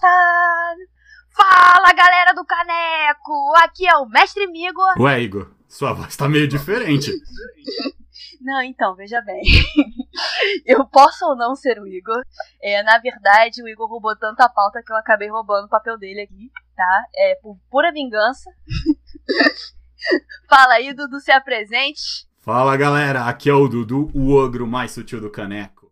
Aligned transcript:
Fala, 0.00 1.92
galera 1.94 2.32
do 2.34 2.44
caneco. 2.44 3.52
Aqui 3.58 3.86
é 3.86 3.96
o 3.96 4.06
Mestre 4.06 4.46
Migo. 4.46 4.80
Ué, 4.98 5.20
Igor, 5.20 5.50
sua 5.68 5.92
voz 5.92 6.16
tá 6.16 6.28
meio 6.28 6.48
diferente. 6.48 7.10
Não, 8.40 8.62
então, 8.62 8.94
veja 8.94 9.20
bem. 9.22 9.42
eu 10.66 10.86
posso 10.86 11.24
ou 11.24 11.36
não 11.36 11.54
ser 11.54 11.80
o 11.80 11.86
Igor. 11.86 12.22
É, 12.62 12.82
na 12.82 12.98
verdade, 12.98 13.62
o 13.62 13.68
Igor 13.68 13.88
roubou 13.88 14.14
tanta 14.16 14.48
pauta 14.48 14.82
que 14.84 14.92
eu 14.92 14.96
acabei 14.96 15.28
roubando 15.28 15.64
o 15.64 15.70
papel 15.70 15.96
dele 15.96 16.20
aqui, 16.20 16.50
tá? 16.76 17.04
É 17.16 17.36
por 17.36 17.56
pura 17.70 17.90
vingança. 17.90 18.50
Fala 20.48 20.74
aí, 20.74 20.92
Dudu, 20.92 21.20
se 21.20 21.32
apresente. 21.32 22.28
Fala 22.42 22.76
galera, 22.76 23.24
aqui 23.24 23.48
é 23.48 23.54
o 23.54 23.66
Dudu, 23.66 24.10
o 24.12 24.34
ogro 24.34 24.66
mais 24.66 24.90
sutil 24.90 25.18
do 25.18 25.30
caneco. 25.30 25.90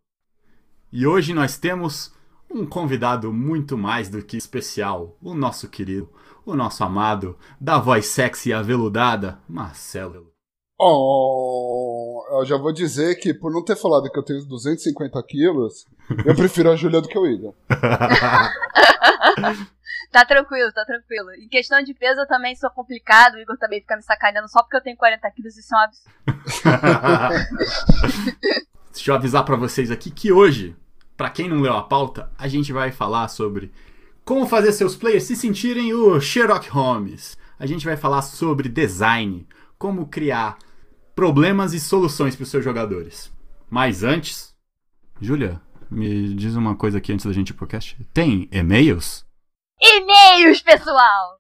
E 0.93 1.07
hoje 1.07 1.33
nós 1.33 1.57
temos 1.57 2.15
um 2.55 2.67
convidado 2.67 3.33
muito 3.33 3.79
mais 3.79 4.09
do 4.09 4.23
que 4.23 4.37
especial, 4.37 5.17
o 5.23 5.35
nosso 5.35 5.69
querido, 5.69 6.13
o 6.45 6.55
nosso 6.55 6.85
amado, 6.85 7.39
da 7.61 7.79
voz 7.79 8.07
sexy 8.07 8.51
e 8.51 8.53
aveludada, 8.53 9.39
Marcelo. 9.49 10.31
Oh, 10.79 12.25
eu 12.33 12.45
já 12.45 12.57
vou 12.57 12.73
dizer 12.73 13.15
que 13.21 13.33
por 13.33 13.53
não 13.53 13.65
ter 13.65 13.77
falado 13.77 14.11
que 14.11 14.19
eu 14.19 14.25
tenho 14.25 14.45
250 14.45 15.23
quilos, 15.23 15.87
eu 16.27 16.35
prefiro 16.35 16.71
a 16.71 16.77
Júlia 16.77 17.01
do 17.01 17.09
que 17.09 17.19
o 17.19 17.27
Igor. 17.27 17.55
tá 20.11 20.25
tranquilo, 20.27 20.73
tá 20.73 20.85
tranquilo. 20.85 21.31
Em 21.35 21.49
questão 21.49 21.81
de 21.83 21.95
peso 21.95 22.21
eu 22.21 22.27
também 22.27 22.57
sou 22.57 22.69
complicado, 22.71 23.35
o 23.35 23.39
Igor 23.39 23.57
também 23.59 23.81
fica 23.81 23.97
me 23.97 24.03
sacaneando 24.03 24.49
só 24.49 24.61
porque 24.63 24.77
eu 24.77 24.83
tenho 24.83 24.97
40 24.97 25.31
quilos, 25.31 25.57
isso 25.57 25.75
é 25.75 25.79
um 25.79 25.81
absurdo. 25.81 26.13
Deixa 28.93 29.11
eu 29.11 29.15
avisar 29.15 29.45
para 29.45 29.57
vocês 29.57 29.91
aqui 29.91 30.11
que 30.11 30.31
hoje, 30.33 30.77
para 31.23 31.31
quem 31.31 31.49
não 31.49 31.61
leu 31.61 31.73
a 31.77 31.85
pauta, 31.85 32.33
a 32.37 32.49
gente 32.49 32.73
vai 32.73 32.91
falar 32.91 33.29
sobre 33.29 33.71
como 34.25 34.45
fazer 34.45 34.73
seus 34.73 34.97
players 34.97 35.23
se 35.23 35.37
sentirem 35.37 35.95
o 35.95 36.21
Sherlock 36.21 36.69
Holmes. 36.69 37.39
A 37.61 37.65
gente 37.65 37.85
vai 37.85 37.97
falar 37.97 38.23
sobre 38.23 38.69
design, 38.69 39.47
como 39.79 40.09
criar 40.09 40.59
problemas 41.15 41.75
e 41.75 41.79
soluções 41.79 42.35
para 42.35 42.43
os 42.43 42.49
seus 42.49 42.65
jogadores. 42.65 43.33
Mas 43.71 44.03
antes, 44.03 44.53
Júlia, 45.21 45.61
me 45.89 46.35
diz 46.35 46.57
uma 46.57 46.75
coisa 46.75 46.99
aqui 46.99 47.13
antes 47.13 47.25
da 47.25 47.33
gente 47.33 47.51
ir 47.51 47.55
pro 47.55 47.69
cast. 47.69 47.97
Tem 48.13 48.49
e-mails? 48.51 49.25
E-mails, 49.81 50.61
pessoal! 50.61 51.39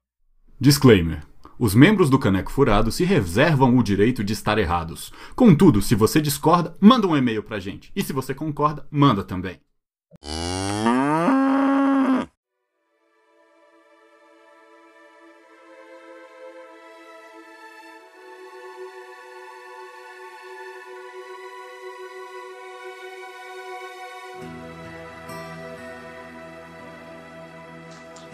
Disclaimer. 0.61 1.27
Os 1.59 1.75
membros 1.75 2.09
do 2.09 2.21
Caneco 2.21 2.53
Furado 2.53 2.93
se 2.93 3.03
reservam 3.03 3.77
o 3.77 3.83
direito 3.83 4.23
de 4.23 4.33
estar 4.33 4.59
errados. 4.59 5.13
Contudo, 5.35 5.83
se 5.83 5.97
você 5.97 6.21
discorda, 6.21 6.77
manda 6.81 7.09
um 7.09 7.17
e-mail 7.17 7.43
pra 7.43 7.59
gente. 7.59 7.91
E 7.97 8.03
se 8.05 8.13
você 8.13 8.33
concorda, 8.33 8.87
manda 8.89 9.25
também. 9.25 9.61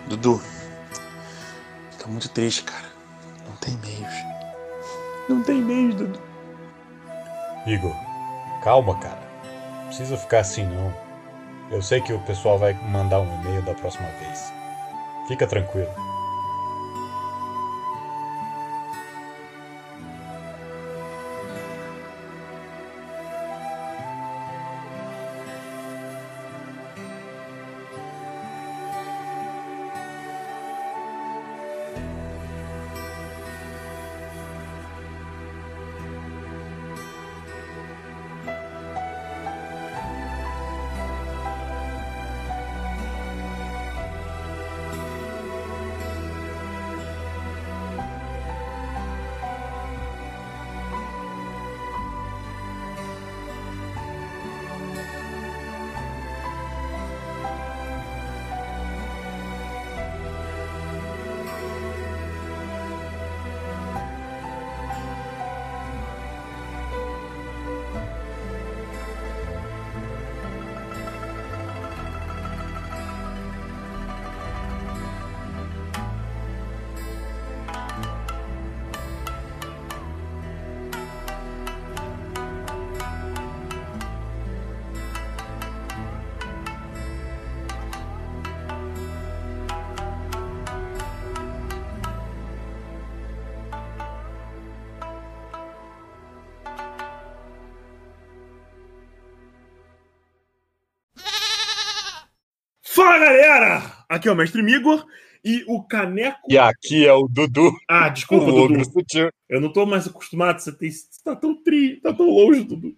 Dudu, 0.09 0.41
tô 1.99 2.09
muito 2.09 2.31
triste, 2.31 2.63
cara. 2.63 2.87
Não 3.47 3.55
tem 3.57 3.77
meios. 3.77 4.15
Não 5.29 5.43
tem 5.43 5.61
meios, 5.61 5.95
Dudu. 5.95 6.19
Igor, 7.67 7.95
calma, 8.65 8.99
cara. 8.99 9.21
Não 9.81 9.87
precisa 9.89 10.17
ficar 10.17 10.41
assim, 10.41 10.65
não. 10.65 11.08
Eu 11.71 11.83
sei 11.83 12.01
que 12.01 12.13
o 12.13 12.19
pessoal 12.21 12.59
vai 12.59 12.73
mandar 12.73 13.21
um 13.21 13.35
e-mail 13.41 13.63
da 13.63 13.75
próxima 13.75 14.09
vez. 14.21 14.53
Fica 15.27 15.47
tranquilo. 15.47 15.91
Fala 103.19 103.33
galera! 103.33 103.83
Aqui 104.09 104.29
é 104.29 104.33
o 104.33 104.37
Mestre 104.37 104.63
Migor 104.63 105.05
e 105.45 105.65
o 105.67 105.83
Caneco. 105.83 106.39
E 106.49 106.57
aqui 106.57 107.05
é 107.05 107.13
o 107.13 107.27
Dudu. 107.27 107.77
Ah, 107.89 108.09
desculpa, 108.09 108.47
o 108.47 108.69
Dudu. 108.69 108.85
sutil. 108.85 109.29
Eu 109.49 109.61
não 109.61 109.73
tô 109.73 109.85
mais 109.85 110.07
acostumado. 110.07 110.61
Você, 110.61 110.71
tem... 110.71 110.89
você 110.89 111.21
tá 111.25 111.35
tão 111.35 111.61
tri, 111.61 112.01
tá 112.01 112.15
tão 112.15 112.31
longe, 112.31 112.63
Dudu. 112.63 112.95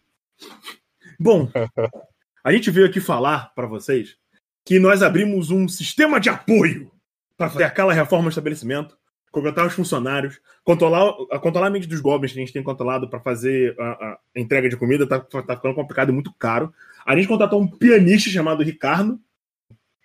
Bom, 1.18 1.48
a 2.44 2.52
gente 2.52 2.70
veio 2.70 2.86
aqui 2.86 3.00
falar 3.00 3.50
pra 3.54 3.66
vocês 3.66 4.14
que 4.62 4.78
nós 4.78 5.02
abrimos 5.02 5.50
um 5.50 5.66
sistema 5.66 6.20
de 6.20 6.28
apoio 6.28 6.92
para 7.34 7.48
fazer 7.48 7.64
aquela 7.64 7.94
reforma 7.94 8.24
do 8.24 8.28
estabelecimento, 8.28 8.98
contratar 9.32 9.66
os 9.66 9.72
funcionários, 9.72 10.38
controlar, 10.62 11.14
controlar 11.40 11.68
a 11.68 11.70
mente 11.70 11.88
dos 11.88 12.00
goblins 12.02 12.34
que 12.34 12.38
a 12.38 12.42
gente 12.42 12.52
tem 12.52 12.62
controlado 12.62 13.08
para 13.08 13.20
fazer 13.20 13.74
a, 13.80 14.18
a 14.36 14.38
entrega 14.38 14.68
de 14.68 14.76
comida, 14.76 15.06
tá, 15.06 15.18
tá 15.18 15.56
ficando 15.56 15.74
complicado 15.74 16.10
e 16.10 16.12
muito 16.12 16.30
caro. 16.34 16.74
A 17.06 17.16
gente 17.16 17.26
contratou 17.26 17.58
um 17.58 17.66
pianista 17.66 18.28
chamado 18.28 18.62
Ricardo. 18.62 19.18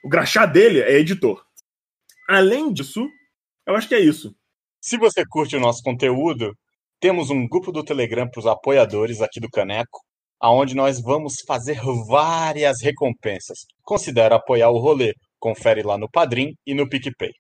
O 0.06 0.07
graxá 0.10 0.46
dele 0.46 0.81
é 0.81 1.00
editor. 1.00 1.44
Além 2.30 2.72
disso, 2.72 3.10
eu 3.66 3.75
acho 3.75 3.88
que 3.88 3.96
é 3.96 4.00
isso. 4.00 4.36
Se 4.80 5.00
você 5.00 5.24
curte 5.28 5.56
o 5.56 5.60
nosso 5.60 5.81
conteúdo, 5.81 6.56
temos 7.00 7.31
um 7.31 7.48
grupo 7.48 7.72
do 7.72 7.84
Telegram 7.84 8.30
para 8.30 8.40
os 8.40 8.46
apoiadores 8.46 9.19
aqui 9.19 9.40
do 9.40 9.50
Caneco, 9.50 10.00
aonde 10.40 10.75
nós 10.75 11.02
vamos 11.02 11.42
fazer 11.48 11.80
várias 12.07 12.84
recompensas. 12.84 13.66
Considera 13.81 14.36
apoiar 14.36 14.69
o 14.69 14.78
rolê. 14.78 15.12
Confere 15.40 15.81
lá 15.81 15.98
no 15.98 16.07
Padrim 16.07 16.54
e 16.68 16.75
no 16.75 16.88
PicPay. 16.88 17.31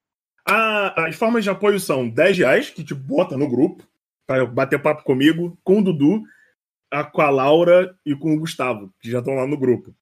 A- 0.47 1.05
as 1.07 1.15
formas 1.15 1.43
de 1.43 1.51
apoio 1.51 1.79
são 1.79 2.09
10 2.09 2.37
reais, 2.39 2.69
que 2.71 2.83
te 2.83 2.95
bota 2.95 3.37
no 3.37 3.47
grupo, 3.47 3.83
para 4.25 4.43
bater 4.45 4.81
papo 4.81 5.03
comigo, 5.03 5.55
com 5.63 5.79
o 5.79 5.83
Dudu, 5.83 6.23
com 7.13 7.21
a 7.21 7.29
Laura 7.29 7.95
e 8.03 8.15
com 8.15 8.33
o 8.33 8.39
Gustavo, 8.39 8.91
que 8.99 9.11
já 9.11 9.19
estão 9.19 9.35
lá 9.35 9.45
no 9.45 9.55
grupo. 9.57 9.93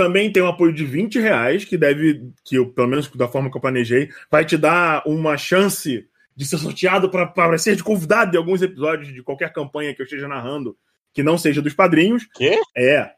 Também 0.00 0.32
tem 0.32 0.42
um 0.42 0.48
apoio 0.48 0.72
de 0.72 0.82
20 0.82 1.20
reais, 1.20 1.62
que 1.62 1.76
deve, 1.76 2.32
que 2.42 2.56
eu, 2.56 2.72
pelo 2.72 2.88
menos 2.88 3.06
da 3.10 3.28
forma 3.28 3.50
que 3.50 3.56
eu 3.58 3.60
planejei, 3.60 4.08
vai 4.30 4.46
te 4.46 4.56
dar 4.56 5.02
uma 5.06 5.36
chance 5.36 6.08
de 6.34 6.46
ser 6.46 6.56
sorteado 6.56 7.10
para 7.10 7.58
ser 7.58 7.76
de 7.76 7.84
convidado 7.84 8.30
de 8.30 8.38
alguns 8.38 8.62
episódios 8.62 9.12
de 9.12 9.22
qualquer 9.22 9.52
campanha 9.52 9.94
que 9.94 10.00
eu 10.00 10.04
esteja 10.04 10.26
narrando, 10.26 10.74
que 11.12 11.22
não 11.22 11.36
seja 11.36 11.60
dos 11.60 11.74
padrinhos. 11.74 12.26
Quê? 12.32 12.58
É. 12.74 13.10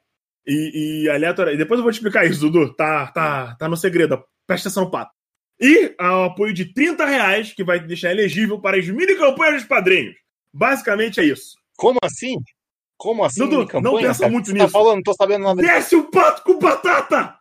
E, 0.44 1.04
e 1.04 1.08
aleatório. 1.08 1.54
E 1.54 1.56
depois 1.56 1.78
eu 1.78 1.84
vou 1.84 1.92
te 1.92 1.98
explicar 1.98 2.26
isso, 2.26 2.40
Dudu. 2.40 2.74
Tá, 2.74 3.06
tá, 3.12 3.54
tá 3.54 3.68
no 3.68 3.76
segredo. 3.76 4.20
Presta 4.44 4.68
atenção, 4.68 4.90
pato. 4.90 5.12
E 5.60 5.94
ao 5.96 6.24
apoio 6.24 6.52
de 6.52 6.64
30 6.74 7.06
reais, 7.06 7.52
que 7.52 7.62
vai 7.62 7.78
te 7.78 7.86
deixar 7.86 8.10
elegível 8.10 8.60
para 8.60 8.76
as 8.76 8.88
mini 8.88 9.14
campanhas 9.14 9.58
dos 9.58 9.68
padrinhos. 9.68 10.16
Basicamente 10.52 11.20
é 11.20 11.24
isso. 11.26 11.54
Como 11.76 12.00
assim? 12.02 12.34
Como 13.02 13.24
assim? 13.24 13.40
Dudu, 13.48 13.66
não 13.80 13.96
pensa 13.96 14.20
cara? 14.20 14.30
muito 14.30 14.46
Você 14.46 14.52
nisso. 14.52 14.66
Tá 14.66 14.70
falando, 14.70 14.94
não 14.94 15.02
tô 15.02 15.12
sabendo 15.12 15.42
nada. 15.42 15.60
Desce 15.60 15.96
o 15.96 16.04
pato 16.04 16.44
com 16.44 16.56
batata! 16.56 17.34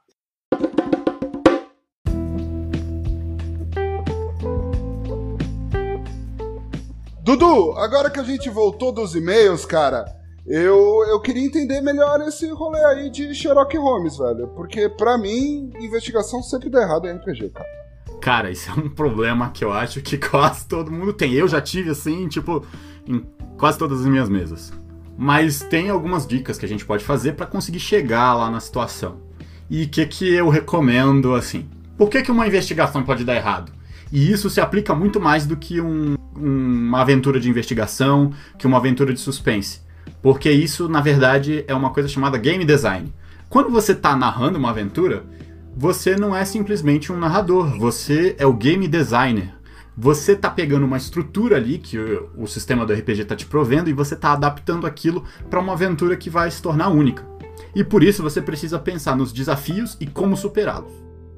Dudu, 7.22 7.74
agora 7.78 8.10
que 8.10 8.20
a 8.20 8.24
gente 8.24 8.50
voltou 8.50 8.92
dos 8.92 9.14
e-mails, 9.14 9.64
cara, 9.64 10.04
eu, 10.48 11.06
eu 11.08 11.22
queria 11.22 11.46
entender 11.46 11.80
melhor 11.80 12.20
esse 12.22 12.50
rolê 12.50 12.84
aí 12.84 13.12
de 13.12 13.36
Sherlock 13.36 13.78
Holmes, 13.78 14.18
velho. 14.18 14.48
Porque 14.56 14.90
pra 14.90 15.16
mim, 15.16 15.72
investigação 15.80 16.42
sempre 16.42 16.72
dá 16.72 16.82
errado 16.82 17.08
em 17.08 17.18
RPG, 17.18 17.52
cara. 17.52 17.70
Cara, 18.20 18.50
isso 18.50 18.68
é 18.72 18.74
um 18.74 18.90
problema 18.90 19.52
que 19.52 19.64
eu 19.64 19.72
acho 19.72 20.02
que 20.02 20.18
quase 20.18 20.68
todo 20.68 20.92
mundo 20.92 21.14
tem. 21.14 21.34
Eu 21.34 21.48
já 21.48 21.62
tive 21.62 21.92
assim, 21.92 22.28
tipo, 22.28 22.66
em 23.08 23.24
quase 23.60 23.78
todas 23.78 24.00
as 24.02 24.08
minhas 24.08 24.28
mesas. 24.28 24.81
Mas 25.24 25.60
tem 25.62 25.88
algumas 25.92 26.26
dicas 26.26 26.58
que 26.58 26.66
a 26.66 26.68
gente 26.68 26.84
pode 26.84 27.04
fazer 27.04 27.34
pra 27.34 27.46
conseguir 27.46 27.80
chegar 27.80 28.34
lá 28.34 28.50
na 28.50 28.60
situação. 28.60 29.18
E 29.70 29.84
o 29.84 29.88
que, 29.88 30.04
que 30.08 30.28
eu 30.34 30.50
recomendo 30.50 31.36
assim? 31.36 31.70
Por 31.96 32.10
que, 32.10 32.24
que 32.24 32.32
uma 32.32 32.48
investigação 32.48 33.04
pode 33.04 33.24
dar 33.24 33.36
errado? 33.36 33.72
E 34.12 34.32
isso 34.32 34.50
se 34.50 34.60
aplica 34.60 34.96
muito 34.96 35.22
mais 35.22 35.46
do 35.46 35.56
que 35.56 35.80
um- 35.80 36.16
uma 36.36 37.02
aventura 37.02 37.40
de 37.40 37.48
investigação, 37.48 38.32
que 38.58 38.66
uma 38.66 38.78
aventura 38.80 39.14
de 39.14 39.20
suspense. 39.20 39.82
Porque 40.24 40.50
isso, 40.52 40.90
na 40.90 41.02
verdade, 41.02 41.64
é 41.68 41.76
uma 41.76 41.92
coisa 41.92 42.10
chamada 42.10 42.40
game 42.40 42.66
design. 42.66 43.14
Quando 43.48 43.70
você 43.70 43.92
está 43.92 44.16
narrando 44.16 44.58
uma 44.58 44.72
aventura, 44.72 45.24
você 45.78 46.16
não 46.16 46.36
é 46.36 46.44
simplesmente 46.46 47.12
um 47.12 47.18
narrador, 47.20 47.78
você 47.78 48.36
é 48.40 48.46
o 48.48 48.54
game 48.54 48.88
designer. 48.88 49.54
Você 49.98 50.36
tá 50.36 50.50
pegando 50.50 50.86
uma 50.86 50.98
estrutura 50.98 51.58
ali 51.58 51.78
que 51.78 51.98
o, 51.98 52.30
o 52.38 52.48
sistema 52.48 52.86
do 52.86 52.94
RPG 52.94 53.26
tá 53.26 53.36
te 53.36 53.46
provendo 53.46 53.90
e 53.90 53.94
você 53.94 54.16
tá 54.16 54.34
adaptando 54.34 54.88
aquilo 54.88 55.24
para 55.50 55.60
uma 55.60 55.74
aventura 55.74 56.16
que 56.16 56.30
vai 56.30 56.50
se 56.50 56.62
tornar 56.62 56.90
única. 56.90 57.30
E 57.76 57.84
por 57.84 58.04
isso 58.04 58.24
você 58.24 58.42
precisa 58.42 58.80
pensar 58.80 59.16
nos 59.16 59.32
desafios 59.32 59.98
e 60.00 60.08
como 60.08 60.38
superá-los. 60.38 60.92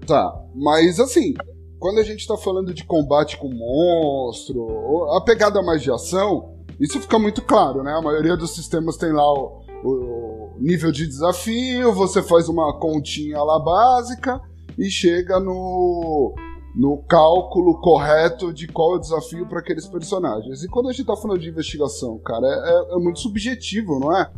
Tá, 0.05 0.33
mas 0.55 0.99
assim, 0.99 1.33
quando 1.79 1.99
a 1.99 2.03
gente 2.03 2.27
tá 2.27 2.37
falando 2.37 2.73
de 2.73 2.83
combate 2.83 3.37
com 3.37 3.49
monstro, 3.49 5.11
a 5.15 5.21
pegada 5.21 5.61
mais 5.61 5.81
de 5.81 5.91
ação, 5.91 6.55
isso 6.79 6.99
fica 6.99 7.17
muito 7.17 7.41
claro, 7.41 7.83
né? 7.83 7.93
A 7.93 8.01
maioria 8.01 8.35
dos 8.35 8.53
sistemas 8.55 8.97
tem 8.97 9.11
lá 9.11 9.33
o, 9.33 9.63
o 9.83 10.53
nível 10.59 10.91
de 10.91 11.07
desafio, 11.07 11.93
você 11.93 12.21
faz 12.21 12.49
uma 12.49 12.77
continha 12.79 13.41
lá 13.41 13.59
básica 13.59 14.41
e 14.77 14.89
chega 14.89 15.39
no, 15.39 16.35
no 16.75 16.97
cálculo 17.07 17.79
correto 17.79 18.51
de 18.51 18.67
qual 18.67 18.93
é 18.93 18.97
o 18.97 18.99
desafio 18.99 19.45
para 19.45 19.59
aqueles 19.59 19.85
personagens. 19.87 20.63
E 20.63 20.67
quando 20.67 20.89
a 20.89 20.91
gente 20.91 21.05
tá 21.05 21.15
falando 21.15 21.39
de 21.39 21.49
investigação, 21.49 22.17
cara, 22.19 22.45
é, 22.47 22.49
é- 22.49 22.95
é 22.95 22.99
muito 22.99 23.19
subjetivo, 23.19 23.99
não 23.99 24.15
é? 24.15 24.29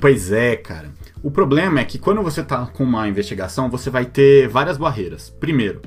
Pois 0.00 0.30
é, 0.30 0.54
cara. 0.56 0.90
O 1.22 1.30
problema 1.30 1.80
é 1.80 1.84
que 1.84 1.98
quando 1.98 2.22
você 2.22 2.42
tá 2.42 2.66
com 2.66 2.84
uma 2.84 3.08
investigação, 3.08 3.68
você 3.70 3.90
vai 3.90 4.04
ter 4.04 4.48
várias 4.48 4.76
barreiras. 4.76 5.30
Primeiro, 5.40 5.80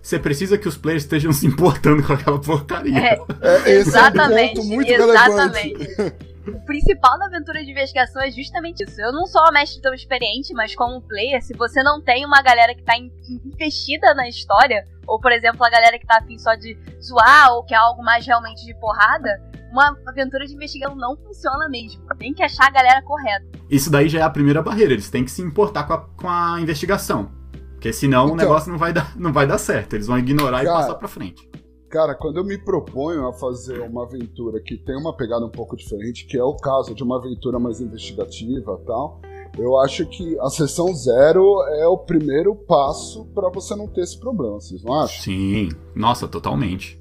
você 0.00 0.18
precisa 0.18 0.56
que 0.56 0.66
os 0.68 0.76
players 0.76 1.02
estejam 1.02 1.32
se 1.34 1.46
importando 1.46 2.02
com 2.02 2.12
aquela 2.12 2.38
porcaria. 2.40 2.96
É, 2.98 3.18
é 3.42 3.56
esse 3.78 3.88
Exatamente, 3.90 4.58
é 4.58 4.62
um 4.62 4.64
ponto 4.64 4.74
muito 4.74 4.90
exatamente. 4.92 5.74
relevante. 5.84 6.16
O 6.54 6.64
principal 6.64 7.18
da 7.18 7.26
aventura 7.26 7.64
de 7.64 7.70
investigação 7.70 8.22
é 8.22 8.30
justamente 8.30 8.82
isso. 8.84 9.00
Eu 9.00 9.12
não 9.12 9.26
sou 9.26 9.40
uma 9.42 9.52
mestre 9.52 9.80
tão 9.82 9.92
experiente, 9.94 10.52
mas 10.54 10.74
como 10.74 11.00
player, 11.02 11.42
se 11.42 11.54
você 11.56 11.82
não 11.82 12.00
tem 12.02 12.24
uma 12.24 12.40
galera 12.42 12.74
que 12.74 12.82
tá 12.82 12.96
in- 12.96 13.10
investida 13.44 14.14
na 14.14 14.28
história, 14.28 14.84
ou 15.06 15.20
por 15.20 15.32
exemplo, 15.32 15.64
a 15.64 15.70
galera 15.70 15.98
que 15.98 16.06
tá 16.06 16.18
afim 16.18 16.38
só 16.38 16.54
de 16.54 16.76
zoar, 17.02 17.52
ou 17.54 17.64
que 17.64 17.74
é 17.74 17.76
algo 17.78 18.02
mais 18.02 18.26
realmente 18.26 18.64
de 18.64 18.74
porrada, 18.78 19.42
uma 19.70 19.96
aventura 20.06 20.46
de 20.46 20.54
investigação 20.54 20.96
não 20.96 21.16
funciona 21.16 21.68
mesmo. 21.68 22.02
Tem 22.18 22.32
que 22.32 22.42
achar 22.42 22.66
a 22.66 22.70
galera 22.70 23.02
correta. 23.02 23.46
Isso 23.70 23.90
daí 23.90 24.08
já 24.08 24.20
é 24.20 24.22
a 24.22 24.30
primeira 24.30 24.62
barreira, 24.62 24.92
eles 24.92 25.10
têm 25.10 25.24
que 25.24 25.30
se 25.30 25.42
importar 25.42 25.84
com 25.84 25.92
a, 25.92 25.98
com 26.16 26.28
a 26.28 26.58
investigação. 26.60 27.30
Porque 27.74 27.92
senão 27.92 28.24
o 28.24 28.26
Então. 28.28 28.36
negócio 28.36 28.72
não 28.72 28.78
vai, 28.78 28.92
dar, 28.92 29.16
não 29.16 29.32
vai 29.32 29.46
dar 29.46 29.58
certo, 29.58 29.94
eles 29.94 30.06
vão 30.06 30.18
ignorar 30.18 30.62
e 30.62 30.66
Cara, 30.66 30.78
passar 30.78 30.94
pra 30.96 31.06
frente. 31.06 31.48
Cara, 31.90 32.14
quando 32.14 32.36
eu 32.36 32.44
me 32.44 32.58
proponho 32.58 33.26
a 33.26 33.32
fazer 33.32 33.80
uma 33.80 34.04
aventura 34.04 34.60
que 34.60 34.76
tem 34.76 34.94
uma 34.94 35.16
pegada 35.16 35.46
um 35.46 35.50
pouco 35.50 35.74
diferente, 35.74 36.26
que 36.26 36.36
é 36.36 36.44
o 36.44 36.54
caso 36.54 36.94
de 36.94 37.02
uma 37.02 37.16
aventura 37.16 37.58
mais 37.58 37.80
investigativa 37.80 38.78
e 38.82 38.86
tal, 38.86 39.20
eu 39.56 39.78
acho 39.80 40.04
que 40.06 40.38
a 40.40 40.50
sessão 40.50 40.94
zero 40.94 41.62
é 41.80 41.86
o 41.86 41.96
primeiro 41.96 42.54
passo 42.54 43.24
pra 43.34 43.48
você 43.48 43.74
não 43.74 43.88
ter 43.88 44.02
esse 44.02 44.20
problema, 44.20 44.60
vocês 44.60 44.84
não 44.84 45.00
acham? 45.00 45.22
Sim, 45.22 45.70
nossa, 45.94 46.28
totalmente. 46.28 47.00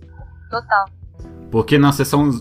Total. 0.50 0.86
Porque 1.52 1.78
na 1.78 1.92
sessão, 1.92 2.32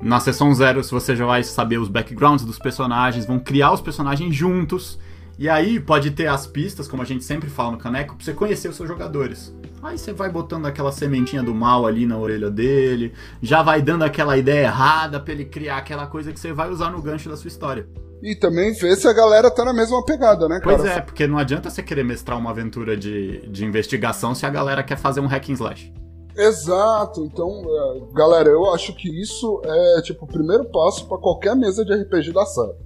na 0.00 0.20
sessão 0.20 0.54
zero, 0.54 0.84
se 0.84 0.92
você 0.92 1.16
já 1.16 1.26
vai 1.26 1.42
saber 1.42 1.78
os 1.78 1.88
backgrounds 1.88 2.44
dos 2.44 2.60
personagens, 2.60 3.26
vão 3.26 3.40
criar 3.40 3.72
os 3.72 3.80
personagens 3.80 4.34
juntos. 4.34 5.00
E 5.38 5.48
aí 5.48 5.78
pode 5.78 6.10
ter 6.10 6.26
as 6.26 6.48
pistas, 6.48 6.88
como 6.88 7.00
a 7.00 7.04
gente 7.04 7.22
sempre 7.22 7.48
fala 7.48 7.70
no 7.70 7.78
Caneco, 7.78 8.16
pra 8.16 8.24
você 8.24 8.32
conhecer 8.32 8.68
os 8.68 8.74
seus 8.74 8.88
jogadores. 8.88 9.54
Aí 9.80 9.96
você 9.96 10.12
vai 10.12 10.28
botando 10.28 10.66
aquela 10.66 10.90
sementinha 10.90 11.44
do 11.44 11.54
mal 11.54 11.86
ali 11.86 12.04
na 12.06 12.18
orelha 12.18 12.50
dele, 12.50 13.14
já 13.40 13.62
vai 13.62 13.80
dando 13.80 14.02
aquela 14.02 14.36
ideia 14.36 14.64
errada 14.64 15.20
pra 15.20 15.32
ele 15.32 15.44
criar 15.44 15.76
aquela 15.76 16.08
coisa 16.08 16.32
que 16.32 16.40
você 16.40 16.52
vai 16.52 16.68
usar 16.68 16.90
no 16.90 17.00
gancho 17.00 17.28
da 17.28 17.36
sua 17.36 17.46
história. 17.46 17.88
E 18.20 18.34
também 18.34 18.72
ver 18.72 18.96
se 18.96 19.06
a 19.06 19.12
galera 19.12 19.48
tá 19.48 19.64
na 19.64 19.72
mesma 19.72 20.04
pegada, 20.04 20.48
né, 20.48 20.58
cara? 20.58 20.76
Pois 20.76 20.90
é, 20.90 21.00
porque 21.00 21.28
não 21.28 21.38
adianta 21.38 21.70
você 21.70 21.84
querer 21.84 22.02
mestrar 22.02 22.36
uma 22.36 22.50
aventura 22.50 22.96
de, 22.96 23.46
de 23.46 23.64
investigação 23.64 24.34
se 24.34 24.44
a 24.44 24.50
galera 24.50 24.82
quer 24.82 24.98
fazer 24.98 25.20
um 25.20 25.26
hack 25.26 25.50
and 25.50 25.52
slash. 25.52 25.92
Exato, 26.36 27.24
então, 27.24 27.48
é, 27.48 28.14
galera, 28.14 28.48
eu 28.48 28.72
acho 28.72 28.92
que 28.94 29.08
isso 29.08 29.60
é 29.64 30.02
tipo 30.02 30.24
o 30.24 30.28
primeiro 30.28 30.64
passo 30.66 31.06
pra 31.06 31.18
qualquer 31.18 31.54
mesa 31.54 31.84
de 31.84 31.94
RPG 31.94 32.32
da 32.32 32.44
sala. 32.44 32.76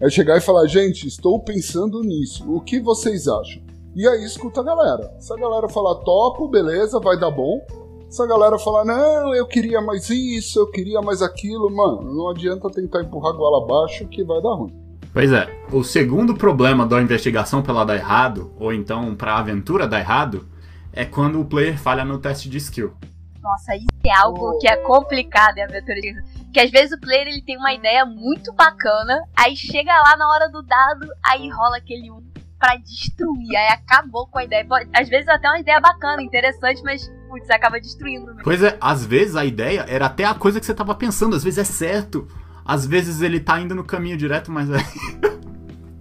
É 0.00 0.08
chegar 0.08 0.38
e 0.38 0.40
falar, 0.40 0.66
gente, 0.66 1.06
estou 1.06 1.38
pensando 1.38 2.00
nisso, 2.00 2.50
o 2.50 2.58
que 2.58 2.80
vocês 2.80 3.28
acham? 3.28 3.60
E 3.94 4.08
aí 4.08 4.24
escuta 4.24 4.62
a 4.62 4.64
galera. 4.64 5.14
Se 5.18 5.30
a 5.30 5.36
galera 5.36 5.68
falar 5.68 5.96
topo, 5.96 6.48
beleza, 6.48 6.98
vai 6.98 7.20
dar 7.20 7.30
bom. 7.30 7.60
Se 8.08 8.22
a 8.22 8.26
galera 8.26 8.58
falar, 8.58 8.86
não, 8.86 9.34
eu 9.34 9.46
queria 9.46 9.78
mais 9.82 10.08
isso, 10.08 10.58
eu 10.58 10.70
queria 10.70 11.02
mais 11.02 11.20
aquilo, 11.20 11.70
mano, 11.70 12.14
não 12.14 12.30
adianta 12.30 12.70
tentar 12.70 13.02
empurrar 13.02 13.34
a 13.34 13.36
goela 13.36 13.62
abaixo 13.62 14.08
que 14.08 14.24
vai 14.24 14.40
dar 14.40 14.54
ruim. 14.54 14.72
Pois 15.12 15.30
é, 15.32 15.46
o 15.70 15.84
segundo 15.84 16.34
problema 16.34 16.86
da 16.86 17.02
investigação 17.02 17.60
pra 17.60 17.74
ela 17.74 17.84
dar 17.84 17.96
errado, 17.96 18.50
ou 18.58 18.72
então 18.72 19.14
pra 19.14 19.36
aventura 19.36 19.86
dar 19.86 20.00
errado, 20.00 20.46
é 20.94 21.04
quando 21.04 21.38
o 21.38 21.44
player 21.44 21.78
falha 21.78 22.06
no 22.06 22.16
teste 22.16 22.48
de 22.48 22.56
skill. 22.56 22.94
Nossa, 23.42 23.74
isso 23.74 23.86
é 24.04 24.12
algo 24.12 24.58
que 24.58 24.68
é 24.68 24.76
complicado 24.76 25.58
em 25.58 25.62
aventura 25.62 26.00
de. 26.00 26.14
Que 26.52 26.60
às 26.60 26.70
vezes 26.70 26.92
o 26.92 27.00
player 27.00 27.28
ele 27.28 27.42
tem 27.42 27.56
uma 27.56 27.72
ideia 27.72 28.04
muito 28.04 28.52
bacana, 28.52 29.22
aí 29.36 29.56
chega 29.56 29.92
lá 29.92 30.16
na 30.16 30.28
hora 30.28 30.48
do 30.48 30.62
dado, 30.62 31.06
aí 31.24 31.48
rola 31.50 31.76
aquele 31.76 32.10
um 32.10 32.28
pra 32.58 32.76
destruir, 32.76 33.56
aí 33.56 33.68
acabou 33.68 34.26
com 34.26 34.38
a 34.38 34.44
ideia. 34.44 34.66
Às 34.94 35.08
vezes 35.08 35.28
até 35.28 35.48
uma 35.48 35.60
ideia 35.60 35.80
bacana, 35.80 36.22
interessante, 36.22 36.82
mas 36.82 37.10
putz, 37.28 37.48
acaba 37.48 37.80
destruindo. 37.80 38.26
mesmo. 38.26 38.42
Pois 38.42 38.62
é, 38.62 38.76
às 38.80 39.06
vezes 39.06 39.36
a 39.36 39.44
ideia 39.44 39.86
era 39.88 40.06
até 40.06 40.24
a 40.24 40.34
coisa 40.34 40.60
que 40.60 40.66
você 40.66 40.74
tava 40.74 40.94
pensando, 40.94 41.34
às 41.34 41.42
vezes 41.42 41.58
é 41.58 41.64
certo, 41.64 42.28
às 42.64 42.84
vezes 42.84 43.22
ele 43.22 43.40
tá 43.40 43.58
indo 43.58 43.74
no 43.74 43.84
caminho 43.84 44.16
direto, 44.16 44.52
mas 44.52 44.68
é. 44.70 44.76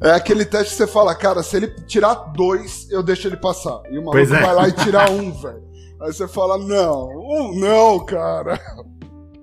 É 0.02 0.12
aquele 0.12 0.46
teste 0.46 0.70
que 0.72 0.78
você 0.78 0.88
fala, 0.88 1.14
cara, 1.14 1.44
se 1.44 1.58
ele 1.58 1.68
tirar 1.86 2.14
dois, 2.34 2.90
eu 2.90 3.04
deixo 3.04 3.28
ele 3.28 3.36
passar. 3.36 3.82
E 3.92 3.98
o 3.98 4.06
maluco 4.06 4.12
Pois 4.12 4.32
é. 4.32 4.40
vai 4.40 4.56
lá 4.56 4.68
e 4.70 4.72
tira 4.72 5.04
um, 5.12 5.30
velho. 5.30 5.62
Aí 6.02 6.14
você 6.14 6.28
fala, 6.28 6.58
não, 6.58 7.54
não, 7.56 8.06
cara. 8.06 8.60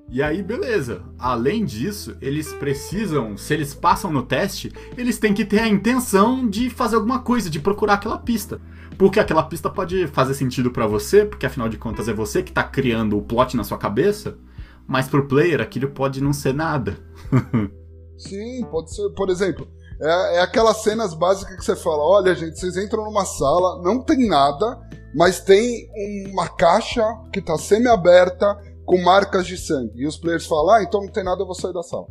E 0.08 0.22
aí, 0.22 0.42
beleza. 0.42 1.02
Além 1.18 1.64
disso, 1.64 2.16
eles 2.22 2.52
precisam, 2.54 3.36
se 3.36 3.52
eles 3.52 3.74
passam 3.74 4.10
no 4.10 4.22
teste, 4.22 4.72
eles 4.96 5.18
têm 5.18 5.34
que 5.34 5.44
ter 5.44 5.58
a 5.58 5.68
intenção 5.68 6.48
de 6.48 6.70
fazer 6.70 6.96
alguma 6.96 7.18
coisa, 7.18 7.50
de 7.50 7.60
procurar 7.60 7.94
aquela 7.94 8.16
pista. 8.16 8.60
Porque 8.96 9.20
aquela 9.20 9.42
pista 9.42 9.68
pode 9.68 10.06
fazer 10.06 10.32
sentido 10.32 10.70
pra 10.70 10.86
você, 10.86 11.26
porque 11.26 11.44
afinal 11.44 11.68
de 11.68 11.76
contas 11.76 12.08
é 12.08 12.14
você 12.14 12.42
que 12.42 12.52
tá 12.52 12.62
criando 12.62 13.18
o 13.18 13.22
plot 13.22 13.56
na 13.56 13.64
sua 13.64 13.76
cabeça, 13.76 14.38
mas 14.86 15.08
pro 15.08 15.26
player 15.26 15.60
aquilo 15.60 15.90
pode 15.90 16.22
não 16.22 16.32
ser 16.32 16.54
nada. 16.54 16.96
Sim, 18.16 18.64
pode 18.70 18.94
ser, 18.94 19.10
por 19.10 19.28
exemplo, 19.28 19.68
é, 20.00 20.36
é 20.36 20.40
aquelas 20.40 20.82
cenas 20.82 21.12
básicas 21.12 21.56
que 21.56 21.64
você 21.64 21.76
fala, 21.76 22.02
olha, 22.02 22.34
gente, 22.34 22.58
vocês 22.58 22.78
entram 22.78 23.04
numa 23.04 23.26
sala, 23.26 23.82
não 23.82 24.00
tem 24.00 24.26
nada, 24.26 24.80
mas 25.16 25.40
tem 25.40 25.88
uma 26.30 26.48
caixa 26.48 27.02
que 27.32 27.40
tá 27.40 27.56
semi-aberta 27.56 28.56
com 28.84 29.02
marcas 29.02 29.46
de 29.46 29.56
sangue. 29.56 29.92
E 30.02 30.06
os 30.06 30.16
players 30.16 30.46
falam, 30.46 30.74
ah, 30.76 30.82
então 30.82 31.00
não 31.00 31.08
tem 31.08 31.24
nada, 31.24 31.42
eu 31.42 31.46
vou 31.46 31.54
sair 31.54 31.72
da 31.72 31.82
sala. 31.82 32.06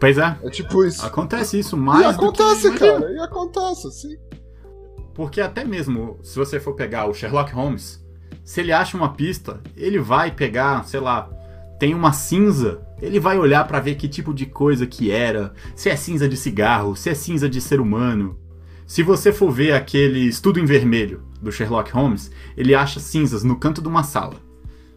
Pois 0.00 0.18
é, 0.18 0.36
É 0.42 0.50
tipo 0.50 0.84
isso. 0.84 1.04
acontece 1.06 1.58
isso 1.58 1.76
E 1.76 1.78
mais 1.78 2.16
do 2.16 2.18
que- 2.18 2.24
acontece, 2.42 2.66
imagina. 2.68 2.92
cara, 3.00 3.12
e 3.12 3.18
acontece, 3.18 3.90
sim. 3.92 4.16
Porque 5.14 5.40
até 5.40 5.64
mesmo 5.64 6.18
se 6.22 6.36
você 6.38 6.58
for 6.60 6.74
pegar 6.74 7.06
o 7.08 7.14
Sherlock 7.14 7.52
Holmes, 7.52 8.04
se 8.44 8.60
ele 8.60 8.72
acha 8.72 8.96
uma 8.96 9.12
pista, 9.14 9.60
ele 9.76 9.98
vai 9.98 10.30
pegar, 10.30 10.84
sei 10.86 11.00
lá, 11.00 11.30
tem 11.78 11.94
uma 11.94 12.12
cinza, 12.12 12.80
ele 13.00 13.18
vai 13.20 13.38
olhar 13.38 13.66
para 13.66 13.80
ver 13.80 13.94
que 13.96 14.08
tipo 14.08 14.34
de 14.34 14.46
coisa 14.46 14.86
que 14.86 15.10
era, 15.10 15.52
se 15.74 15.88
é 15.88 15.96
cinza 15.96 16.28
de 16.28 16.36
cigarro, 16.36 16.94
se 16.96 17.08
é 17.10 17.14
cinza 17.14 17.48
de 17.48 17.60
ser 17.60 17.80
humano. 17.80 18.38
Se 18.86 19.02
você 19.02 19.32
for 19.32 19.50
ver 19.50 19.72
aquele 19.72 20.20
estudo 20.20 20.60
em 20.60 20.64
vermelho 20.64 21.22
do 21.42 21.50
Sherlock 21.50 21.90
Holmes, 21.90 22.30
ele 22.56 22.72
acha 22.72 23.00
cinzas 23.00 23.42
no 23.42 23.56
canto 23.56 23.82
de 23.82 23.88
uma 23.88 24.04
sala. 24.04 24.36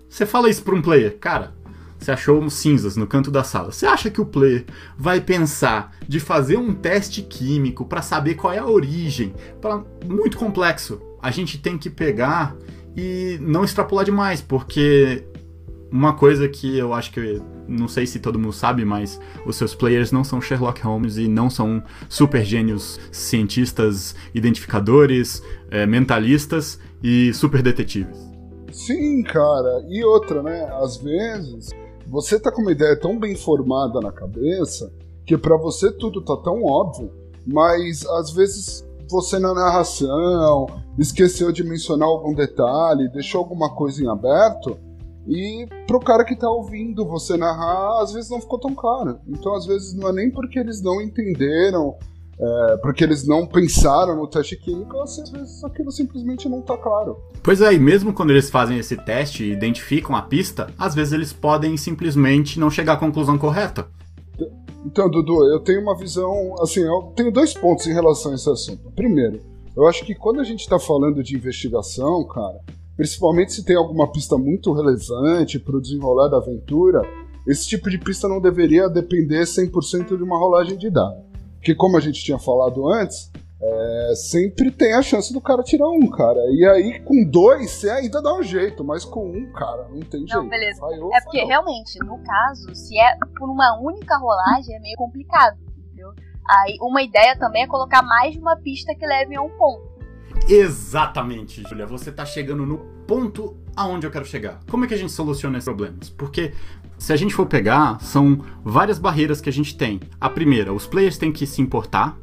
Você 0.07 0.27
fala 0.27 0.47
isso 0.47 0.61
para 0.61 0.75
um 0.75 0.81
player, 0.81 1.17
cara, 1.17 1.55
você 1.97 2.11
achou 2.11 2.47
cinzas 2.51 2.95
no 2.95 3.07
canto 3.07 3.31
da 3.31 3.43
sala. 3.43 3.71
Você 3.71 3.87
acha 3.87 4.11
que 4.11 4.21
o 4.21 4.25
player 4.25 4.65
vai 4.95 5.19
pensar 5.19 5.95
de 6.07 6.19
fazer 6.19 6.55
um 6.55 6.73
teste 6.73 7.23
químico 7.23 7.83
para 7.83 8.03
saber 8.03 8.35
qual 8.35 8.53
é 8.53 8.59
a 8.59 8.65
origem? 8.65 9.33
Pra... 9.59 9.83
Muito 10.05 10.37
complexo. 10.37 11.01
A 11.21 11.31
gente 11.31 11.57
tem 11.57 11.77
que 11.77 11.89
pegar 11.89 12.55
e 12.95 13.39
não 13.41 13.63
extrapolar 13.63 14.05
demais, 14.05 14.39
porque 14.39 15.25
uma 15.91 16.13
coisa 16.13 16.47
que 16.47 16.77
eu 16.77 16.93
acho 16.93 17.11
que 17.11 17.41
não 17.69 17.87
sei 17.87 18.05
se 18.05 18.19
todo 18.19 18.39
mundo 18.39 18.53
sabe, 18.53 18.83
mas 18.83 19.19
os 19.45 19.55
seus 19.55 19.75
players 19.75 20.11
não 20.11 20.23
são 20.23 20.41
Sherlock 20.41 20.81
Holmes 20.81 21.17
e 21.17 21.27
não 21.27 21.49
são 21.49 21.81
super 22.07 22.43
gênios 22.43 22.99
cientistas, 23.11 24.15
identificadores, 24.33 25.43
é, 25.69 25.85
mentalistas 25.85 26.79
e 27.03 27.33
super 27.33 27.61
detetives. 27.61 28.17
Sim, 28.71 29.23
cara. 29.23 29.85
E 29.89 30.03
outra, 30.03 30.41
né? 30.41 30.69
Às 30.81 30.97
vezes 30.97 31.69
você 32.07 32.39
tá 32.39 32.51
com 32.51 32.61
uma 32.61 32.71
ideia 32.71 32.99
tão 32.99 33.19
bem 33.19 33.35
formada 33.35 33.99
na 33.99 34.11
cabeça 34.11 34.91
que 35.25 35.37
para 35.37 35.55
você 35.55 35.91
tudo 35.91 36.23
tá 36.23 36.35
tão 36.37 36.63
óbvio, 36.63 37.11
mas 37.45 38.05
às 38.05 38.31
vezes 38.31 38.83
você 39.07 39.37
na 39.37 39.53
narração 39.53 40.65
esqueceu 40.97 41.51
de 41.51 41.63
mencionar 41.63 42.07
algum 42.07 42.33
detalhe, 42.33 43.09
deixou 43.09 43.39
alguma 43.39 43.75
coisa 43.75 44.03
em 44.03 44.07
aberto, 44.07 44.77
e 45.29 45.67
pro 45.85 45.99
cara 45.99 46.25
que 46.25 46.35
tá 46.35 46.49
ouvindo 46.49 47.05
você 47.05 47.37
narrar, 47.37 48.01
às 48.01 48.11
vezes 48.11 48.31
não 48.31 48.41
ficou 48.41 48.59
tão 48.59 48.73
claro. 48.73 49.19
Então, 49.27 49.53
às 49.53 49.63
vezes, 49.67 49.93
não 49.93 50.09
é 50.09 50.11
nem 50.11 50.31
porque 50.31 50.57
eles 50.57 50.81
não 50.81 50.99
entenderam, 50.99 51.95
é, 52.39 52.77
porque 52.77 53.03
eles 53.03 53.27
não 53.27 53.45
pensaram 53.45 54.15
no 54.15 54.25
teste 54.25 54.57
químico, 54.57 54.99
às 54.99 55.17
vezes 55.29 55.63
aquilo 55.63 55.91
simplesmente 55.91 56.49
não 56.49 56.63
tá 56.63 56.75
claro. 56.75 57.17
Pois 57.43 57.61
é, 57.61 57.71
e 57.71 57.79
mesmo 57.79 58.11
quando 58.11 58.31
eles 58.31 58.49
fazem 58.49 58.79
esse 58.79 58.97
teste 58.97 59.43
e 59.43 59.51
identificam 59.51 60.15
a 60.15 60.23
pista, 60.23 60.73
às 60.79 60.95
vezes 60.95 61.13
eles 61.13 61.31
podem 61.31 61.77
simplesmente 61.77 62.59
não 62.59 62.71
chegar 62.71 62.93
à 62.93 62.97
conclusão 62.97 63.37
correta. 63.37 63.87
Então, 64.83 65.11
Dudu, 65.11 65.43
eu 65.53 65.59
tenho 65.59 65.81
uma 65.81 65.95
visão, 65.95 66.55
assim, 66.59 66.79
eu 66.79 67.13
tenho 67.15 67.31
dois 67.31 67.53
pontos 67.53 67.85
em 67.85 67.93
relação 67.93 68.31
a 68.31 68.35
esse 68.35 68.49
assunto. 68.49 68.89
Primeiro, 68.95 69.41
eu 69.77 69.85
acho 69.85 70.03
que 70.03 70.15
quando 70.15 70.39
a 70.39 70.43
gente 70.43 70.61
está 70.61 70.79
falando 70.79 71.21
de 71.21 71.35
investigação, 71.35 72.25
cara, 72.25 72.59
principalmente 72.99 73.53
se 73.53 73.63
tem 73.63 73.77
alguma 73.77 74.11
pista 74.11 74.37
muito 74.37 74.73
relevante 74.73 75.57
para 75.57 75.77
o 75.77 75.81
desenrolar 75.81 76.27
da 76.27 76.35
aventura, 76.35 77.01
esse 77.47 77.65
tipo 77.65 77.89
de 77.89 77.97
pista 77.97 78.27
não 78.27 78.41
deveria 78.41 78.89
depender 78.89 79.43
100% 79.43 80.17
de 80.17 80.21
uma 80.21 80.37
rolagem 80.37 80.77
de 80.77 80.89
dado. 80.89 81.23
Porque, 81.53 81.73
como 81.73 81.95
a 81.95 82.01
gente 82.01 82.21
tinha 82.21 82.37
falado 82.37 82.85
antes, 82.89 83.31
é, 83.61 84.13
sempre 84.15 84.69
tem 84.69 84.95
a 84.95 85.01
chance 85.01 85.31
do 85.31 85.39
cara 85.39 85.63
tirar 85.63 85.87
um, 85.87 86.09
cara. 86.09 86.41
E 86.51 86.65
aí, 86.65 86.99
com 86.99 87.23
dois, 87.23 87.71
você 87.71 87.89
ainda 87.89 88.21
dá 88.21 88.35
um 88.35 88.43
jeito, 88.43 88.83
mas 88.83 89.05
com 89.05 89.25
um, 89.25 89.49
cara, 89.53 89.87
não 89.89 90.01
tem 90.01 90.27
jeito. 90.27 90.35
Não, 90.35 90.49
beleza. 90.49 90.81
Falhou, 90.81 91.15
é 91.15 91.21
porque, 91.21 91.37
falhou. 91.37 91.47
realmente, 91.47 91.97
no 91.99 92.21
caso, 92.21 92.75
se 92.75 92.99
é 92.99 93.15
por 93.37 93.49
uma 93.49 93.79
única 93.79 94.17
rolagem, 94.17 94.75
é 94.75 94.79
meio 94.81 94.97
complicado, 94.97 95.57
entendeu? 95.77 96.11
Aí, 96.49 96.75
uma 96.81 97.01
ideia 97.01 97.39
também 97.39 97.63
é 97.63 97.67
colocar 97.67 98.01
mais 98.01 98.33
de 98.33 98.39
uma 98.39 98.57
pista 98.57 98.93
que 98.93 99.05
leve 99.05 99.37
a 99.37 99.41
um 99.41 99.51
ponto. 99.51 99.88
Exatamente, 100.47 101.63
Julia. 101.67 101.85
Você 101.85 102.11
tá 102.11 102.25
chegando 102.25 102.65
no 102.65 102.77
ponto 103.07 103.55
aonde 103.75 104.05
eu 104.05 104.11
quero 104.11 104.25
chegar. 104.25 104.59
Como 104.69 104.85
é 104.85 104.87
que 104.87 104.93
a 104.93 104.97
gente 104.97 105.11
soluciona 105.11 105.57
esses 105.57 105.65
problemas? 105.65 106.09
Porque 106.09 106.53
se 106.97 107.13
a 107.13 107.15
gente 107.15 107.33
for 107.33 107.45
pegar, 107.45 107.99
são 108.01 108.43
várias 108.63 108.99
barreiras 108.99 109.39
que 109.39 109.49
a 109.49 109.53
gente 109.53 109.77
tem. 109.77 109.99
A 110.19 110.29
primeira, 110.29 110.73
os 110.73 110.85
players 110.85 111.17
têm 111.17 111.31
que 111.31 111.47
se 111.47 111.61
importar. 111.61 112.17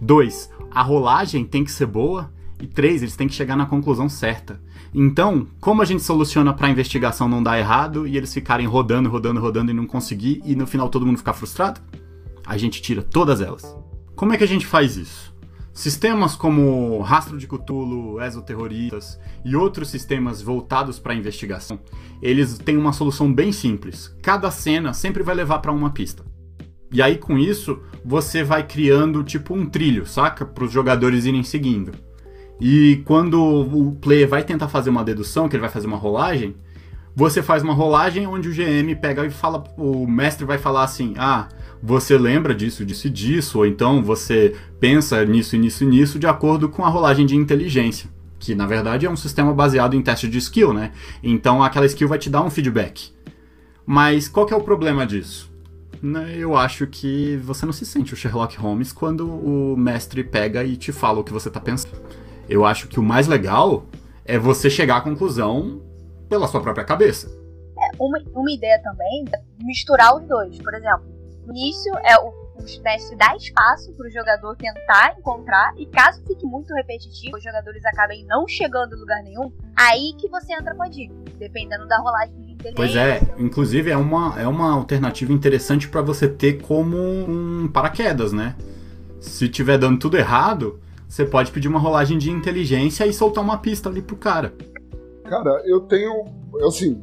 Dois, 0.00 0.50
a 0.70 0.82
rolagem 0.82 1.44
tem 1.44 1.64
que 1.64 1.70
ser 1.70 1.86
boa. 1.86 2.32
E 2.60 2.66
três, 2.66 3.02
eles 3.02 3.16
têm 3.16 3.28
que 3.28 3.34
chegar 3.34 3.56
na 3.56 3.66
conclusão 3.66 4.08
certa. 4.08 4.60
Então, 4.94 5.46
como 5.60 5.82
a 5.82 5.84
gente 5.84 6.02
soluciona 6.02 6.54
para 6.54 6.68
a 6.68 6.70
investigação 6.70 7.28
não 7.28 7.42
dar 7.42 7.58
errado 7.58 8.06
e 8.06 8.16
eles 8.16 8.32
ficarem 8.32 8.66
rodando, 8.66 9.10
rodando, 9.10 9.40
rodando 9.40 9.70
e 9.70 9.74
não 9.74 9.86
conseguir 9.86 10.40
e 10.44 10.54
no 10.54 10.66
final 10.66 10.88
todo 10.88 11.04
mundo 11.04 11.18
ficar 11.18 11.32
frustrado? 11.32 11.80
A 12.46 12.56
gente 12.56 12.80
tira 12.80 13.02
todas 13.02 13.40
elas. 13.40 13.76
Como 14.14 14.32
é 14.32 14.38
que 14.38 14.44
a 14.44 14.48
gente 14.48 14.66
faz 14.66 14.96
isso? 14.96 15.33
Sistemas 15.74 16.36
como 16.36 17.00
Rastro 17.00 17.36
de 17.36 17.48
Cthulhu, 17.48 18.22
Exoterroristas 18.22 19.18
e 19.44 19.56
outros 19.56 19.90
sistemas 19.90 20.40
voltados 20.40 21.00
para 21.00 21.16
investigação, 21.16 21.80
eles 22.22 22.56
têm 22.58 22.76
uma 22.76 22.92
solução 22.92 23.30
bem 23.32 23.50
simples. 23.50 24.16
Cada 24.22 24.52
cena 24.52 24.92
sempre 24.92 25.24
vai 25.24 25.34
levar 25.34 25.58
para 25.58 25.72
uma 25.72 25.90
pista. 25.90 26.24
E 26.92 27.02
aí 27.02 27.18
com 27.18 27.36
isso, 27.36 27.82
você 28.04 28.44
vai 28.44 28.64
criando 28.64 29.24
tipo 29.24 29.52
um 29.52 29.66
trilho, 29.66 30.06
saca? 30.06 30.44
Para 30.46 30.62
os 30.62 30.70
jogadores 30.70 31.24
irem 31.24 31.42
seguindo. 31.42 31.90
E 32.60 33.02
quando 33.04 33.42
o 33.42 33.96
player 33.96 34.28
vai 34.28 34.44
tentar 34.44 34.68
fazer 34.68 34.90
uma 34.90 35.02
dedução, 35.02 35.48
que 35.48 35.56
ele 35.56 35.60
vai 35.60 35.70
fazer 35.70 35.88
uma 35.88 35.96
rolagem, 35.96 36.54
você 37.16 37.42
faz 37.42 37.64
uma 37.64 37.74
rolagem 37.74 38.28
onde 38.28 38.48
o 38.48 38.52
GM 38.52 38.94
pega 39.00 39.26
e 39.26 39.30
fala, 39.30 39.64
o 39.76 40.06
mestre 40.06 40.44
vai 40.44 40.56
falar 40.56 40.84
assim: 40.84 41.14
"Ah, 41.16 41.48
você 41.86 42.16
lembra 42.16 42.54
disso, 42.54 42.82
disso 42.82 43.08
e 43.08 43.10
disso, 43.10 43.58
ou 43.58 43.66
então 43.66 44.02
você 44.02 44.56
pensa 44.80 45.22
nisso, 45.22 45.54
nisso 45.54 45.84
e 45.84 45.86
nisso 45.86 46.18
de 46.18 46.26
acordo 46.26 46.66
com 46.66 46.82
a 46.82 46.88
rolagem 46.88 47.26
de 47.26 47.36
inteligência, 47.36 48.08
que 48.38 48.54
na 48.54 48.66
verdade 48.66 49.04
é 49.04 49.10
um 49.10 49.16
sistema 49.16 49.52
baseado 49.52 49.94
em 49.94 50.00
teste 50.00 50.26
de 50.26 50.38
skill, 50.38 50.72
né? 50.72 50.92
Então 51.22 51.62
aquela 51.62 51.84
skill 51.84 52.08
vai 52.08 52.18
te 52.18 52.30
dar 52.30 52.42
um 52.42 52.48
feedback. 52.48 53.12
Mas 53.84 54.28
qual 54.28 54.46
que 54.46 54.54
é 54.54 54.56
o 54.56 54.62
problema 54.62 55.06
disso? 55.06 55.52
Né, 56.02 56.36
eu 56.36 56.56
acho 56.56 56.86
que 56.86 57.36
você 57.38 57.66
não 57.66 57.72
se 57.72 57.84
sente 57.84 58.14
o 58.14 58.16
Sherlock 58.16 58.56
Holmes 58.58 58.90
quando 58.90 59.26
o 59.26 59.76
mestre 59.76 60.24
pega 60.24 60.64
e 60.64 60.76
te 60.76 60.90
fala 60.90 61.20
o 61.20 61.24
que 61.24 61.32
você 61.32 61.48
está 61.48 61.60
pensando. 61.60 62.00
Eu 62.48 62.64
acho 62.64 62.88
que 62.88 62.98
o 62.98 63.02
mais 63.02 63.26
legal 63.26 63.86
é 64.24 64.38
você 64.38 64.70
chegar 64.70 64.96
à 64.96 65.00
conclusão 65.02 65.82
pela 66.30 66.48
sua 66.48 66.62
própria 66.62 66.84
cabeça. 66.84 67.28
É, 67.78 68.02
uma, 68.02 68.18
uma 68.34 68.52
ideia 68.52 68.80
também 68.82 69.24
é 69.34 69.64
misturar 69.64 70.16
os 70.16 70.26
dois. 70.26 70.58
Por 70.58 70.74
exemplo, 70.74 71.13
início 71.50 71.92
é 72.04 72.18
o, 72.18 72.28
o 72.28 72.82
mestre 72.82 73.16
dá 73.16 73.36
espaço 73.36 73.92
para 73.94 74.06
o 74.06 74.10
jogador 74.10 74.56
tentar 74.56 75.16
encontrar, 75.18 75.74
e 75.76 75.86
caso 75.86 76.22
fique 76.26 76.46
muito 76.46 76.72
repetitivo, 76.74 77.36
os 77.36 77.42
jogadores 77.42 77.84
acabem 77.84 78.24
não 78.26 78.46
chegando 78.46 78.94
em 78.94 78.98
lugar 78.98 79.22
nenhum, 79.22 79.52
aí 79.76 80.14
que 80.18 80.28
você 80.28 80.52
entra 80.54 80.74
com 80.74 80.82
a 80.82 80.88
dica, 80.88 81.14
dependendo 81.38 81.86
da 81.86 81.98
rolagem 81.98 82.34
de 82.36 82.52
inteligência. 82.52 82.74
Pois 82.76 82.96
é, 82.96 83.20
inclusive 83.38 83.90
é 83.90 83.96
uma, 83.96 84.40
é 84.40 84.46
uma 84.46 84.72
alternativa 84.72 85.32
interessante 85.32 85.88
para 85.88 86.02
você 86.02 86.28
ter 86.28 86.62
como 86.62 86.96
um 86.96 87.68
paraquedas, 87.72 88.32
né? 88.32 88.56
Se 89.20 89.48
tiver 89.48 89.78
dando 89.78 89.98
tudo 89.98 90.16
errado, 90.16 90.80
você 91.08 91.24
pode 91.24 91.50
pedir 91.50 91.68
uma 91.68 91.78
rolagem 91.78 92.18
de 92.18 92.30
inteligência 92.30 93.06
e 93.06 93.12
soltar 93.12 93.42
uma 93.42 93.58
pista 93.58 93.88
ali 93.88 94.02
pro 94.02 94.16
cara. 94.16 94.52
Cara, 95.24 95.62
eu 95.64 95.80
tenho, 95.80 96.24
assim, 96.66 97.02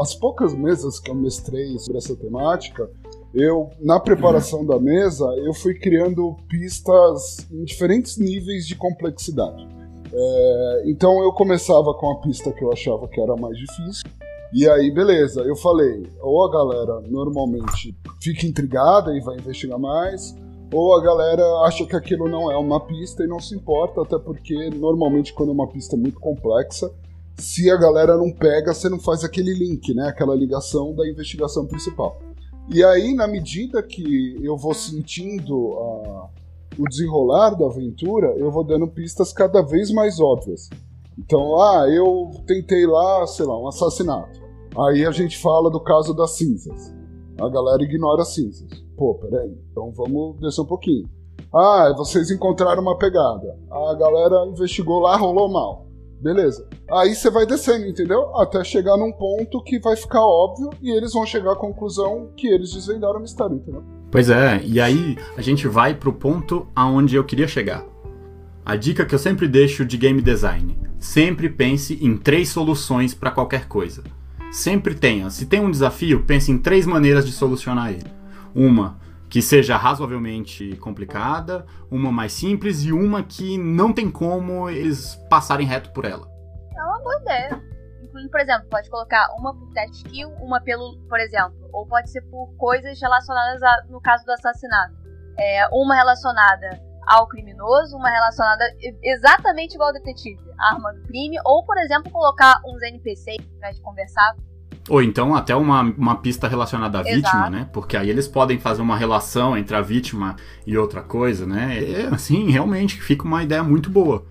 as 0.00 0.14
poucas 0.14 0.54
mesas 0.54 0.98
que 0.98 1.10
eu 1.10 1.14
mestrei 1.14 1.78
sobre 1.78 1.98
essa 1.98 2.16
temática, 2.16 2.88
eu 3.36 3.68
na 3.80 4.00
preparação 4.00 4.64
da 4.64 4.80
mesa 4.80 5.26
eu 5.44 5.52
fui 5.52 5.74
criando 5.74 6.34
pistas 6.48 7.46
em 7.52 7.64
diferentes 7.64 8.16
níveis 8.16 8.66
de 8.66 8.74
complexidade. 8.74 9.68
É, 10.10 10.82
então 10.86 11.22
eu 11.22 11.30
começava 11.32 11.92
com 11.92 12.10
a 12.10 12.20
pista 12.20 12.50
que 12.50 12.64
eu 12.64 12.72
achava 12.72 13.06
que 13.06 13.20
era 13.20 13.36
mais 13.36 13.56
difícil. 13.58 14.08
E 14.54 14.66
aí, 14.66 14.90
beleza, 14.90 15.42
eu 15.42 15.56
falei, 15.56 16.06
ou 16.22 16.46
a 16.46 16.50
galera 16.50 17.00
normalmente 17.10 17.94
fica 18.22 18.46
intrigada 18.46 19.14
e 19.14 19.20
vai 19.20 19.36
investigar 19.36 19.78
mais, 19.78 20.34
ou 20.72 20.96
a 20.96 21.02
galera 21.02 21.42
acha 21.66 21.84
que 21.84 21.96
aquilo 21.96 22.28
não 22.28 22.50
é 22.50 22.56
uma 22.56 22.80
pista 22.80 23.22
e 23.22 23.26
não 23.26 23.40
se 23.40 23.54
importa, 23.54 24.02
até 24.02 24.18
porque 24.18 24.70
normalmente 24.70 25.34
quando 25.34 25.50
é 25.50 25.52
uma 25.52 25.68
pista 25.68 25.96
muito 25.96 26.18
complexa, 26.20 26.90
se 27.36 27.70
a 27.70 27.76
galera 27.76 28.16
não 28.16 28.30
pega, 28.30 28.72
você 28.72 28.88
não 28.88 28.98
faz 28.98 29.24
aquele 29.24 29.52
link, 29.52 29.92
né? 29.92 30.08
Aquela 30.08 30.34
ligação 30.34 30.94
da 30.94 31.06
investigação 31.06 31.66
principal. 31.66 32.18
E 32.68 32.82
aí, 32.82 33.14
na 33.14 33.28
medida 33.28 33.82
que 33.82 34.36
eu 34.42 34.56
vou 34.56 34.74
sentindo 34.74 35.74
a, 35.74 36.28
o 36.78 36.88
desenrolar 36.88 37.50
da 37.50 37.66
aventura, 37.66 38.34
eu 38.36 38.50
vou 38.50 38.64
dando 38.64 38.88
pistas 38.88 39.32
cada 39.32 39.62
vez 39.62 39.90
mais 39.92 40.18
óbvias. 40.20 40.68
Então, 41.18 41.60
ah, 41.60 41.86
eu 41.88 42.30
tentei 42.46 42.86
lá, 42.86 43.26
sei 43.26 43.46
lá, 43.46 43.58
um 43.58 43.68
assassinato. 43.68 44.40
Aí 44.78 45.06
a 45.06 45.10
gente 45.10 45.38
fala 45.38 45.70
do 45.70 45.80
caso 45.80 46.12
das 46.12 46.32
cinzas. 46.32 46.92
A 47.40 47.48
galera 47.48 47.82
ignora 47.82 48.22
as 48.22 48.34
cinzas. 48.34 48.68
Pô, 48.96 49.14
peraí, 49.14 49.56
então 49.70 49.92
vamos 49.92 50.38
descer 50.40 50.60
um 50.60 50.66
pouquinho. 50.66 51.08
Ah, 51.54 51.94
vocês 51.96 52.30
encontraram 52.30 52.82
uma 52.82 52.98
pegada. 52.98 53.58
A 53.70 53.94
galera 53.94 54.46
investigou 54.46 55.00
lá, 55.00 55.16
rolou 55.16 55.48
mal. 55.48 55.85
Beleza. 56.20 56.66
Aí 56.90 57.14
você 57.14 57.30
vai 57.30 57.46
descendo, 57.46 57.86
entendeu? 57.86 58.36
Até 58.36 58.62
chegar 58.64 58.96
num 58.96 59.12
ponto 59.12 59.62
que 59.62 59.78
vai 59.78 59.96
ficar 59.96 60.20
óbvio 60.20 60.70
e 60.80 60.90
eles 60.90 61.12
vão 61.12 61.26
chegar 61.26 61.52
à 61.52 61.56
conclusão 61.56 62.30
que 62.36 62.46
eles 62.46 62.72
desvendaram 62.72 63.18
o 63.18 63.22
mistério, 63.22 63.56
entendeu? 63.56 63.82
Pois 64.10 64.30
é, 64.30 64.60
e 64.64 64.80
aí 64.80 65.16
a 65.36 65.42
gente 65.42 65.68
vai 65.68 65.94
pro 65.94 66.12
ponto 66.12 66.66
aonde 66.74 67.16
eu 67.16 67.24
queria 67.24 67.46
chegar. 67.46 67.84
A 68.64 68.74
dica 68.74 69.04
que 69.04 69.14
eu 69.14 69.18
sempre 69.18 69.46
deixo 69.46 69.84
de 69.84 69.96
game 69.96 70.20
design: 70.22 70.76
sempre 70.98 71.48
pense 71.48 71.98
em 72.02 72.16
três 72.16 72.48
soluções 72.48 73.14
para 73.14 73.30
qualquer 73.30 73.68
coisa. 73.68 74.02
Sempre 74.50 74.94
tenha. 74.94 75.28
Se 75.28 75.46
tem 75.46 75.60
um 75.60 75.70
desafio, 75.70 76.24
pense 76.24 76.50
em 76.50 76.58
três 76.58 76.86
maneiras 76.86 77.26
de 77.26 77.32
solucionar 77.32 77.92
ele. 77.92 78.06
Uma 78.54 78.98
que 79.28 79.42
seja 79.42 79.76
razoavelmente 79.76 80.76
complicada, 80.76 81.66
uma 81.90 82.12
mais 82.12 82.32
simples 82.32 82.84
e 82.84 82.92
uma 82.92 83.22
que 83.22 83.58
não 83.58 83.92
tem 83.92 84.10
como 84.10 84.68
eles 84.68 85.16
passarem 85.28 85.66
reto 85.66 85.90
por 85.92 86.04
ela. 86.04 86.28
É 86.76 86.82
uma 86.82 87.00
boa 87.00 87.20
ideia. 87.20 87.62
Inclusive, 88.02 88.30
por 88.30 88.40
exemplo, 88.40 88.68
pode 88.70 88.88
colocar 88.88 89.28
uma 89.38 89.54
por 89.54 89.68
test 89.72 90.04
kill, 90.04 90.28
uma 90.40 90.60
pelo, 90.60 90.98
por 91.08 91.18
exemplo, 91.18 91.56
ou 91.72 91.86
pode 91.86 92.10
ser 92.10 92.22
por 92.22 92.54
coisas 92.56 93.00
relacionadas 93.00 93.62
a, 93.62 93.84
no 93.88 94.00
caso 94.00 94.24
do 94.24 94.32
assassinato. 94.32 94.94
É, 95.38 95.66
uma 95.70 95.94
relacionada 95.94 96.80
ao 97.06 97.28
criminoso, 97.28 97.96
uma 97.96 98.10
relacionada 98.10 98.64
exatamente 99.02 99.74
igual 99.74 99.90
ao 99.90 99.94
detetive, 99.94 100.42
arma 100.58 100.92
do 100.92 101.02
crime, 101.02 101.36
ou, 101.44 101.64
por 101.64 101.78
exemplo, 101.78 102.10
colocar 102.10 102.60
uns 102.64 102.82
NPCs 102.82 103.44
pra 103.60 103.70
gente 103.70 103.82
conversar 103.82 104.34
ou 104.88 105.02
então 105.02 105.34
até 105.34 105.54
uma, 105.54 105.82
uma 105.82 106.16
pista 106.16 106.46
relacionada 106.46 106.98
à 106.98 107.00
Exato. 107.00 107.16
vítima, 107.16 107.50
né? 107.50 107.68
Porque 107.72 107.96
aí 107.96 108.08
eles 108.08 108.28
podem 108.28 108.58
fazer 108.58 108.82
uma 108.82 108.96
relação 108.96 109.56
entre 109.56 109.76
a 109.76 109.80
vítima 109.80 110.36
e 110.66 110.76
outra 110.76 111.02
coisa, 111.02 111.46
né? 111.46 111.82
É, 111.82 112.08
assim, 112.12 112.50
realmente 112.50 113.00
fica 113.00 113.24
uma 113.24 113.42
ideia 113.42 113.62
muito 113.62 113.90
boa. 113.90 114.24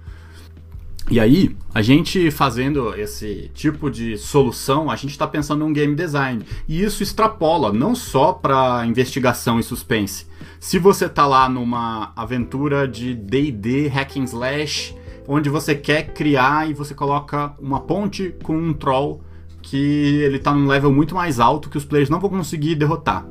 E 1.09 1.19
aí, 1.19 1.55
a 1.71 1.83
gente 1.83 2.31
fazendo 2.31 2.95
esse 2.95 3.51
tipo 3.53 3.91
de 3.91 4.17
solução, 4.17 4.89
a 4.89 4.95
gente 4.95 5.11
está 5.11 5.27
pensando 5.27 5.63
em 5.63 5.67
um 5.67 5.73
game 5.73 5.93
design. 5.93 6.43
E 6.67 6.81
isso 6.81 7.03
extrapola 7.03 7.71
não 7.71 7.93
só 7.93 8.33
para 8.33 8.83
investigação 8.87 9.59
e 9.59 9.63
suspense. 9.63 10.25
Se 10.59 10.79
você 10.79 11.07
tá 11.07 11.27
lá 11.27 11.47
numa 11.47 12.11
aventura 12.15 12.87
de 12.87 13.13
D&D 13.13 13.87
hack 13.87 14.17
and 14.17 14.23
slash, 14.23 14.95
onde 15.27 15.47
você 15.47 15.75
quer 15.75 16.11
criar 16.11 16.67
e 16.67 16.73
você 16.73 16.95
coloca 16.95 17.53
uma 17.59 17.81
ponte 17.81 18.33
com 18.41 18.57
um 18.57 18.73
troll 18.73 19.21
que 19.65 20.21
ele 20.21 20.37
tá 20.37 20.53
num 20.53 20.67
level 20.67 20.93
muito 20.93 21.15
mais 21.15 21.39
alto 21.39 21.69
que 21.69 21.77
os 21.77 21.83
players 21.83 22.09
não 22.09 22.19
vão 22.19 22.29
conseguir 22.29 22.75
derrotar. 22.75 23.25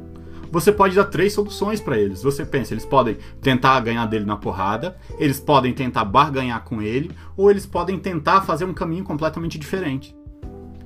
Você 0.51 0.73
pode 0.73 0.97
dar 0.97 1.05
três 1.05 1.33
soluções 1.33 1.81
para 1.81 1.97
eles. 1.97 2.23
Você 2.23 2.45
pensa, 2.45 2.75
eles 2.75 2.85
podem 2.85 3.17
tentar 3.41 3.79
ganhar 3.81 4.05
dele 4.07 4.25
na 4.25 4.37
porrada, 4.37 4.97
eles 5.19 5.39
podem 5.39 5.73
tentar 5.73 6.05
barganhar 6.05 6.65
com 6.65 6.83
ele, 6.83 7.13
ou 7.37 7.51
eles 7.51 7.67
podem 7.67 7.99
tentar 7.99 8.43
fazer 8.43 8.65
um 8.65 8.75
caminho 8.75 9.05
completamente 9.05 9.59
diferente. 9.59 10.15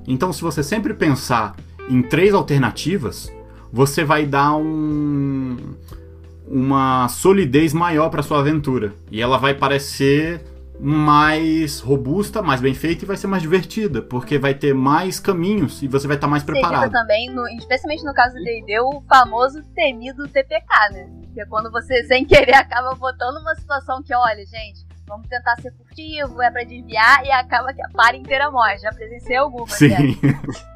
Então, 0.07 0.31
se 0.31 0.41
você 0.41 0.61
sempre 0.61 0.93
pensar 0.93 1.55
em 1.89 2.01
três 2.01 2.33
alternativas, 2.33 3.31
você 3.71 4.03
vai 4.03 4.25
dar 4.25 4.55
um 4.55 5.57
uma 6.47 7.07
solidez 7.07 7.73
maior 7.73 8.09
para 8.09 8.23
sua 8.23 8.39
aventura 8.39 8.95
e 9.11 9.21
ela 9.21 9.37
vai 9.37 9.53
parecer 9.53 10.41
mais 10.79 11.79
robusta, 11.81 12.41
mais 12.41 12.61
bem 12.61 12.73
feita 12.73 13.03
e 13.03 13.07
vai 13.07 13.17
ser 13.17 13.27
mais 13.27 13.41
divertida, 13.41 14.01
porque 14.01 14.37
vai 14.37 14.53
ter 14.53 14.73
mais 14.73 15.19
caminhos 15.19 15.81
e 15.83 15.87
você 15.87 16.07
vai 16.07 16.15
estar 16.15 16.27
mais 16.27 16.41
Você 16.43 16.51
evita 16.51 16.67
preparado. 16.67 16.91
também, 16.91 17.29
no- 17.29 17.47
especialmente 17.49 18.03
no 18.05 18.13
caso 18.13 18.35
do 18.35 18.43
D&D, 18.43 18.79
o 18.79 19.01
famoso 19.07 19.61
temido 19.75 20.27
TPK, 20.27 20.89
né? 20.93 21.09
Que 21.33 21.41
é 21.41 21.45
quando 21.45 21.69
você, 21.71 22.03
sem 22.05 22.25
querer, 22.25 22.55
acaba 22.55 22.95
botando 22.95 23.37
uma 23.41 23.53
situação 23.55 24.01
que, 24.01 24.15
olha, 24.15 24.45
gente, 24.45 24.85
vamos 25.07 25.27
tentar 25.27 25.55
ser 25.61 25.71
furtivo, 25.73 26.41
é 26.41 26.49
pra 26.49 26.63
desviar, 26.63 27.25
e 27.25 27.31
acaba 27.31 27.73
que 27.73 27.81
a 27.83 27.89
par 27.89 28.15
inteira 28.15 28.49
morre. 28.49 28.77
Já 28.77 28.91
presenciei 28.91 29.35
algumas, 29.37 29.79
né? 29.81 29.89
Sim. 29.97 30.17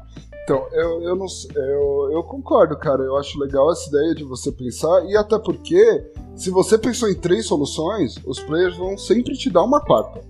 Então, 0.44 0.68
eu, 0.72 1.02
eu 1.02 1.16
não 1.16 1.26
sei- 1.26 1.50
eu, 1.56 2.10
eu 2.12 2.22
concordo, 2.22 2.76
cara. 2.78 3.00
Eu 3.02 3.16
acho 3.16 3.38
legal 3.40 3.72
essa 3.72 3.88
ideia 3.88 4.14
de 4.14 4.24
você 4.24 4.52
pensar, 4.52 5.02
e 5.06 5.16
até 5.16 5.38
porque, 5.38 6.04
se 6.36 6.50
você 6.50 6.76
pensou 6.76 7.08
em 7.08 7.14
três 7.14 7.46
soluções, 7.46 8.16
os 8.26 8.40
players 8.40 8.76
vão 8.76 8.98
sempre 8.98 9.36
te 9.36 9.50
dar 9.50 9.62
uma 9.62 9.80
quarta. 9.80 10.20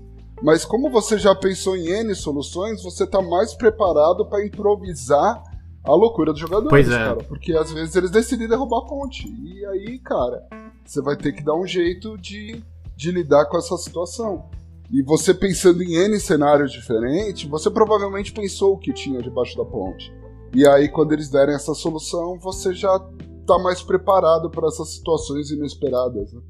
Mas 0.42 0.64
como 0.64 0.90
você 0.90 1.18
já 1.18 1.34
pensou 1.34 1.76
em 1.76 1.88
N 1.88 2.14
soluções, 2.14 2.82
você 2.82 3.06
tá 3.06 3.22
mais 3.22 3.54
preparado 3.54 4.26
pra 4.26 4.44
improvisar 4.44 5.42
a 5.82 5.94
loucura 5.94 6.32
dos 6.32 6.40
jogadores, 6.40 6.68
Pois 6.70 6.88
é. 6.88 6.98
cara. 6.98 7.22
Porque 7.24 7.52
às 7.52 7.72
vezes 7.72 7.94
eles 7.94 8.10
decidem 8.10 8.48
derrubar 8.48 8.78
a 8.78 8.86
ponte. 8.86 9.28
E 9.28 9.64
aí, 9.66 9.98
cara, 9.98 10.46
você 10.84 11.00
vai 11.00 11.16
ter 11.16 11.32
que 11.32 11.42
dar 11.42 11.54
um 11.54 11.66
jeito 11.66 12.18
de, 12.18 12.62
de 12.96 13.10
lidar 13.10 13.46
com 13.46 13.56
essa 13.56 13.76
situação. 13.76 14.44
E 14.90 15.02
você 15.02 15.32
pensando 15.32 15.82
em 15.82 15.94
N 15.94 16.18
cenários 16.20 16.72
diferentes, 16.72 17.48
você 17.48 17.70
provavelmente 17.70 18.32
pensou 18.32 18.74
o 18.74 18.78
que 18.78 18.92
tinha 18.92 19.22
debaixo 19.22 19.56
da 19.56 19.64
ponte. 19.64 20.12
E 20.54 20.66
aí, 20.68 20.88
quando 20.88 21.12
eles 21.12 21.28
derem 21.28 21.54
essa 21.54 21.74
solução, 21.74 22.38
você 22.38 22.72
já 22.74 22.98
tá 23.44 23.58
mais 23.58 23.82
preparado 23.82 24.50
para 24.50 24.68
essas 24.68 24.94
situações 24.94 25.50
inesperadas. 25.50 26.32
Né? 26.32 26.40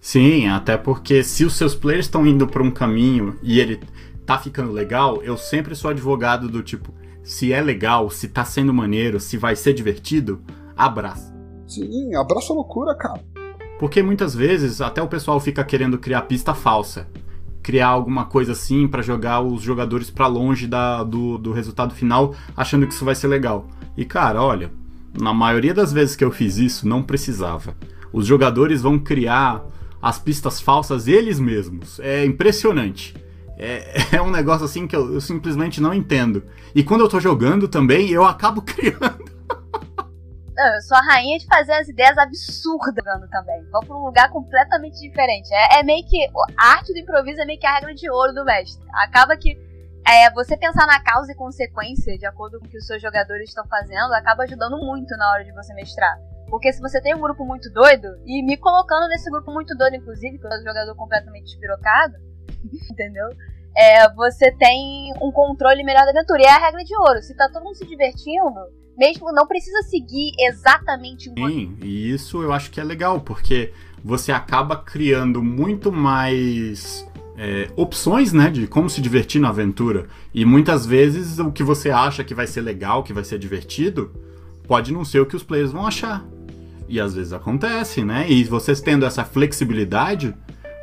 Sim, 0.00 0.48
até 0.48 0.76
porque 0.76 1.24
se 1.24 1.44
os 1.44 1.54
seus 1.54 1.74
players 1.74 2.06
estão 2.06 2.26
indo 2.26 2.46
por 2.46 2.62
um 2.62 2.70
caminho 2.70 3.38
e 3.42 3.58
ele 3.58 3.80
tá 4.24 4.38
ficando 4.38 4.72
legal, 4.72 5.22
eu 5.22 5.36
sempre 5.36 5.74
sou 5.74 5.90
advogado 5.90 6.48
do 6.48 6.62
tipo, 6.62 6.92
se 7.22 7.52
é 7.52 7.60
legal, 7.60 8.08
se 8.08 8.28
tá 8.28 8.44
sendo 8.44 8.72
maneiro, 8.72 9.18
se 9.18 9.36
vai 9.36 9.56
ser 9.56 9.72
divertido, 9.72 10.40
abraça. 10.76 11.34
Sim, 11.66 12.14
abraça 12.14 12.52
a 12.52 12.56
loucura, 12.56 12.94
cara. 12.94 13.20
Porque 13.78 14.02
muitas 14.02 14.34
vezes 14.34 14.80
até 14.80 15.02
o 15.02 15.08
pessoal 15.08 15.40
fica 15.40 15.64
querendo 15.64 15.98
criar 15.98 16.22
pista 16.22 16.54
falsa. 16.54 17.08
Criar 17.62 17.88
alguma 17.88 18.26
coisa 18.26 18.52
assim 18.52 18.86
pra 18.86 19.02
jogar 19.02 19.40
os 19.40 19.60
jogadores 19.60 20.08
pra 20.08 20.28
longe 20.28 20.68
da, 20.68 21.02
do, 21.02 21.36
do 21.36 21.52
resultado 21.52 21.92
final, 21.92 22.32
achando 22.56 22.86
que 22.86 22.94
isso 22.94 23.04
vai 23.04 23.14
ser 23.14 23.26
legal. 23.26 23.66
E 23.96 24.04
cara, 24.04 24.40
olha, 24.40 24.70
na 25.18 25.32
maioria 25.32 25.74
das 25.74 25.92
vezes 25.92 26.16
que 26.16 26.24
eu 26.24 26.30
fiz 26.30 26.58
isso, 26.58 26.88
não 26.88 27.02
precisava. 27.02 27.74
Os 28.12 28.26
jogadores 28.26 28.82
vão 28.82 28.98
criar 28.98 29.64
as 30.00 30.18
pistas 30.18 30.60
falsas 30.60 31.08
eles 31.08 31.40
mesmos. 31.40 31.98
É 32.00 32.24
impressionante. 32.24 33.14
É, 33.58 33.94
é 34.16 34.22
um 34.22 34.30
negócio 34.30 34.64
assim 34.64 34.86
que 34.86 34.94
eu, 34.94 35.14
eu 35.14 35.20
simplesmente 35.20 35.80
não 35.80 35.94
entendo. 35.94 36.44
E 36.74 36.84
quando 36.84 37.00
eu 37.00 37.08
tô 37.08 37.18
jogando 37.18 37.68
também, 37.68 38.10
eu 38.10 38.24
acabo 38.24 38.62
criando. 38.62 39.36
Eu 40.58 40.80
sou 40.80 40.96
a 40.96 41.02
rainha 41.02 41.38
de 41.38 41.46
fazer 41.46 41.72
as 41.72 41.88
ideias 41.88 42.16
absurdas 42.16 42.94
jogando 42.96 43.28
também. 43.28 43.62
Vou 43.70 43.84
pra 43.84 43.96
um 43.96 44.06
lugar 44.06 44.30
completamente 44.30 44.98
diferente. 45.00 45.52
É, 45.52 45.80
é 45.80 45.82
meio 45.82 46.02
que. 46.06 46.26
A 46.56 46.72
arte 46.72 46.94
do 46.94 46.98
improviso 46.98 47.40
é 47.42 47.44
meio 47.44 47.60
que 47.60 47.66
a 47.66 47.74
regra 47.74 47.94
de 47.94 48.10
ouro 48.10 48.32
do 48.32 48.44
mestre. 48.44 48.82
Acaba 48.94 49.36
que. 49.36 49.54
É, 50.08 50.30
você 50.30 50.56
pensar 50.56 50.86
na 50.86 51.00
causa 51.00 51.32
e 51.32 51.34
consequência, 51.34 52.16
de 52.16 52.26
acordo 52.26 52.60
com 52.60 52.66
o 52.66 52.68
que 52.68 52.78
os 52.78 52.86
seus 52.86 53.02
jogadores 53.02 53.48
estão 53.48 53.66
fazendo, 53.66 54.14
acaba 54.14 54.44
ajudando 54.44 54.78
muito 54.78 55.16
na 55.16 55.32
hora 55.32 55.44
de 55.44 55.52
você 55.52 55.74
mestrar. 55.74 56.16
Porque 56.48 56.72
se 56.72 56.80
você 56.80 57.00
tem 57.00 57.14
um 57.14 57.20
grupo 57.20 57.44
muito 57.44 57.68
doido, 57.72 58.06
e 58.24 58.40
me 58.44 58.56
colocando 58.56 59.08
nesse 59.08 59.28
grupo 59.28 59.52
muito 59.52 59.76
doido, 59.76 59.96
inclusive, 59.96 60.38
que 60.38 60.46
eu 60.46 60.50
sou 60.50 60.60
um 60.60 60.64
jogador 60.64 60.94
completamente 60.94 61.46
despirocado, 61.46 62.14
entendeu? 62.90 63.28
É, 63.76 64.08
você 64.14 64.52
tem 64.52 65.12
um 65.20 65.32
controle 65.32 65.82
melhor 65.82 66.04
da 66.04 66.10
aventura. 66.10 66.40
E 66.40 66.44
é 66.44 66.50
a 66.50 66.58
regra 66.58 66.84
de 66.84 66.96
ouro. 66.96 67.20
Se 67.20 67.36
tá 67.36 67.48
todo 67.48 67.64
mundo 67.64 67.74
se 67.74 67.84
divertindo, 67.84 68.54
mesmo 68.96 69.32
não 69.32 69.46
precisa 69.46 69.82
seguir 69.82 70.32
exatamente 70.38 71.28
um 71.28 71.34
Sim, 71.34 71.76
e 71.82 72.10
isso 72.10 72.42
eu 72.42 72.52
acho 72.52 72.70
que 72.70 72.80
é 72.80 72.84
legal, 72.84 73.20
porque 73.20 73.74
você 74.02 74.32
acaba 74.32 74.76
criando 74.76 75.42
muito 75.42 75.92
mais 75.92 77.06
é, 77.36 77.68
opções, 77.76 78.32
né, 78.32 78.50
de 78.50 78.66
como 78.66 78.88
se 78.88 79.00
divertir 79.00 79.40
na 79.40 79.50
aventura. 79.50 80.06
E 80.34 80.44
muitas 80.44 80.86
vezes 80.86 81.38
o 81.38 81.52
que 81.52 81.62
você 81.62 81.90
acha 81.90 82.24
que 82.24 82.34
vai 82.34 82.46
ser 82.46 82.62
legal, 82.62 83.02
que 83.02 83.12
vai 83.12 83.24
ser 83.24 83.38
divertido, 83.38 84.10
pode 84.66 84.92
não 84.92 85.04
ser 85.04 85.20
o 85.20 85.26
que 85.26 85.36
os 85.36 85.42
players 85.42 85.72
vão 85.72 85.86
achar. 85.86 86.24
E 86.88 87.00
às 87.00 87.14
vezes 87.14 87.32
acontece, 87.32 88.02
né? 88.04 88.26
E 88.28 88.44
vocês 88.44 88.80
tendo 88.80 89.04
essa 89.04 89.24
flexibilidade, 89.24 90.34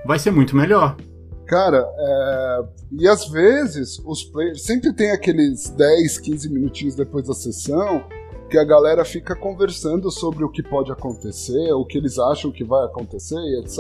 vai 0.06 0.20
ser 0.20 0.32
muito 0.32 0.56
melhor. 0.56 0.98
Cara, 1.46 1.86
é... 1.98 2.64
e 3.00 3.08
às 3.08 3.28
vezes 3.28 4.00
os 4.06 4.24
players 4.24 4.64
sempre 4.64 4.94
tem 4.94 5.12
aqueles 5.12 5.70
10, 5.70 6.18
15 6.20 6.50
minutinhos 6.50 6.96
depois 6.96 7.28
da 7.28 7.34
sessão 7.34 8.04
que 8.50 8.58
a 8.60 8.64
galera 8.64 9.04
fica 9.04 9.36
conversando 9.36 10.12
sobre 10.12 10.44
o 10.44 10.50
que 10.50 10.62
pode 10.62 10.92
acontecer, 10.92 11.74
o 11.74 11.84
que 11.86 11.98
eles 11.98 12.20
acham 12.20 12.52
que 12.52 12.64
vai 12.64 12.86
acontecer 12.86 13.36
e 13.36 13.60
etc. 13.60 13.80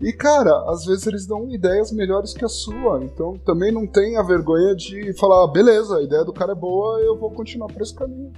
E 0.00 0.12
cara, 0.12 0.64
às 0.70 0.86
vezes 0.86 1.06
eles 1.06 1.26
dão 1.26 1.50
ideias 1.50 1.92
melhores 1.92 2.32
que 2.32 2.44
a 2.44 2.48
sua, 2.48 3.04
então 3.04 3.34
também 3.44 3.70
não 3.70 3.86
tem 3.86 4.16
a 4.16 4.22
vergonha 4.22 4.74
de 4.74 5.12
falar, 5.18 5.44
"Ah, 5.44 5.48
beleza, 5.52 5.96
a 5.98 6.02
ideia 6.02 6.24
do 6.24 6.32
cara 6.32 6.52
é 6.52 6.54
boa, 6.54 7.00
eu 7.00 7.18
vou 7.18 7.30
continuar 7.30 7.66
por 7.68 7.82
esse 7.82 7.94
caminho. 7.94 8.32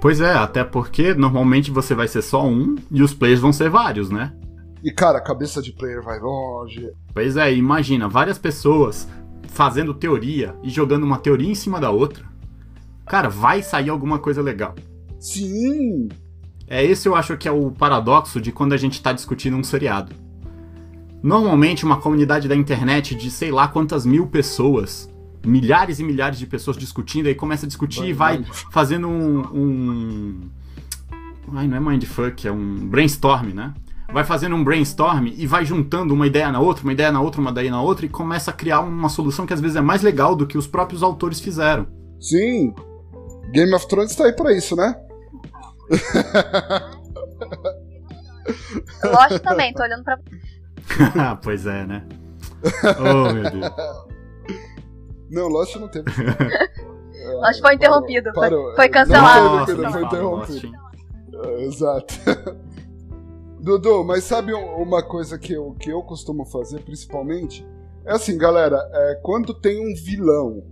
Pois 0.00 0.20
é, 0.20 0.32
até 0.34 0.62
porque 0.62 1.14
normalmente 1.14 1.70
você 1.70 1.94
vai 1.94 2.06
ser 2.06 2.22
só 2.22 2.46
um 2.46 2.76
e 2.90 3.02
os 3.02 3.14
players 3.14 3.40
vão 3.40 3.52
ser 3.52 3.70
vários, 3.70 4.10
né? 4.10 4.32
E 4.84 4.92
cara, 4.92 5.18
a 5.18 5.22
cabeça 5.22 5.60
de 5.60 5.72
player 5.72 6.02
vai 6.02 6.20
longe. 6.20 6.92
Pois 7.12 7.36
é, 7.36 7.52
imagina 7.54 8.06
várias 8.06 8.38
pessoas 8.38 9.08
fazendo 9.48 9.94
teoria 9.94 10.54
e 10.62 10.68
jogando 10.68 11.02
uma 11.04 11.18
teoria 11.18 11.50
em 11.50 11.54
cima 11.54 11.80
da 11.80 11.90
outra. 11.90 12.24
Cara, 13.06 13.28
vai 13.28 13.62
sair 13.62 13.88
alguma 13.88 14.18
coisa 14.18 14.42
legal. 14.42 14.74
Sim, 15.18 16.08
É 16.68 16.84
esse 16.84 17.08
eu 17.08 17.14
acho 17.16 17.36
que 17.38 17.48
é 17.48 17.50
o 17.50 17.70
paradoxo 17.70 18.40
de 18.40 18.52
quando 18.52 18.74
a 18.74 18.76
gente 18.76 19.02
tá 19.02 19.10
discutindo 19.10 19.56
um 19.56 19.64
seriado. 19.64 20.12
Normalmente 21.22 21.84
uma 21.84 21.96
comunidade 21.96 22.48
da 22.48 22.54
internet 22.54 23.14
de 23.14 23.30
sei 23.30 23.50
lá 23.50 23.68
quantas 23.68 24.06
mil 24.06 24.26
pessoas, 24.26 25.12
milhares 25.44 25.98
e 25.98 26.04
milhares 26.04 26.38
de 26.38 26.46
pessoas 26.46 26.76
discutindo, 26.76 27.26
aí 27.26 27.34
começa 27.34 27.66
a 27.66 27.68
discutir 27.68 28.04
e 28.04 28.12
vai 28.12 28.44
fazendo 28.70 29.08
um, 29.08 29.40
um. 29.52 30.40
Ai, 31.54 31.66
não 31.66 31.76
é 31.76 31.80
mindfuck, 31.80 32.46
é 32.46 32.52
um 32.52 32.86
brainstorm, 32.88 33.48
né? 33.54 33.74
vai 34.12 34.24
fazendo 34.24 34.56
um 34.56 34.64
brainstorm 34.64 35.26
e 35.26 35.46
vai 35.46 35.64
juntando 35.64 36.14
uma 36.14 36.26
ideia 36.26 36.50
na 36.50 36.60
outra, 36.60 36.82
uma 36.82 36.92
ideia 36.92 37.12
na 37.12 37.20
outra, 37.20 37.40
uma 37.40 37.50
ideia 37.50 37.70
na 37.70 37.82
outra 37.82 38.06
e 38.06 38.08
começa 38.08 38.50
a 38.50 38.54
criar 38.54 38.80
uma 38.80 39.08
solução 39.08 39.46
que 39.46 39.52
às 39.52 39.60
vezes 39.60 39.76
é 39.76 39.80
mais 39.80 40.02
legal 40.02 40.34
do 40.34 40.46
que 40.46 40.56
os 40.56 40.66
próprios 40.66 41.02
autores 41.02 41.40
fizeram. 41.40 41.86
Sim. 42.18 42.74
Game 43.52 43.74
of 43.74 43.86
Thrones 43.86 44.14
tá 44.16 44.24
aí 44.24 44.32
pra 44.32 44.52
isso, 44.52 44.74
né? 44.74 44.94
Lost 49.04 49.38
também, 49.42 49.72
tô 49.74 49.82
olhando 49.82 50.04
pra. 50.04 50.18
pois 51.42 51.66
é, 51.66 51.86
né? 51.86 52.06
Oh, 52.98 53.32
meu 53.32 53.50
Deus. 53.50 53.72
Não, 55.30 55.48
Lost 55.48 55.76
não 55.76 55.88
teve. 55.88 56.06
Lost 57.42 57.60
foi 57.60 57.74
interrompido, 57.74 58.30
foi- 58.32 58.48
Parou. 58.48 58.74
foi 58.74 58.88
cancelado. 58.88 59.56
Não, 59.56 59.66
teve, 59.66 59.90
foi 59.90 60.04
interrompido. 60.04 60.68
Lost? 61.32 61.44
É, 61.44 61.64
Exato. 61.64 62.14
Dudu, 63.60 64.04
mas 64.04 64.24
sabe 64.24 64.54
um- 64.54 64.76
uma 64.82 65.02
coisa 65.02 65.38
que 65.38 65.52
eu, 65.52 65.74
que 65.78 65.90
eu 65.90 66.02
costumo 66.02 66.44
fazer, 66.44 66.80
principalmente? 66.80 67.66
É 68.06 68.12
assim, 68.12 68.38
galera, 68.38 68.78
é, 68.92 69.20
quando 69.22 69.52
tem 69.52 69.80
um 69.80 69.94
vilão, 69.94 70.62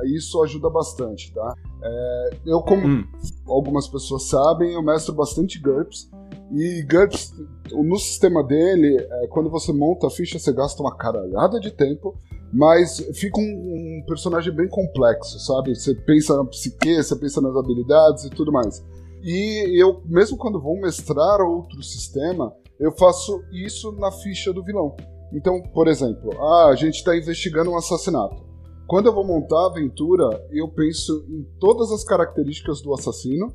é, 0.00 0.06
isso 0.08 0.42
ajuda 0.42 0.70
bastante, 0.70 1.32
tá? 1.34 1.54
É, 1.82 2.30
eu, 2.46 2.62
como 2.62 2.86
Hum. 2.86 3.04
algumas 3.46 3.86
pessoas 3.88 4.28
sabem, 4.28 4.72
eu 4.72 4.82
mestro 4.82 5.12
bastante 5.14 5.58
GURPS. 5.60 6.08
E 6.52 6.82
GURPS, 6.82 7.34
no 7.72 7.98
sistema 7.98 8.42
dele, 8.42 8.96
é, 8.98 9.26
quando 9.28 9.50
você 9.50 9.72
monta 9.72 10.06
a 10.06 10.10
ficha, 10.10 10.38
você 10.38 10.52
gasta 10.52 10.80
uma 10.80 10.96
caralhada 10.96 11.58
de 11.58 11.70
tempo, 11.70 12.14
mas 12.52 12.98
fica 13.14 13.40
um, 13.40 13.42
um 13.42 14.04
personagem 14.06 14.54
bem 14.54 14.68
complexo, 14.68 15.38
sabe? 15.40 15.74
Você 15.74 15.94
pensa 15.94 16.36
na 16.36 16.44
psique, 16.44 17.02
você 17.02 17.16
pensa 17.16 17.40
nas 17.40 17.56
habilidades 17.56 18.24
e 18.24 18.30
tudo 18.30 18.52
mais. 18.52 18.84
E 19.22 19.80
eu, 19.80 20.02
mesmo 20.06 20.36
quando 20.36 20.60
vou 20.60 20.80
mestrar 20.80 21.40
outro 21.40 21.82
sistema, 21.82 22.54
eu 22.78 22.92
faço 22.92 23.42
isso 23.52 23.90
na 23.92 24.12
ficha 24.12 24.52
do 24.52 24.62
vilão. 24.62 24.94
Então, 25.32 25.60
por 25.74 25.88
exemplo, 25.88 26.30
ah, 26.40 26.68
a 26.68 26.76
gente 26.76 26.96
está 26.96 27.16
investigando 27.16 27.70
um 27.70 27.76
assassinato. 27.76 28.44
Quando 28.86 29.06
eu 29.06 29.12
vou 29.12 29.26
montar 29.26 29.58
a 29.58 29.66
aventura, 29.66 30.46
eu 30.52 30.68
penso 30.68 31.24
em 31.28 31.44
todas 31.58 31.90
as 31.90 32.04
características 32.04 32.80
do 32.80 32.94
assassino. 32.94 33.52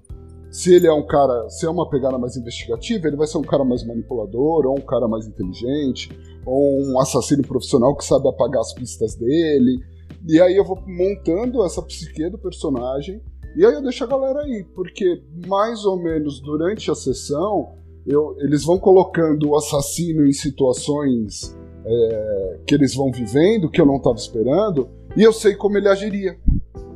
Se 0.51 0.75
ele 0.75 0.85
é 0.85 0.93
um 0.93 1.05
cara, 1.07 1.49
se 1.49 1.65
é 1.65 1.69
uma 1.69 1.89
pegada 1.89 2.17
mais 2.17 2.35
investigativa, 2.35 3.07
ele 3.07 3.15
vai 3.15 3.25
ser 3.25 3.37
um 3.37 3.43
cara 3.43 3.63
mais 3.63 3.85
manipulador, 3.85 4.65
ou 4.65 4.77
um 4.77 4.81
cara 4.81 5.07
mais 5.07 5.25
inteligente, 5.25 6.11
ou 6.45 6.81
um 6.83 6.99
assassino 6.99 7.41
profissional 7.41 7.95
que 7.95 8.03
sabe 8.03 8.27
apagar 8.27 8.59
as 8.59 8.73
pistas 8.73 9.15
dele. 9.15 9.79
E 10.27 10.41
aí 10.41 10.57
eu 10.57 10.65
vou 10.65 10.77
montando 10.85 11.63
essa 11.63 11.81
psique 11.81 12.29
do 12.29 12.37
personagem, 12.37 13.21
e 13.55 13.65
aí 13.65 13.73
eu 13.73 13.81
deixo 13.81 14.03
a 14.03 14.07
galera 14.07 14.41
aí, 14.41 14.65
porque 14.75 15.23
mais 15.47 15.85
ou 15.85 15.97
menos 15.97 16.41
durante 16.41 16.91
a 16.91 16.95
sessão, 16.95 17.75
eu- 18.05 18.35
eles 18.39 18.65
vão 18.65 18.77
colocando 18.77 19.49
o 19.49 19.55
assassino 19.55 20.27
em 20.27 20.33
situações 20.33 21.57
é, 21.83 22.59
que 22.67 22.75
eles 22.75 22.93
vão 22.93 23.09
vivendo, 23.11 23.69
que 23.69 23.81
eu 23.81 23.85
não 23.85 23.95
estava 23.95 24.15
esperando, 24.15 24.87
e 25.17 25.23
eu 25.23 25.33
sei 25.33 25.55
como 25.55 25.77
ele 25.77 25.87
agiria. 25.87 26.37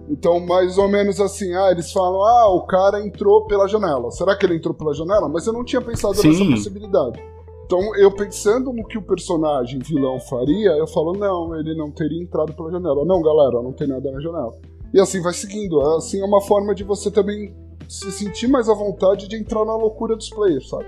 Então, 0.10 0.40
mais 0.40 0.78
ou 0.78 0.88
menos 0.88 1.20
assim, 1.20 1.54
ah, 1.56 1.72
eles 1.72 1.92
falam, 1.92 2.22
ah, 2.24 2.50
o 2.54 2.62
cara 2.62 3.04
entrou 3.06 3.46
pela 3.46 3.68
janela. 3.68 4.12
Será 4.12 4.36
que 4.36 4.46
ele 4.46 4.56
entrou 4.56 4.74
pela 4.74 4.94
janela? 4.94 5.28
Mas 5.28 5.48
eu 5.48 5.54
não 5.54 5.66
tinha 5.66 5.82
pensado 5.82 6.16
Sim. 6.16 6.30
nessa 6.30 6.46
possibilidade. 6.46 7.22
Então, 7.66 7.96
eu 7.96 8.12
pensando 8.12 8.72
no 8.72 8.86
que 8.88 8.98
o 8.98 9.02
personagem 9.02 9.80
vilão 9.80 10.20
faria, 10.20 10.70
eu 10.72 10.86
falo, 10.86 11.14
não, 11.14 11.56
ele 11.58 11.76
não 11.76 11.90
teria 11.90 12.22
entrado 12.22 12.54
pela 12.54 12.70
janela. 12.70 13.04
Não, 13.04 13.22
galera, 13.22 13.64
não 13.64 13.74
tem 13.74 13.88
nada 13.88 14.12
na 14.12 14.22
janela. 14.22 14.54
E 14.94 15.00
assim 15.00 15.20
vai 15.22 15.34
seguindo. 15.34 15.82
Assim 15.82 16.22
é 16.22 16.26
uma 16.26 16.42
forma 16.42 16.76
de 16.76 16.84
você 16.84 17.10
também 17.10 17.56
se 17.90 18.12
sentir 18.12 18.48
mais 18.48 18.70
à 18.70 18.74
vontade 18.74 19.28
de 19.28 19.36
entrar 19.36 19.66
na 19.66 19.76
loucura 19.76 20.16
dos 20.16 20.30
players, 20.30 20.70
sabe? 20.70 20.86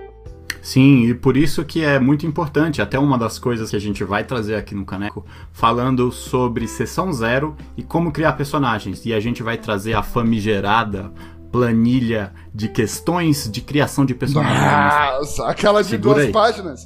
Sim, 0.68 1.04
e 1.04 1.14
por 1.14 1.38
isso 1.38 1.64
que 1.64 1.82
é 1.82 1.98
muito 1.98 2.28
importante, 2.28 2.82
até 2.82 3.00
uma 3.00 3.18
das 3.18 3.40
coisas 3.40 3.70
que 3.70 3.78
a 3.78 3.80
gente 3.80 4.04
vai 4.04 4.26
trazer 4.26 4.56
aqui 4.56 4.76
no 4.76 4.86
Caneco, 4.86 5.26
falando 5.54 6.12
sobre 6.12 6.68
sessão 6.68 7.14
zero 7.14 7.56
e 7.78 7.84
como 7.84 8.12
criar 8.12 8.34
personagens. 8.34 9.06
E 9.06 9.14
a 9.14 9.20
gente 9.22 9.42
vai 9.42 9.58
trazer 9.58 9.94
a 9.94 10.04
famigerada 10.04 11.10
planilha 11.54 12.34
de 12.54 12.68
questões 12.68 13.50
de 13.50 13.62
criação 13.62 14.06
de 14.06 14.14
personagens. 14.14 14.60
Nossa, 14.60 15.48
aquela 15.48 15.82
de 15.82 15.88
Segura 15.88 16.16
duas 16.16 16.26
aí. 16.26 16.34
páginas. 16.34 16.86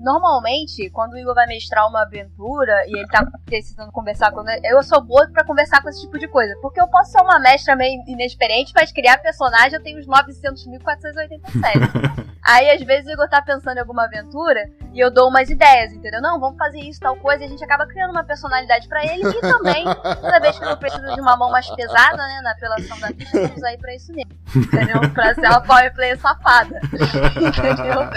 Normalmente, 0.00 0.90
quando 0.90 1.12
o 1.12 1.16
Igor 1.16 1.32
vai 1.32 1.46
mestrar 1.46 1.88
uma 1.88 2.02
aventura 2.02 2.72
e 2.88 2.98
ele 2.98 3.06
tá 3.06 3.24
precisando 3.46 3.92
conversar 3.92 4.32
com. 4.32 4.42
Eu 4.64 4.82
sou 4.82 5.00
boa 5.00 5.30
pra 5.32 5.44
conversar 5.44 5.80
com 5.80 5.88
esse 5.88 6.00
tipo 6.00 6.18
de 6.18 6.26
coisa. 6.26 6.52
Porque 6.60 6.80
eu 6.80 6.88
posso 6.88 7.12
ser 7.12 7.22
uma 7.22 7.38
mestra 7.38 7.76
meio 7.76 8.02
inexperiente, 8.08 8.72
mas 8.74 8.90
criar 8.90 9.18
personagem 9.18 9.74
eu 9.74 9.82
tenho 9.82 10.00
uns 10.00 10.08
900.487. 10.08 12.32
Aí, 12.44 12.70
às 12.70 12.82
vezes, 12.82 13.06
o 13.06 13.12
Igor 13.12 13.28
tá 13.28 13.40
pensando 13.40 13.76
em 13.76 13.80
alguma 13.80 14.04
aventura 14.04 14.68
e 14.92 14.98
eu 14.98 15.10
dou 15.12 15.28
umas 15.28 15.48
ideias, 15.48 15.92
entendeu? 15.92 16.20
Não, 16.20 16.40
vamos 16.40 16.58
fazer 16.58 16.80
isso, 16.80 16.98
tal 16.98 17.16
coisa, 17.16 17.42
e 17.42 17.46
a 17.46 17.48
gente 17.48 17.62
acaba 17.62 17.86
criando 17.86 18.10
uma 18.10 18.24
personalidade 18.24 18.88
pra 18.88 19.04
ele 19.04 19.22
e 19.28 19.40
também, 19.40 19.84
toda 20.20 20.40
vez 20.40 20.58
que 20.58 20.64
eu 20.64 20.76
preciso 20.76 21.14
de 21.14 21.20
uma 21.20 21.36
mão 21.36 21.50
mais 21.50 21.70
pesada, 21.70 22.16
né, 22.16 22.40
na 22.42 22.50
apelação 22.50 22.98
da 22.98 23.08
ficha, 23.08 23.46
vamos 23.46 23.62
aí 23.62 23.78
pra 23.78 23.94
isso 23.94 24.12
mesmo. 24.12 24.32
Entendeu? 24.56 25.10
Pra 25.14 25.34
ser 25.34 25.46
uma 25.46 25.62
power 25.62 25.94
player 25.94 26.18
safada. 26.18 26.80
entendeu? 26.84 28.10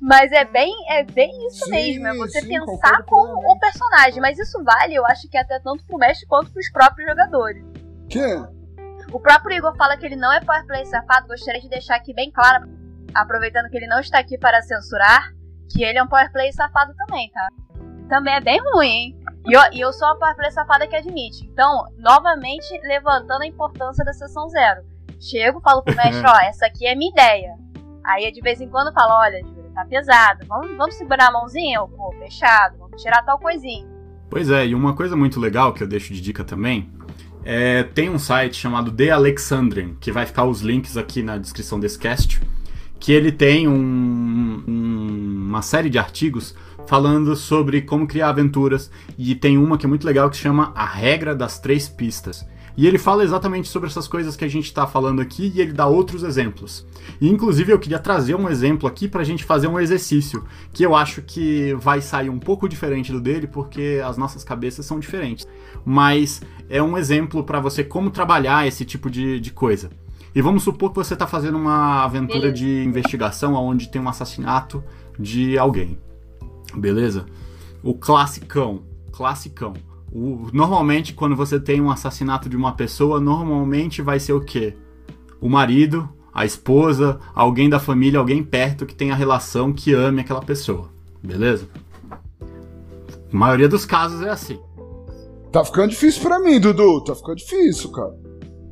Mas 0.00 0.32
é 0.32 0.44
bem, 0.44 0.72
é 0.90 1.04
bem 1.04 1.30
isso 1.46 1.66
Sim, 1.66 1.70
mesmo, 1.70 2.06
é 2.08 2.14
você 2.14 2.40
sim, 2.40 2.48
pensar 2.48 3.02
plenamente. 3.04 3.46
o 3.46 3.58
personagem. 3.58 4.20
Mas 4.20 4.38
isso 4.38 4.62
vale, 4.64 4.94
eu 4.94 5.06
acho 5.06 5.28
que 5.28 5.36
até 5.36 5.60
tanto 5.60 5.84
pro 5.84 5.98
mestre 5.98 6.26
quanto 6.26 6.50
pros 6.50 6.70
próprios 6.70 7.08
jogadores. 7.08 7.64
Que? 8.08 8.24
O 9.12 9.20
próprio 9.20 9.56
Igor 9.56 9.76
fala 9.76 9.96
que 9.96 10.06
ele 10.06 10.16
não 10.16 10.32
é 10.32 10.40
power 10.40 10.66
play 10.66 10.84
safado, 10.86 11.28
gostaria 11.28 11.60
de 11.60 11.68
deixar 11.68 11.96
aqui 11.96 12.12
bem 12.12 12.30
claro, 12.30 12.68
aproveitando 13.20 13.68
que 13.68 13.76
ele 13.76 13.86
não 13.86 14.00
está 14.00 14.18
aqui 14.18 14.38
para 14.38 14.62
censurar, 14.62 15.32
que 15.70 15.82
ele 15.82 15.98
é 15.98 16.02
um 16.02 16.06
power 16.06 16.30
play 16.32 16.52
safado 16.52 16.94
também, 16.94 17.30
tá? 17.30 17.48
Também 18.08 18.34
é 18.34 18.40
bem 18.40 18.60
ruim, 18.72 18.88
hein? 18.88 19.18
E 19.46 19.52
eu, 19.52 19.60
e 19.72 19.80
eu 19.80 19.92
sou 19.92 20.08
uma 20.08 20.18
power 20.18 20.36
play 20.36 20.50
safada 20.50 20.86
que 20.86 20.96
admite. 20.96 21.44
Então, 21.46 21.84
novamente, 21.98 22.66
levantando 22.84 23.42
a 23.42 23.46
importância 23.46 24.04
da 24.04 24.12
sessão 24.12 24.48
zero. 24.48 24.82
Chego, 25.20 25.60
falo 25.60 25.82
pro 25.82 25.96
mestre, 25.96 26.26
ó, 26.26 26.38
essa 26.40 26.66
aqui 26.66 26.86
é 26.86 26.94
minha 26.94 27.10
ideia. 27.10 27.54
Aí 28.04 28.30
de 28.30 28.40
vez 28.40 28.60
em 28.60 28.68
quando 28.68 28.92
falo, 28.92 29.12
olha, 29.14 29.40
tá 29.74 29.84
pesado, 29.84 30.46
vamos, 30.46 30.76
vamos 30.76 30.94
segurar 30.94 31.28
a 31.28 31.32
mãozinha? 31.32 31.80
Pô, 31.80 32.14
fechado, 32.18 32.78
vamos 32.78 33.02
tirar 33.02 33.22
tal 33.22 33.38
coisinha. 33.38 33.86
Pois 34.30 34.50
é, 34.50 34.66
e 34.66 34.74
uma 34.74 34.94
coisa 34.94 35.16
muito 35.16 35.38
legal 35.38 35.72
que 35.72 35.82
eu 35.82 35.88
deixo 35.88 36.12
de 36.12 36.20
dica 36.20 36.44
também 36.44 36.90
é 37.44 37.84
tem 37.84 38.10
um 38.10 38.18
site 38.18 38.56
chamado 38.56 38.90
The 38.90 39.10
Alexandrian, 39.10 39.94
que 40.00 40.10
vai 40.10 40.26
ficar 40.26 40.44
os 40.44 40.62
links 40.62 40.96
aqui 40.96 41.22
na 41.22 41.38
descrição 41.38 41.78
desse 41.78 41.98
cast, 41.98 42.40
que 42.98 43.12
ele 43.12 43.30
tem 43.32 43.68
um- 43.68 44.62
um- 44.66 45.46
uma 45.48 45.62
série 45.62 45.90
de 45.90 45.98
artigos 45.98 46.54
falando 46.86 47.34
sobre 47.34 47.82
como 47.82 48.06
criar 48.06 48.28
aventuras 48.28 48.90
e 49.18 49.34
tem 49.34 49.58
uma 49.58 49.76
que 49.76 49.86
é 49.86 49.88
muito 49.88 50.06
legal 50.06 50.30
que 50.30 50.36
chama 50.36 50.72
A 50.74 50.86
Regra 50.86 51.34
das 51.34 51.58
Três 51.58 51.88
Pistas. 51.88 52.46
E 52.78 52.86
ele 52.86 52.98
fala 52.98 53.24
exatamente 53.24 53.68
sobre 53.68 53.88
essas 53.88 54.06
coisas 54.06 54.36
que 54.36 54.44
a 54.44 54.48
gente 54.48 54.66
está 54.66 54.86
falando 54.86 55.22
aqui 55.22 55.50
e 55.54 55.62
ele 55.62 55.72
dá 55.72 55.86
outros 55.86 56.22
exemplos. 56.22 56.86
E 57.18 57.26
inclusive 57.26 57.72
eu 57.72 57.78
queria 57.78 57.98
trazer 57.98 58.34
um 58.34 58.50
exemplo 58.50 58.86
aqui 58.86 59.08
para 59.08 59.22
a 59.22 59.24
gente 59.24 59.44
fazer 59.44 59.66
um 59.66 59.80
exercício 59.80 60.44
que 60.74 60.84
eu 60.84 60.94
acho 60.94 61.22
que 61.22 61.74
vai 61.80 62.02
sair 62.02 62.28
um 62.28 62.38
pouco 62.38 62.68
diferente 62.68 63.10
do 63.10 63.20
dele 63.20 63.46
porque 63.46 64.02
as 64.04 64.18
nossas 64.18 64.44
cabeças 64.44 64.84
são 64.84 65.00
diferentes. 65.00 65.46
Mas 65.86 66.42
é 66.68 66.82
um 66.82 66.98
exemplo 66.98 67.42
para 67.42 67.60
você 67.60 67.82
como 67.82 68.10
trabalhar 68.10 68.66
esse 68.66 68.84
tipo 68.84 69.08
de, 69.08 69.40
de 69.40 69.50
coisa. 69.52 69.88
E 70.36 70.42
vamos 70.42 70.62
supor 70.64 70.90
que 70.90 70.96
você 70.96 71.14
está 71.14 71.26
fazendo 71.26 71.56
uma 71.56 72.04
aventura 72.04 72.40
Beleza. 72.50 72.56
de 72.56 72.84
investigação 72.84 73.54
onde 73.54 73.88
tem 73.88 74.02
um 74.02 74.08
assassinato 74.08 74.84
de 75.18 75.56
alguém. 75.56 75.98
Beleza? 76.76 77.24
O 77.82 77.94
classicão, 77.94 78.82
classicão. 79.10 79.72
O- 80.12 80.48
normalmente, 80.52 81.14
quando 81.14 81.34
você 81.34 81.58
tem 81.58 81.80
um 81.80 81.90
assassinato 81.90 82.50
de 82.50 82.56
uma 82.56 82.72
pessoa, 82.72 83.18
normalmente 83.18 84.02
vai 84.02 84.20
ser 84.20 84.34
o 84.34 84.40
quê? 84.42 84.76
O 85.40 85.48
marido, 85.48 86.06
a 86.34 86.44
esposa, 86.44 87.18
alguém 87.34 87.70
da 87.70 87.80
família, 87.80 88.18
alguém 88.18 88.44
perto 88.44 88.84
que 88.84 88.94
tenha 88.94 89.14
relação 89.14 89.72
que 89.72 89.94
ame 89.94 90.20
aquela 90.20 90.42
pessoa. 90.42 90.90
Beleza? 91.24 91.66
A 93.32 93.34
maioria 93.36 93.70
dos 93.70 93.86
casos 93.86 94.20
é 94.20 94.28
assim. 94.28 94.60
Tá 95.50 95.64
ficando 95.64 95.88
difícil 95.88 96.20
pra 96.22 96.38
mim, 96.38 96.60
Dudu. 96.60 97.02
Tá 97.04 97.14
ficando 97.14 97.36
difícil, 97.36 97.90
cara. 97.90 98.14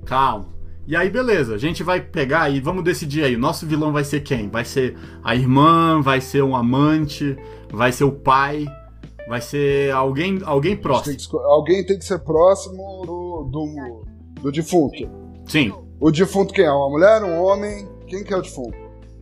Calma. 0.04 0.52
E 0.86 0.94
aí, 0.94 1.08
beleza, 1.08 1.54
a 1.54 1.58
gente 1.58 1.82
vai 1.82 2.00
pegar 2.00 2.50
e 2.50 2.60
vamos 2.60 2.84
decidir 2.84 3.24
aí. 3.24 3.36
O 3.36 3.38
nosso 3.38 3.66
vilão 3.66 3.90
vai 3.92 4.04
ser 4.04 4.20
quem? 4.20 4.48
Vai 4.50 4.64
ser 4.66 4.96
a 5.22 5.34
irmã, 5.34 6.00
vai 6.02 6.20
ser 6.20 6.42
um 6.42 6.54
amante, 6.54 7.36
vai 7.72 7.90
ser 7.90 8.04
o 8.04 8.12
pai, 8.12 8.66
vai 9.26 9.40
ser 9.40 9.90
alguém, 9.92 10.40
alguém 10.44 10.72
gente 10.72 10.82
tem 10.82 10.82
próximo. 10.82 11.16
que 11.16 11.36
Alguém 11.46 11.86
tem 11.86 11.98
que 11.98 12.04
ser 12.04 12.18
próximo 12.18 13.02
do, 13.06 13.44
do, 13.50 14.42
do 14.42 14.52
defunto. 14.52 15.08
Sim, 15.46 15.72
O 15.98 16.10
defunto 16.10 16.52
quem 16.52 16.64
é? 16.66 16.70
Uma 16.70 16.90
mulher, 16.90 17.22
um 17.22 17.42
homem? 17.42 17.88
Quem 18.06 18.22
que 18.22 18.34
é 18.34 18.36
o 18.36 18.42
defunto? 18.42 18.76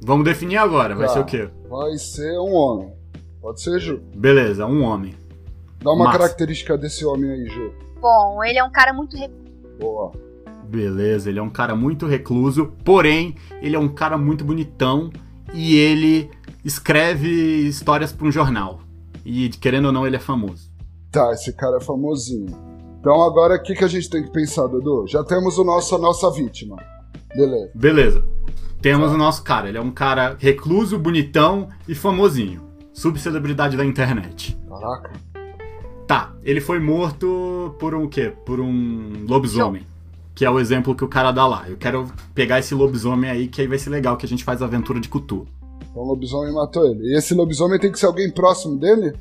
vamos 0.04 0.24
definir 0.24 0.56
agora. 0.56 0.96
Vai 0.96 1.06
Tá. 1.06 1.12
ser 1.12 1.20
o 1.20 1.24
quê? 1.24 1.48
Vai 1.70 1.96
ser 1.96 2.38
um 2.40 2.52
homem. 2.54 2.92
Pode 3.40 3.60
ser, 3.62 3.78
Ju? 3.78 4.00
Beleza, 4.16 4.66
um 4.66 4.82
homem. 4.82 5.14
Dá 5.80 5.92
uma 5.92 6.06
Massa. 6.06 6.18
característica 6.18 6.76
desse 6.76 7.04
homem 7.04 7.30
aí, 7.30 7.46
Ju. 7.48 7.72
Bom, 8.00 8.42
ele 8.42 8.58
é 8.58 8.64
um 8.64 8.70
cara 8.72 8.92
muito 8.92 9.16
re- 9.16 9.30
Boa. 9.78 10.10
Beleza, 10.72 11.28
ele 11.28 11.38
é 11.38 11.42
um 11.42 11.50
cara 11.50 11.76
muito 11.76 12.06
recluso, 12.06 12.72
porém, 12.82 13.34
ele 13.60 13.76
é 13.76 13.78
um 13.78 13.90
cara 13.90 14.16
muito 14.16 14.42
bonitão 14.42 15.12
e 15.52 15.76
ele 15.76 16.30
escreve 16.64 17.28
histórias 17.68 18.10
para 18.10 18.26
um 18.26 18.32
jornal. 18.32 18.80
E 19.22 19.50
querendo 19.50 19.84
ou 19.84 19.92
não, 19.92 20.06
ele 20.06 20.16
é 20.16 20.18
famoso. 20.18 20.72
Tá, 21.10 21.30
esse 21.34 21.52
cara 21.52 21.76
é 21.76 21.80
famosinho. 21.82 22.46
Então 22.98 23.22
agora 23.22 23.56
o 23.56 23.62
que, 23.62 23.74
que 23.74 23.84
a 23.84 23.88
gente 23.88 24.08
tem 24.08 24.24
que 24.24 24.32
pensar, 24.32 24.66
Dudu? 24.66 25.04
Já 25.06 25.22
temos 25.22 25.58
o 25.58 25.64
nosso, 25.64 25.94
a 25.94 25.98
nossa 25.98 26.30
vítima. 26.30 26.76
Beleza. 27.36 27.70
Beleza. 27.74 28.24
Temos 28.80 29.12
o 29.12 29.18
nosso 29.18 29.42
cara. 29.44 29.68
Ele 29.68 29.76
é 29.76 29.82
um 29.82 29.90
cara 29.90 30.36
recluso, 30.38 30.98
bonitão 30.98 31.68
e 31.86 31.94
famosinho. 31.94 32.62
Subcelebridade 32.94 33.76
da 33.76 33.84
internet. 33.84 34.58
Caraca. 34.66 35.12
Tá, 36.06 36.32
ele 36.42 36.62
foi 36.62 36.78
morto 36.78 37.74
por 37.78 37.94
um 37.94 38.08
quê? 38.08 38.32
Por 38.46 38.58
um 38.58 39.26
lobisomem. 39.28 39.91
Que 40.42 40.46
é 40.46 40.50
o 40.50 40.58
exemplo 40.58 40.92
que 40.92 41.04
o 41.04 41.08
cara 41.08 41.30
dá 41.30 41.46
lá. 41.46 41.66
Eu 41.68 41.76
quero 41.76 42.04
pegar 42.34 42.58
esse 42.58 42.74
lobisomem 42.74 43.30
aí, 43.30 43.46
que 43.46 43.60
aí 43.60 43.68
vai 43.68 43.78
ser 43.78 43.90
legal, 43.90 44.16
que 44.16 44.26
a 44.26 44.28
gente 44.28 44.42
faz 44.42 44.60
a 44.60 44.64
aventura 44.64 44.98
de 44.98 45.08
Cthulhu. 45.08 45.46
Então 45.88 46.02
o 46.02 46.08
lobisomem 46.08 46.52
matou 46.52 46.84
ele. 46.84 47.12
E 47.12 47.16
esse 47.16 47.32
lobisomem 47.32 47.78
tem 47.78 47.92
que 47.92 47.98
ser 48.00 48.06
alguém 48.06 48.28
próximo 48.28 48.76
dele? 48.76 49.12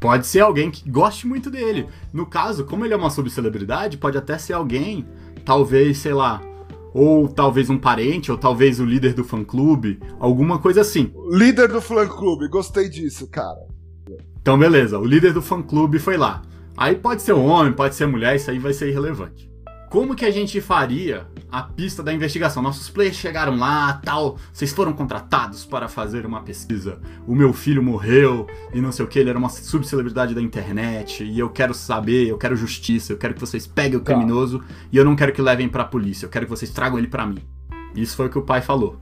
Pode 0.00 0.26
ser 0.26 0.40
alguém 0.40 0.70
que 0.70 0.88
goste 0.88 1.26
muito 1.26 1.50
dele. 1.50 1.86
No 2.10 2.24
caso, 2.24 2.64
como 2.64 2.82
ele 2.82 2.94
é 2.94 2.96
uma 2.96 3.10
subcelebridade, 3.10 3.98
pode 3.98 4.16
até 4.16 4.38
ser 4.38 4.54
alguém, 4.54 5.06
talvez, 5.44 5.98
sei 5.98 6.14
lá, 6.14 6.40
ou 6.94 7.28
talvez 7.28 7.68
um 7.68 7.76
parente, 7.76 8.32
ou 8.32 8.38
talvez 8.38 8.80
o 8.80 8.86
líder 8.86 9.12
do 9.12 9.22
fã-clube, 9.22 10.00
alguma 10.18 10.58
coisa 10.58 10.80
assim. 10.80 11.12
Líder 11.30 11.68
do 11.68 11.82
fã-clube, 11.82 12.48
gostei 12.48 12.88
disso, 12.88 13.28
cara. 13.28 13.66
Então, 14.40 14.58
beleza, 14.58 14.98
o 14.98 15.04
líder 15.04 15.34
do 15.34 15.42
fã-clube 15.42 15.98
foi 15.98 16.16
lá. 16.16 16.40
Aí 16.74 16.94
pode 16.94 17.20
ser 17.20 17.34
homem, 17.34 17.74
pode 17.74 17.94
ser 17.94 18.06
mulher, 18.06 18.34
isso 18.34 18.50
aí 18.50 18.58
vai 18.58 18.72
ser 18.72 18.88
irrelevante. 18.88 19.52
Como 19.94 20.16
que 20.16 20.24
a 20.24 20.30
gente 20.32 20.60
faria 20.60 21.24
a 21.52 21.62
pista 21.62 22.02
da 22.02 22.12
investigação? 22.12 22.60
Nossos 22.60 22.90
players 22.90 23.14
chegaram 23.14 23.54
lá, 23.56 23.92
tal, 24.04 24.36
vocês 24.52 24.72
foram 24.72 24.92
contratados 24.92 25.64
para 25.64 25.86
fazer 25.86 26.26
uma 26.26 26.42
pesquisa. 26.42 26.98
O 27.28 27.32
meu 27.32 27.52
filho 27.52 27.80
morreu 27.80 28.48
e 28.72 28.80
não 28.80 28.90
sei 28.90 29.04
o 29.04 29.08
que, 29.08 29.20
ele 29.20 29.30
era 29.30 29.38
uma 29.38 29.48
subcelebridade 29.48 30.34
da 30.34 30.42
internet 30.42 31.22
e 31.22 31.38
eu 31.38 31.48
quero 31.48 31.72
saber, 31.72 32.26
eu 32.26 32.36
quero 32.36 32.56
justiça, 32.56 33.12
eu 33.12 33.16
quero 33.16 33.34
que 33.34 33.40
vocês 33.40 33.68
peguem 33.68 33.96
o 33.96 34.00
Tá. 34.00 34.12
criminoso 34.12 34.64
e 34.90 34.96
eu 34.96 35.04
não 35.04 35.14
quero 35.14 35.32
que 35.32 35.40
levem 35.40 35.68
pra 35.68 35.84
polícia, 35.84 36.26
eu 36.26 36.30
quero 36.30 36.44
que 36.46 36.50
vocês 36.50 36.72
tragam 36.72 36.98
ele 36.98 37.06
pra 37.06 37.24
mim. 37.24 37.38
Isso 37.94 38.16
foi 38.16 38.26
o 38.26 38.30
que 38.30 38.38
o 38.38 38.42
pai 38.42 38.60
falou. 38.62 38.98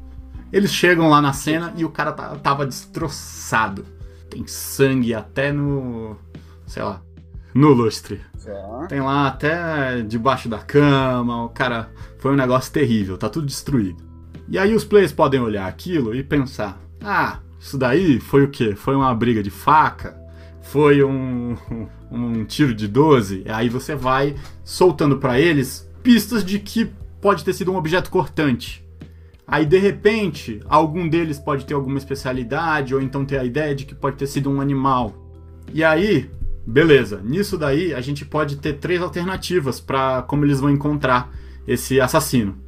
Eles 0.52 0.70
chegam 0.74 1.09
lá 1.09 1.22
na 1.22 1.33
cena 1.33 1.72
e 1.74 1.87
o 1.87 1.88
cara 1.88 2.12
tá- 2.12 2.37
tava 2.37 2.66
destroçado. 2.66 3.87
Tem 4.28 4.46
sangue 4.46 5.14
até 5.14 5.52
no. 5.52 6.18
sei 6.66 6.83
lá. 6.83 7.00
No 7.55 7.73
lustre. 7.73 8.21
Tem 8.88 9.01
lá 9.01 9.27
até 9.27 10.03
debaixo 10.03 10.49
da 10.49 10.59
cama, 10.59 11.45
o 11.45 11.49
cara. 11.49 11.91
Foi 12.19 12.33
um 12.33 12.37
negócio 12.37 12.73
terrível, 12.73 13.19
tá 13.19 13.29
tudo 13.29 13.47
destruído. 13.47 14.03
E 14.49 14.59
aí 14.59 14.75
os 14.75 14.85
players 14.85 15.12
podem 15.12 15.41
olhar 15.41 15.67
aquilo 15.67 16.15
e 16.15 16.23
pensar: 16.23 16.81
ah, 17.01 17.38
isso 17.61 17.79
daí 17.79 18.19
foi 18.21 18.45
o 18.45 18.51
quê? 18.51 18.75
Foi 18.75 18.95
uma 18.95 19.15
briga 19.15 19.43
de 19.43 19.51
faca? 19.51 20.17
Foi 20.62 21.03
um, 21.05 21.57
um 22.11 22.45
tiro 22.45 22.75
de 22.75 22.88
12? 22.88 23.45
Aí 23.49 23.69
você 23.69 23.95
vai 23.95 24.35
soltando 24.65 25.19
pra 25.19 25.38
eles 25.38 25.88
pistas 26.03 26.45
de 26.45 26.59
que 26.59 26.91
pode 27.21 27.45
ter 27.45 27.53
sido 27.53 27.73
um 27.73 27.77
objeto 27.77 28.11
cortante. 28.11 28.85
Aí 29.47 29.67
de 29.67 29.79
repente, 29.79 30.61
algum 30.69 31.09
deles 31.09 31.38
pode 31.38 31.65
ter 31.67 31.75
alguma 31.75 31.99
especialidade, 31.99 32.95
ou 32.95 33.01
então 33.01 33.25
ter 33.25 33.38
a 33.38 33.45
ideia 33.45 33.75
de 33.75 33.85
que 33.85 33.95
pode 33.95 34.17
ter 34.17 34.27
sido 34.27 34.51
um 34.51 34.61
animal. 34.61 35.15
E 35.73 35.85
aí, 35.85 36.31
beleza, 36.66 37.20
nisso 37.22 37.59
daí 37.59 37.92
a 37.94 38.01
gente 38.01 38.25
pode 38.25 38.57
ter 38.57 38.79
três 38.79 39.01
alternativas 39.01 39.81
para 39.81 40.22
como 40.22 40.44
eles 40.44 40.61
vão 40.61 40.70
encontrar 40.70 41.33
esse 41.66 42.01
assassino. 42.01 42.59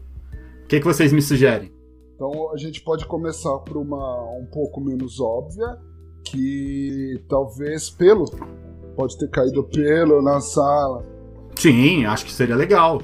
O 0.64 0.66
que, 0.66 0.80
que 0.80 0.86
vocês 0.86 1.12
me 1.12 1.20
sugerem? 1.20 1.72
Então 2.14 2.52
a 2.52 2.56
gente 2.56 2.80
pode 2.80 3.06
começar 3.06 3.58
por 3.58 3.76
uma 3.76 4.22
um 4.38 4.46
pouco 4.46 4.80
menos 4.80 5.20
óbvia, 5.20 5.78
que 6.24 7.20
talvez 7.28 7.90
pelo. 7.90 8.24
Pode 8.96 9.18
ter 9.18 9.28
caído 9.28 9.64
pelo 9.64 10.22
na 10.22 10.40
sala. 10.40 11.04
Sim, 11.56 12.04
acho 12.06 12.24
que 12.24 12.32
seria 12.32 12.56
legal. 12.56 13.02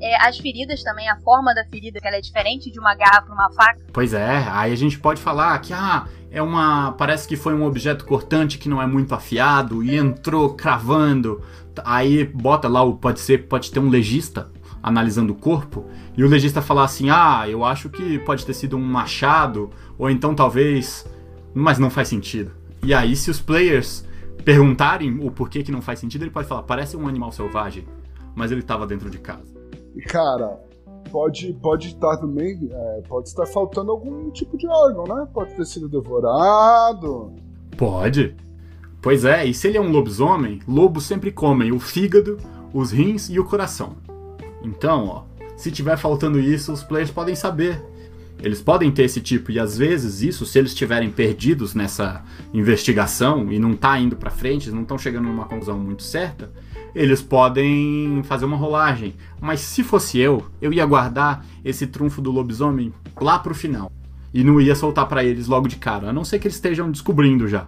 É, 0.00 0.16
as 0.26 0.38
feridas 0.38 0.82
também, 0.82 1.08
a 1.08 1.16
forma 1.20 1.54
da 1.54 1.64
ferida, 1.64 2.00
que 2.00 2.06
ela 2.06 2.16
é 2.16 2.20
diferente 2.20 2.70
de 2.70 2.80
uma 2.80 2.94
garra 2.94 3.22
para 3.22 3.34
uma 3.34 3.50
faca. 3.52 3.80
Pois 3.92 4.14
é, 4.14 4.46
aí 4.50 4.72
a 4.72 4.76
gente 4.76 4.98
pode 4.98 5.20
falar 5.20 5.58
que 5.60 5.72
ah, 5.72 6.06
é 6.30 6.40
uma. 6.40 6.92
Parece 6.92 7.28
que 7.28 7.36
foi 7.36 7.54
um 7.54 7.64
objeto 7.64 8.04
cortante 8.04 8.56
que 8.56 8.68
não 8.68 8.80
é 8.80 8.86
muito 8.86 9.14
afiado 9.14 9.82
e 9.82 9.96
entrou 9.96 10.54
cravando. 10.54 11.42
Aí 11.84 12.24
bota 12.24 12.68
lá 12.68 12.82
o. 12.82 12.96
Pode 12.96 13.20
ser, 13.20 13.46
pode 13.46 13.70
ter 13.70 13.80
um 13.80 13.90
legista 13.90 14.50
analisando 14.82 15.32
o 15.34 15.36
corpo, 15.36 15.84
e 16.16 16.24
o 16.24 16.28
legista 16.28 16.62
falar 16.62 16.84
assim: 16.84 17.10
ah, 17.10 17.44
eu 17.48 17.64
acho 17.64 17.88
que 17.88 18.18
pode 18.20 18.46
ter 18.46 18.54
sido 18.54 18.76
um 18.76 18.82
machado, 18.82 19.70
ou 19.98 20.08
então 20.08 20.34
talvez. 20.34 21.06
Mas 21.52 21.78
não 21.78 21.90
faz 21.90 22.06
sentido. 22.06 22.52
E 22.82 22.94
aí, 22.94 23.16
se 23.16 23.28
os 23.28 23.40
players 23.40 24.06
perguntarem 24.44 25.18
o 25.20 25.32
porquê 25.32 25.64
que 25.64 25.72
não 25.72 25.82
faz 25.82 25.98
sentido, 25.98 26.22
ele 26.22 26.30
pode 26.30 26.48
falar: 26.48 26.62
parece 26.62 26.96
um 26.96 27.08
animal 27.08 27.32
selvagem, 27.32 27.86
mas 28.34 28.50
ele 28.50 28.60
estava 28.60 28.86
dentro 28.86 29.10
de 29.10 29.18
casa. 29.18 29.59
E 29.94 30.00
cara, 30.02 30.60
pode 31.10 31.52
pode 31.54 31.88
estar 31.88 32.16
também, 32.16 32.70
é, 32.72 33.02
pode 33.08 33.28
estar 33.28 33.46
faltando 33.46 33.90
algum 33.90 34.30
tipo 34.30 34.56
de 34.56 34.66
órgão, 34.66 35.04
né? 35.04 35.26
Pode 35.32 35.54
ter 35.54 35.64
sido 35.64 35.88
devorado. 35.88 37.32
Pode. 37.76 38.36
Pois 39.02 39.24
é, 39.24 39.46
e 39.46 39.54
se 39.54 39.68
ele 39.68 39.78
é 39.78 39.80
um 39.80 39.90
lobisomem, 39.90 40.60
lobos 40.68 41.04
sempre 41.04 41.32
comem 41.32 41.72
o 41.72 41.80
fígado, 41.80 42.36
os 42.72 42.90
rins 42.90 43.30
e 43.30 43.40
o 43.40 43.44
coração. 43.44 43.96
Então, 44.62 45.06
ó, 45.06 45.22
se 45.56 45.70
tiver 45.70 45.96
faltando 45.96 46.38
isso, 46.38 46.72
os 46.72 46.82
players 46.82 47.10
podem 47.10 47.34
saber. 47.34 47.82
Eles 48.42 48.62
podem 48.62 48.90
ter 48.90 49.04
esse 49.04 49.20
tipo, 49.20 49.50
e 49.50 49.58
às 49.58 49.76
vezes 49.76 50.22
isso, 50.22 50.46
se 50.46 50.58
eles 50.58 50.70
estiverem 50.72 51.10
perdidos 51.10 51.74
nessa 51.74 52.24
investigação 52.54 53.52
e 53.52 53.58
não 53.58 53.74
tá 53.74 53.98
indo 53.98 54.16
pra 54.16 54.30
frente, 54.30 54.70
não 54.70 54.82
estão 54.82 54.96
chegando 54.96 55.24
numa 55.24 55.44
conclusão 55.44 55.78
muito 55.78 56.02
certa, 56.02 56.50
eles 56.94 57.22
podem 57.22 58.22
fazer 58.24 58.44
uma 58.44 58.56
rolagem. 58.56 59.14
Mas 59.40 59.60
se 59.60 59.82
fosse 59.82 60.18
eu, 60.18 60.46
eu 60.60 60.72
ia 60.72 60.84
guardar 60.86 61.44
esse 61.64 61.86
trunfo 61.86 62.20
do 62.20 62.30
lobisomem 62.30 62.92
lá 63.20 63.38
pro 63.38 63.54
final. 63.54 63.90
E 64.32 64.44
não 64.44 64.60
ia 64.60 64.74
soltar 64.74 65.06
pra 65.08 65.24
eles 65.24 65.48
logo 65.48 65.66
de 65.66 65.76
cara, 65.76 66.10
a 66.10 66.12
não 66.12 66.24
ser 66.24 66.38
que 66.38 66.46
eles 66.46 66.54
estejam 66.56 66.90
descobrindo 66.90 67.48
já. 67.48 67.66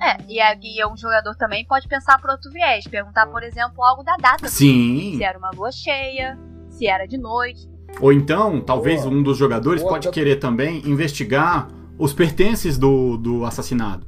É, 0.00 0.16
e 0.28 0.40
aí 0.40 0.56
um 0.90 0.96
jogador 0.96 1.34
também 1.36 1.64
pode 1.66 1.86
pensar 1.86 2.18
por 2.20 2.30
outro 2.30 2.50
viés. 2.50 2.86
Perguntar, 2.86 3.26
por 3.26 3.42
exemplo, 3.42 3.84
algo 3.84 4.02
da 4.02 4.16
data. 4.16 4.48
Sim. 4.48 5.14
Se 5.16 5.22
era 5.22 5.38
uma 5.38 5.50
lua 5.50 5.70
cheia, 5.70 6.38
se 6.70 6.86
era 6.86 7.06
de 7.06 7.18
noite. 7.18 7.68
Ou 8.00 8.12
então, 8.12 8.60
talvez 8.60 9.02
Boa. 9.02 9.14
um 9.14 9.22
dos 9.22 9.36
jogadores 9.36 9.82
Boa, 9.82 9.94
pode 9.94 10.06
tá- 10.08 10.12
querer 10.12 10.36
também 10.36 10.78
investigar 10.88 11.68
os 11.98 12.12
pertences 12.14 12.78
do, 12.78 13.16
do 13.18 13.44
assassinado. 13.44 14.06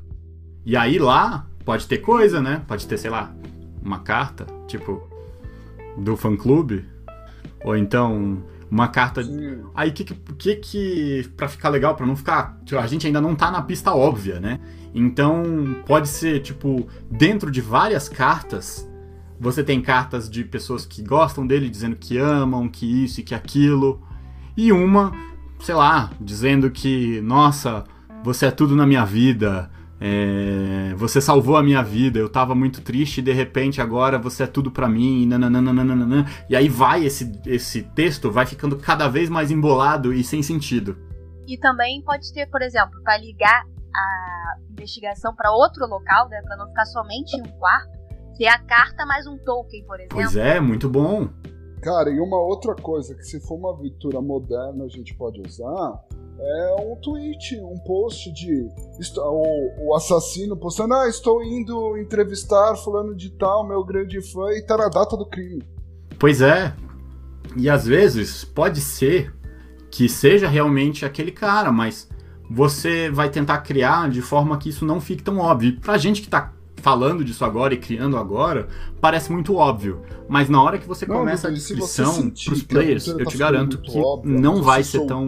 E 0.64 0.76
aí 0.76 0.98
lá 0.98 1.46
pode 1.64 1.86
ter 1.86 1.98
coisa, 1.98 2.40
né? 2.40 2.62
Pode 2.66 2.86
ter, 2.86 2.96
sei 2.96 3.10
lá, 3.10 3.30
uma 3.84 4.00
carta, 4.00 4.46
tipo, 4.66 5.02
do 5.96 6.16
fã-clube. 6.16 6.84
Ou 7.64 7.76
então, 7.76 8.42
uma 8.70 8.88
carta. 8.88 9.22
Sim. 9.22 9.62
Aí 9.74 9.92
que 9.92 10.04
que, 10.04 10.56
que 10.56 11.28
para 11.36 11.48
ficar 11.48 11.68
legal, 11.68 11.94
pra 11.94 12.06
não 12.06 12.16
ficar, 12.16 12.58
tipo, 12.64 12.80
a 12.80 12.86
gente 12.86 13.06
ainda 13.06 13.20
não 13.20 13.34
tá 13.34 13.50
na 13.50 13.62
pista 13.62 13.94
óbvia, 13.94 14.40
né? 14.40 14.60
Então, 14.94 15.76
pode 15.86 16.08
ser 16.08 16.40
tipo 16.40 16.86
dentro 17.10 17.50
de 17.50 17.60
várias 17.60 18.08
cartas, 18.08 18.88
você 19.40 19.62
tem 19.62 19.80
cartas 19.80 20.28
de 20.28 20.44
pessoas 20.44 20.84
que 20.86 21.02
gostam 21.02 21.46
dele 21.46 21.68
dizendo 21.68 21.96
que 21.96 22.18
amam, 22.18 22.68
que 22.68 23.04
isso 23.04 23.20
e 23.20 23.22
que 23.22 23.34
aquilo, 23.34 24.02
e 24.56 24.70
uma, 24.70 25.12
sei 25.60 25.74
lá, 25.74 26.10
dizendo 26.20 26.70
que, 26.70 27.20
nossa, 27.22 27.84
você 28.22 28.46
é 28.46 28.50
tudo 28.50 28.76
na 28.76 28.86
minha 28.86 29.04
vida. 29.04 29.70
É, 30.04 30.94
você 30.96 31.20
salvou 31.20 31.56
a 31.56 31.62
minha 31.62 31.80
vida, 31.80 32.18
eu 32.18 32.28
tava 32.28 32.56
muito 32.56 32.82
triste 32.82 33.18
e 33.18 33.22
de 33.22 33.32
repente 33.32 33.80
agora 33.80 34.18
você 34.18 34.42
é 34.42 34.46
tudo 34.48 34.68
pra 34.68 34.88
mim, 34.88 35.26
nananana. 35.26 36.26
E 36.50 36.56
aí 36.56 36.68
vai 36.68 37.06
esse, 37.06 37.30
esse 37.46 37.84
texto, 37.84 38.28
vai 38.28 38.44
ficando 38.44 38.76
cada 38.76 39.06
vez 39.06 39.30
mais 39.30 39.52
embolado 39.52 40.12
e 40.12 40.24
sem 40.24 40.42
sentido. 40.42 40.98
E 41.46 41.56
também 41.56 42.02
pode 42.02 42.32
ter, 42.34 42.48
por 42.50 42.62
exemplo, 42.62 43.00
para 43.04 43.16
ligar 43.16 43.62
a 43.94 44.56
investigação 44.72 45.32
para 45.36 45.52
outro 45.52 45.86
local, 45.86 46.28
né, 46.28 46.42
para 46.42 46.56
não 46.56 46.66
ficar 46.66 46.86
somente 46.86 47.36
em 47.36 47.42
um 47.42 47.58
quarto, 47.60 47.92
ter 48.36 48.48
a 48.48 48.58
carta 48.58 49.06
mais 49.06 49.24
um 49.28 49.38
token, 49.38 49.84
por 49.84 50.00
exemplo. 50.00 50.16
Pois 50.16 50.34
é, 50.34 50.58
muito 50.58 50.90
bom. 50.90 51.28
Cara, 51.80 52.10
e 52.10 52.18
uma 52.18 52.40
outra 52.40 52.74
coisa 52.74 53.14
que 53.14 53.22
se 53.22 53.40
for 53.46 53.54
uma 53.54 53.72
aventura 53.72 54.20
moderna 54.20 54.84
a 54.84 54.88
gente 54.88 55.14
pode 55.14 55.40
usar 55.40 56.00
é 56.44 56.74
um 56.80 56.96
tweet, 56.96 57.60
um 57.60 57.78
post 57.78 58.32
de 58.32 58.68
o, 59.16 59.88
o 59.88 59.94
assassino 59.94 60.56
postando, 60.56 60.94
ah, 60.94 61.08
estou 61.08 61.42
indo 61.42 61.96
entrevistar 61.96 62.74
fulano 62.76 63.14
de 63.14 63.30
tal, 63.30 63.66
meu 63.66 63.84
grande 63.84 64.20
fã, 64.20 64.50
e 64.50 64.62
tá 64.62 64.76
na 64.76 64.88
data 64.88 65.16
do 65.16 65.24
crime. 65.24 65.62
Pois 66.18 66.40
é. 66.40 66.74
E 67.56 67.70
às 67.70 67.86
vezes 67.86 68.44
pode 68.44 68.80
ser 68.80 69.32
que 69.90 70.08
seja 70.08 70.48
realmente 70.48 71.04
aquele 71.04 71.30
cara, 71.30 71.70
mas 71.70 72.08
você 72.50 73.10
vai 73.10 73.30
tentar 73.30 73.58
criar 73.58 74.10
de 74.10 74.20
forma 74.20 74.58
que 74.58 74.68
isso 74.68 74.84
não 74.84 75.00
fique 75.00 75.22
tão 75.22 75.38
óbvio. 75.38 75.78
Pra 75.80 75.98
gente 75.98 76.22
que 76.22 76.28
tá 76.28 76.52
falando 76.82 77.24
disso 77.24 77.44
agora 77.44 77.72
e 77.72 77.76
criando 77.78 78.16
agora, 78.16 78.66
parece 79.00 79.30
muito 79.32 79.54
óbvio. 79.56 80.02
Mas 80.28 80.48
na 80.50 80.62
hora 80.62 80.78
que 80.78 80.86
você 80.86 81.06
Não, 81.06 81.16
começa 81.18 81.48
a 81.48 81.50
descrição 81.50 82.12
sentir 82.12 82.46
pros 82.50 82.62
que 82.62 82.74
a 82.74 82.78
players, 82.80 83.06
eu 83.06 83.18
tá 83.18 83.24
te 83.24 83.38
garanto 83.38 83.78
que 83.78 83.98
óbvia, 83.98 84.38
não 84.38 84.60
vai 84.62 84.82
ser 84.82 85.06
tão, 85.06 85.24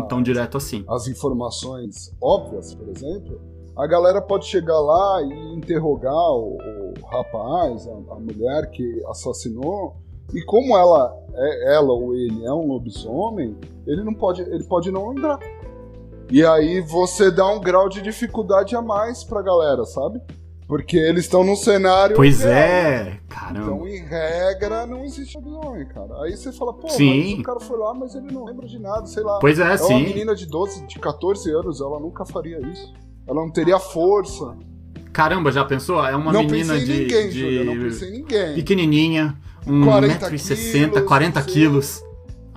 a- 0.00 0.02
tão 0.02 0.22
direto 0.22 0.56
assim. 0.58 0.84
as 0.88 1.08
informações 1.08 2.14
óbvias, 2.22 2.74
por 2.74 2.88
exemplo, 2.90 3.40
a 3.76 3.86
galera 3.86 4.20
pode 4.20 4.44
chegar 4.46 4.78
lá 4.78 5.22
e 5.22 5.54
interrogar 5.56 6.12
o, 6.12 6.58
o 6.58 7.06
rapaz, 7.10 7.88
a, 7.88 8.14
a 8.14 8.20
mulher 8.20 8.70
que 8.70 9.02
assassinou, 9.08 9.96
e 10.34 10.42
como 10.44 10.76
ela, 10.76 11.12
é, 11.34 11.76
ela 11.76 11.92
ou 11.92 12.14
ele 12.14 12.44
é 12.44 12.52
um 12.52 12.66
lobisomem, 12.66 13.56
ele 13.86 14.04
não 14.04 14.12
pode, 14.12 14.42
ele 14.42 14.64
pode 14.64 14.90
não 14.90 15.08
lembrar. 15.08 15.38
E 16.30 16.44
aí 16.44 16.80
você 16.80 17.30
dá 17.30 17.48
um 17.48 17.58
grau 17.60 17.88
de 17.88 18.00
dificuldade 18.02 18.76
a 18.76 18.82
mais 18.82 19.24
pra 19.24 19.42
galera, 19.42 19.84
sabe? 19.84 20.20
Porque 20.70 20.96
eles 20.96 21.24
estão 21.24 21.42
num 21.42 21.56
cenário. 21.56 22.14
Pois 22.14 22.42
real. 22.42 22.52
é, 22.54 23.20
caramba. 23.28 23.60
Então, 23.60 23.88
em 23.88 24.04
regra, 24.04 24.86
não 24.86 25.04
existe 25.04 25.36
lobisomem, 25.36 25.84
cara. 25.86 26.22
Aí 26.22 26.36
você 26.36 26.52
fala, 26.52 26.72
pô, 26.72 26.88
Sim. 26.88 27.30
mas 27.32 27.40
o 27.40 27.42
cara 27.42 27.58
foi 27.58 27.76
lá, 27.76 27.92
mas 27.92 28.14
ele 28.14 28.32
não 28.32 28.44
lembra 28.44 28.68
de 28.68 28.78
nada, 28.78 29.04
sei 29.06 29.24
lá. 29.24 29.40
Pois 29.40 29.58
é, 29.58 29.64
É 29.64 29.66
uma 29.70 29.78
sim. 29.78 30.04
menina 30.04 30.32
de 30.32 30.46
12, 30.46 30.86
de 30.86 31.00
14 31.00 31.50
anos, 31.50 31.80
ela 31.80 31.98
nunca 31.98 32.24
faria 32.24 32.60
isso. 32.60 32.94
Ela 33.26 33.40
não 33.40 33.50
teria 33.50 33.80
força. 33.80 34.56
Caramba, 35.12 35.50
já 35.50 35.64
pensou? 35.64 36.06
É 36.06 36.14
uma 36.14 36.32
não 36.32 36.44
menina 36.44 36.78
de, 36.78 37.00
ninguém, 37.00 37.30
de 37.30 37.40
Júlia, 37.40 37.64
não 37.64 37.76
pensei 37.76 38.08
em 38.08 38.12
ninguém. 38.12 38.54
pequenininha, 38.54 39.36
um 39.66 39.84
40 39.84 40.30
1,60m, 40.30 40.90
quilos, 40.92 41.02
40 41.08 41.42
sim. 41.42 41.48
quilos. 41.48 42.04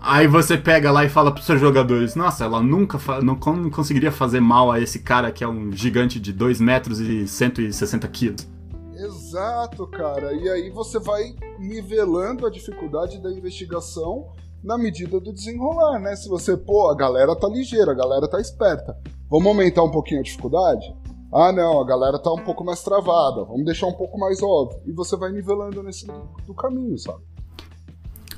Aí 0.05 0.27
você 0.27 0.57
pega 0.57 0.91
lá 0.91 1.05
e 1.05 1.09
fala 1.09 1.31
pros 1.31 1.45
seus 1.45 1.61
jogadores, 1.61 2.13
nossa, 2.13 2.43
ela 2.43 2.61
nunca 2.61 2.99
não, 3.21 3.37
conseguiria 3.37 4.11
fazer 4.11 4.41
mal 4.41 4.69
a 4.69 4.77
esse 4.77 4.99
cara 4.99 5.31
que 5.31 5.45
é 5.45 5.47
um 5.47 5.71
gigante 5.71 6.19
de 6.19 6.33
2 6.33 6.59
metros 6.59 6.99
e 6.99 7.25
160 7.25 8.05
quilos. 8.09 8.45
Exato, 8.93 9.87
cara. 9.87 10.33
E 10.33 10.49
aí 10.49 10.69
você 10.71 10.99
vai 10.99 11.33
nivelando 11.57 12.45
a 12.45 12.49
dificuldade 12.49 13.17
da 13.23 13.31
investigação 13.31 14.27
na 14.61 14.77
medida 14.77 15.21
do 15.21 15.31
desenrolar, 15.31 15.99
né? 15.99 16.13
Se 16.17 16.27
você, 16.27 16.57
pô, 16.57 16.91
a 16.91 16.97
galera 16.97 17.33
tá 17.33 17.47
ligeira, 17.47 17.93
a 17.93 17.95
galera 17.95 18.27
tá 18.27 18.41
esperta. 18.41 18.97
Vamos 19.29 19.47
aumentar 19.47 19.83
um 19.83 19.91
pouquinho 19.91 20.19
a 20.19 20.23
dificuldade? 20.23 20.93
Ah, 21.33 21.53
não, 21.53 21.81
a 21.81 21.87
galera 21.87 22.19
tá 22.19 22.31
um 22.31 22.43
pouco 22.43 22.65
mais 22.65 22.83
travada. 22.83 23.45
Vamos 23.45 23.63
deixar 23.63 23.87
um 23.87 23.93
pouco 23.93 24.19
mais 24.19 24.43
óbvio. 24.43 24.81
E 24.85 24.91
você 24.91 25.15
vai 25.15 25.31
nivelando 25.31 25.81
nesse 25.81 26.05
do 26.45 26.53
caminho, 26.53 26.97
sabe? 26.99 27.23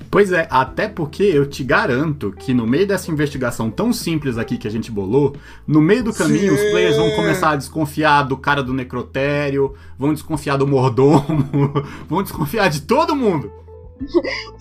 Pois 0.10 0.32
é, 0.32 0.48
até 0.50 0.88
porque 0.88 1.24
eu 1.24 1.46
te 1.46 1.64
garanto 1.64 2.32
que 2.32 2.54
no 2.54 2.66
meio 2.66 2.88
dessa 2.88 3.12
investigação 3.12 3.70
tão 3.70 3.92
simples 3.92 4.38
aqui 4.38 4.58
que 4.58 4.68
a 4.68 4.72
gente 4.72 4.92
bolou, 4.92 5.36
no 5.68 5.82
meio 5.82 6.04
do 6.04 6.14
caminho 6.14 6.56
Sim. 6.56 6.64
os 6.64 6.72
players 6.72 6.96
vão 6.96 7.12
começar 7.12 7.52
a 7.52 7.56
desconfiar 7.56 8.24
do 8.24 8.38
cara 8.38 8.64
do 8.64 8.74
necrotério, 8.74 9.74
vão 9.98 10.14
desconfiar 10.14 10.58
do 10.58 10.68
mordomo, 10.68 11.74
vão 12.08 12.24
desconfiar 12.24 12.70
de 12.70 12.82
todo 12.82 13.16
mundo. 13.16 13.52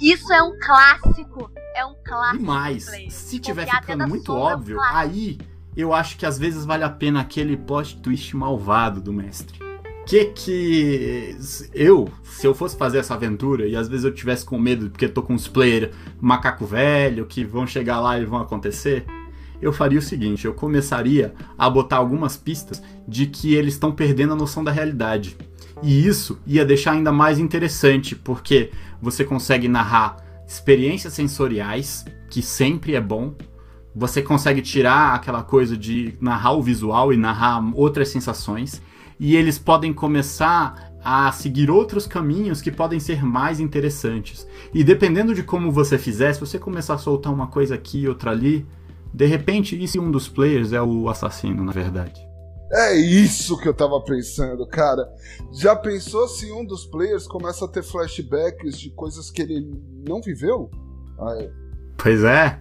Isso 0.01 0.33
é 0.33 0.43
um 0.43 0.57
clássico. 0.59 1.51
É 1.77 1.85
um 1.85 1.95
clássico. 2.05 2.43
E 2.43 2.47
mais, 2.47 2.85
se 3.11 3.39
tiver 3.39 3.65
Confiar 3.65 3.81
ficando 3.81 4.09
muito 4.09 4.27
sombra 4.27 4.43
é 4.43 4.45
um 4.45 4.53
óbvio, 4.53 4.81
aí 4.81 5.39
eu 5.77 5.93
acho 5.93 6.17
que 6.17 6.25
às 6.25 6.39
vezes 6.39 6.65
vale 6.65 6.85
a 6.85 6.91
pena 6.91 7.21
aquele 7.21 7.57
plot 7.57 7.97
twist 8.01 8.37
malvado 8.37 9.01
do 9.01 9.13
mestre. 9.13 9.64
Que 10.07 10.27
que 10.27 11.37
eu, 11.73 12.09
se 12.23 12.47
eu 12.47 12.55
fosse 12.55 12.77
fazer 12.77 12.99
essa 12.99 13.15
aventura 13.15 13.67
e 13.67 13.75
às 13.75 13.89
vezes 13.89 14.05
eu 14.05 14.13
tivesse 14.13 14.45
com 14.45 14.59
medo 14.59 14.91
porque 14.91 15.09
tô 15.09 15.23
com 15.23 15.35
os 15.35 15.49
players 15.49 15.95
macaco 16.21 16.67
velho 16.67 17.25
que 17.27 17.45
vão 17.45 17.67
chegar 17.67 18.01
lá 18.01 18.19
e 18.19 18.27
vão 18.27 18.39
acontecer, 18.39 19.07
eu 19.63 19.73
faria 19.73 19.99
o 19.99 20.03
seguinte, 20.03 20.45
eu 20.45 20.53
começaria 20.53 21.35
a 21.57 21.71
botar 21.71 21.97
algumas 21.97 22.37
pistas 22.37 22.83
de 23.09 23.27
que 23.27 23.55
eles 23.55 23.75
estão 23.75 23.93
perdendo 23.93 24.35
a 24.35 24.37
noção 24.37 24.63
da 24.63 24.71
realidade. 24.71 25.37
E 25.83 26.07
isso 26.07 26.39
ia 26.47 26.65
deixar 26.65 26.93
ainda 26.93 27.13
mais 27.13 27.39
interessante, 27.39 28.15
porque 28.15 28.71
você 29.01 29.25
consegue 29.25 29.69
narrar 29.69 30.17
experiências 30.47 31.13
sensoriais, 31.13 32.05
que 32.31 32.43
sempre 32.43 32.95
é 32.95 33.01
bom. 33.01 33.35
Você 33.95 34.23
consegue 34.23 34.61
tirar 34.61 35.15
aquela 35.15 35.43
coisa 35.43 35.77
de 35.77 36.15
narrar 36.21 36.53
o 36.53 36.63
visual 36.63 37.13
e 37.13 37.17
narrar 37.17 37.63
outras 37.75 38.09
sensações. 38.09 38.83
E 39.19 39.37
eles 39.37 39.59
podem 39.59 39.93
começar 39.93 40.93
a 41.05 41.31
seguir 41.33 41.71
outros 41.71 42.07
caminhos 42.07 42.63
que 42.63 42.73
podem 42.73 42.99
ser 42.99 43.23
mais 43.23 43.61
interessantes. 43.61 44.47
E 44.73 44.83
dependendo 44.83 45.35
de 45.35 45.43
como 45.43 45.71
você 45.71 45.99
fizer, 45.99 46.33
se 46.33 46.41
você 46.41 46.59
começar 46.59 46.95
a 46.95 46.99
soltar 46.99 47.33
uma 47.33 47.47
coisa 47.47 47.75
aqui 47.75 48.01
e 48.01 48.09
outra 48.09 48.31
ali, 48.31 48.67
de 49.13 49.27
repente, 49.27 49.81
e 49.81 49.87
se 49.87 49.99
um 49.99 50.11
dos 50.11 50.29
players 50.29 50.73
é 50.73 50.81
o 50.81 51.09
assassino, 51.09 51.63
na 51.63 51.73
verdade? 51.73 52.21
É 52.73 52.97
isso 52.97 53.57
que 53.59 53.69
eu 53.69 53.75
tava 53.75 54.01
pensando, 54.03 54.67
cara. 54.67 55.07
Já 55.53 55.77
pensou 55.77 56.27
se 56.27 56.51
um 56.51 56.65
dos 56.65 56.87
players 56.87 57.27
começa 57.27 57.67
a 57.67 57.69
ter 57.69 57.85
flashbacks 57.85 58.79
de 58.81 58.91
coisas 58.91 59.31
que 59.31 59.43
ele 59.43 59.71
não 60.09 60.21
viveu? 60.21 60.71
Ah, 61.21 61.37
é. 61.39 61.51
Pois 61.97 62.25
é. 62.25 62.59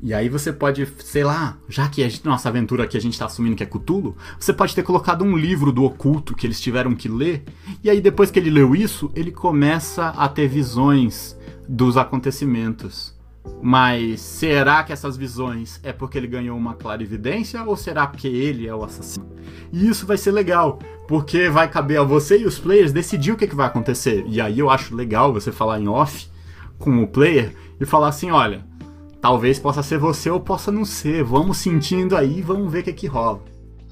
E 0.00 0.14
aí 0.14 0.28
você 0.28 0.52
pode, 0.52 0.86
sei 1.04 1.24
lá, 1.24 1.56
já 1.68 1.88
que 1.88 2.04
a 2.04 2.08
gente- 2.08 2.24
nossa 2.24 2.48
aventura 2.48 2.84
aqui 2.84 2.96
a 2.96 3.00
gente 3.00 3.18
tá 3.18 3.26
assumindo 3.26 3.56
que 3.56 3.62
é 3.64 3.66
Cthulhu, 3.66 4.16
você 4.38 4.52
pode 4.52 4.74
ter 4.74 4.82
colocado 4.84 5.24
um 5.24 5.36
livro 5.36 5.72
do 5.72 5.82
oculto 5.82 6.36
que 6.36 6.46
eles 6.46 6.60
tiveram 6.60 6.94
que 6.94 7.08
ler, 7.08 7.42
e 7.82 7.90
aí 7.90 8.00
depois 8.00 8.30
que 8.30 8.38
ele 8.38 8.50
leu 8.50 8.76
isso, 8.76 9.10
ele 9.14 9.32
começa 9.32 10.08
a 10.10 10.28
ter 10.28 10.46
visões 10.46 11.36
dos 11.68 11.96
acontecimentos. 11.96 13.16
Mas 13.60 14.20
será 14.20 14.84
que 14.84 14.92
essas 14.92 15.16
visões 15.16 15.80
é 15.82 15.92
porque 15.92 16.16
ele 16.16 16.26
ganhou 16.26 16.56
uma 16.56 16.74
clarividência 16.74 17.64
ou 17.64 17.76
será 17.76 18.06
porque 18.06 18.28
ele 18.28 18.68
é 18.68 18.74
o 18.74 18.84
assassino? 18.84 19.26
E 19.72 19.88
isso 19.88 20.06
vai 20.06 20.16
ser 20.16 20.30
legal, 20.30 20.78
porque 21.08 21.48
vai 21.48 21.68
caber 21.68 21.98
a 21.98 22.04
você 22.04 22.38
e 22.38 22.46
os 22.46 22.58
players 22.58 22.92
decidir 22.92 23.32
o 23.32 23.36
que, 23.36 23.46
que 23.48 23.56
vai 23.56 23.66
acontecer. 23.66 24.24
E 24.28 24.40
aí 24.40 24.58
eu 24.58 24.70
acho 24.70 24.94
legal 24.94 25.32
você 25.32 25.50
falar 25.50 25.80
em 25.80 25.88
off 25.88 26.28
com 26.78 27.02
o 27.02 27.08
player 27.08 27.54
e 27.80 27.86
falar 27.86 28.08
assim: 28.08 28.30
olha, 28.30 28.64
talvez 29.20 29.58
possa 29.58 29.82
ser 29.82 29.98
você 29.98 30.30
ou 30.30 30.40
possa 30.40 30.70
não 30.70 30.84
ser. 30.84 31.24
Vamos 31.24 31.58
sentindo 31.58 32.16
aí, 32.16 32.42
vamos 32.42 32.72
ver 32.72 32.80
o 32.80 32.84
que, 32.84 32.92
que 32.92 33.06
rola. 33.06 33.42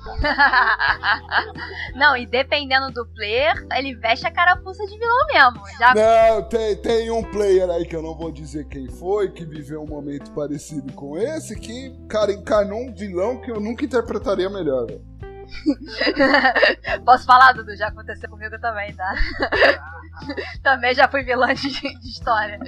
Não, 1.95 2.17
e 2.17 2.27
dependendo 2.27 2.91
do 2.93 3.07
player, 3.07 3.55
ele 3.75 3.95
veste 3.97 4.27
a 4.27 4.31
carapuça 4.31 4.85
de 4.87 4.99
vilão 4.99 5.27
mesmo. 5.33 5.63
Já 5.79 5.95
Não, 5.95 6.43
tem, 6.43 6.77
tem 6.77 7.11
um 7.11 7.23
player 7.23 7.69
aí 7.71 7.85
que 7.85 7.97
eu 7.97 8.03
não 8.03 8.15
vou 8.15 8.31
dizer 8.31 8.67
quem 8.69 8.89
foi, 8.89 9.31
que 9.31 9.45
viveu 9.45 9.83
um 9.83 9.87
momento 9.87 10.31
parecido 10.33 10.93
com 10.93 11.19
esse, 11.19 11.59
que, 11.59 11.95
cara, 12.09 12.33
encarnou 12.33 12.81
um 12.81 12.95
vilão 12.95 13.41
que 13.41 13.51
eu 13.51 13.61
nunca 13.61 13.85
interpretaria 13.85 14.49
melhor. 14.49 14.87
Posso 17.05 17.25
falar, 17.25 17.53
Dudu? 17.53 17.77
Já 17.77 17.89
aconteceu 17.89 18.29
comigo 18.29 18.59
também, 18.61 18.93
tá? 18.95 19.15
também 20.63 20.95
já 20.95 21.09
fui 21.09 21.23
vilã 21.23 21.55
de, 21.55 21.71
de 21.71 22.09
história. 22.09 22.59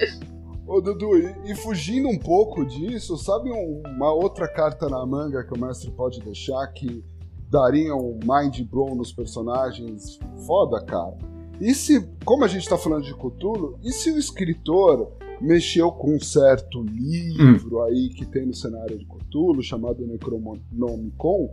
Ô 0.69 0.79
Dudu, 0.81 1.17
e, 1.17 1.51
e 1.51 1.55
fugindo 1.55 2.07
um 2.07 2.17
pouco 2.17 2.63
disso, 2.63 3.17
sabe 3.17 3.51
um- 3.51 3.81
uma 3.87 4.13
outra 4.13 4.47
carta 4.47 4.87
na 4.87 5.03
manga 5.05 5.43
que 5.43 5.53
o 5.53 5.59
mestre 5.59 5.89
pode 5.89 6.19
deixar 6.19 6.65
que 6.67 7.03
daria 7.49 7.95
um 7.95 8.19
mind 8.23 8.61
blow 8.69 8.93
nos 8.95 9.11
personagens 9.11 10.19
foda, 10.45 10.79
cara? 10.85 11.17
E 11.59 11.73
se, 11.73 12.07
como 12.23 12.45
a 12.45 12.47
gente 12.47 12.69
tá 12.69 12.77
falando 12.77 13.03
de 13.03 13.13
Cthulhu, 13.15 13.79
e 13.83 13.91
se 13.91 14.11
o 14.11 14.17
escritor 14.19 15.11
mexeu 15.41 15.91
com 15.91 16.15
um 16.15 16.19
certo 16.19 16.83
livro 16.83 17.81
aí 17.83 18.09
que 18.09 18.25
tem 18.25 18.45
no 18.45 18.53
cenário 18.53 18.97
de 18.97 19.05
Cthulhu, 19.05 19.63
chamado 19.63 20.05
Necronomicon, 20.05 21.51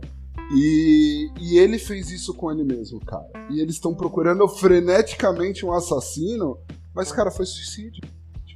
e, 0.55 1.29
e 1.41 1.57
ele 1.57 1.79
fez 1.79 2.11
isso 2.11 2.33
com 2.33 2.51
ele 2.51 2.63
mesmo, 2.63 2.99
cara. 2.99 3.27
E 3.49 3.59
eles 3.59 3.75
estão 3.75 3.93
procurando 3.95 4.47
freneticamente 4.47 5.65
um 5.65 5.73
assassino, 5.73 6.57
mas, 6.93 7.11
cara, 7.11 7.31
foi 7.31 7.45
suicídio. 7.45 8.01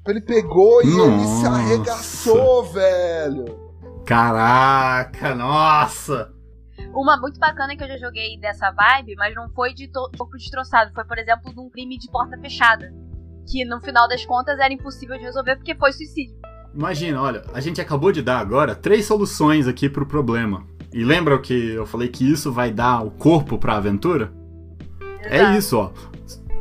Ele 0.07 0.21
pegou 0.21 0.81
e 0.83 0.87
ele 0.87 1.25
se 1.27 1.43
Nossa. 1.43 1.49
arregaçou, 1.49 2.63
velho. 2.65 3.59
Caraca, 4.05 5.35
nossa! 5.35 6.33
Uma 6.93 7.17
muito 7.17 7.39
bacana 7.39 7.75
que 7.75 7.83
eu 7.83 7.87
já 7.87 7.97
joguei 7.97 8.37
dessa 8.39 8.71
vibe, 8.71 9.15
mas 9.15 9.35
não 9.35 9.47
foi 9.49 9.73
de 9.73 9.87
corpo 9.89 10.35
destroçado. 10.37 10.91
Foi, 10.93 11.05
por 11.05 11.17
exemplo, 11.17 11.53
de 11.53 11.59
um 11.59 11.69
crime 11.69 11.97
de 11.97 12.09
porta 12.09 12.37
fechada. 12.39 12.91
Que 13.49 13.63
no 13.63 13.79
final 13.79 14.07
das 14.07 14.25
contas 14.25 14.59
era 14.59 14.73
impossível 14.73 15.17
de 15.17 15.23
resolver 15.23 15.55
porque 15.55 15.75
foi 15.75 15.93
suicídio. 15.93 16.35
Imagina, 16.73 17.21
olha, 17.21 17.43
a 17.53 17.61
gente 17.61 17.79
acabou 17.79 18.11
de 18.11 18.21
dar 18.21 18.39
agora 18.39 18.73
três 18.75 19.05
soluções 19.05 19.67
aqui 19.67 19.89
pro 19.89 20.05
problema. 20.05 20.65
E 20.93 21.03
lembra 21.03 21.35
o 21.35 21.41
que 21.41 21.71
eu 21.71 21.85
falei 21.85 22.07
que 22.07 22.29
isso 22.29 22.51
vai 22.51 22.71
dar 22.71 23.05
o 23.05 23.11
corpo 23.11 23.57
pra 23.57 23.77
aventura? 23.77 24.33
É 25.21 25.37
Exato. 25.37 25.57
isso, 25.57 25.77
ó. 25.77 25.91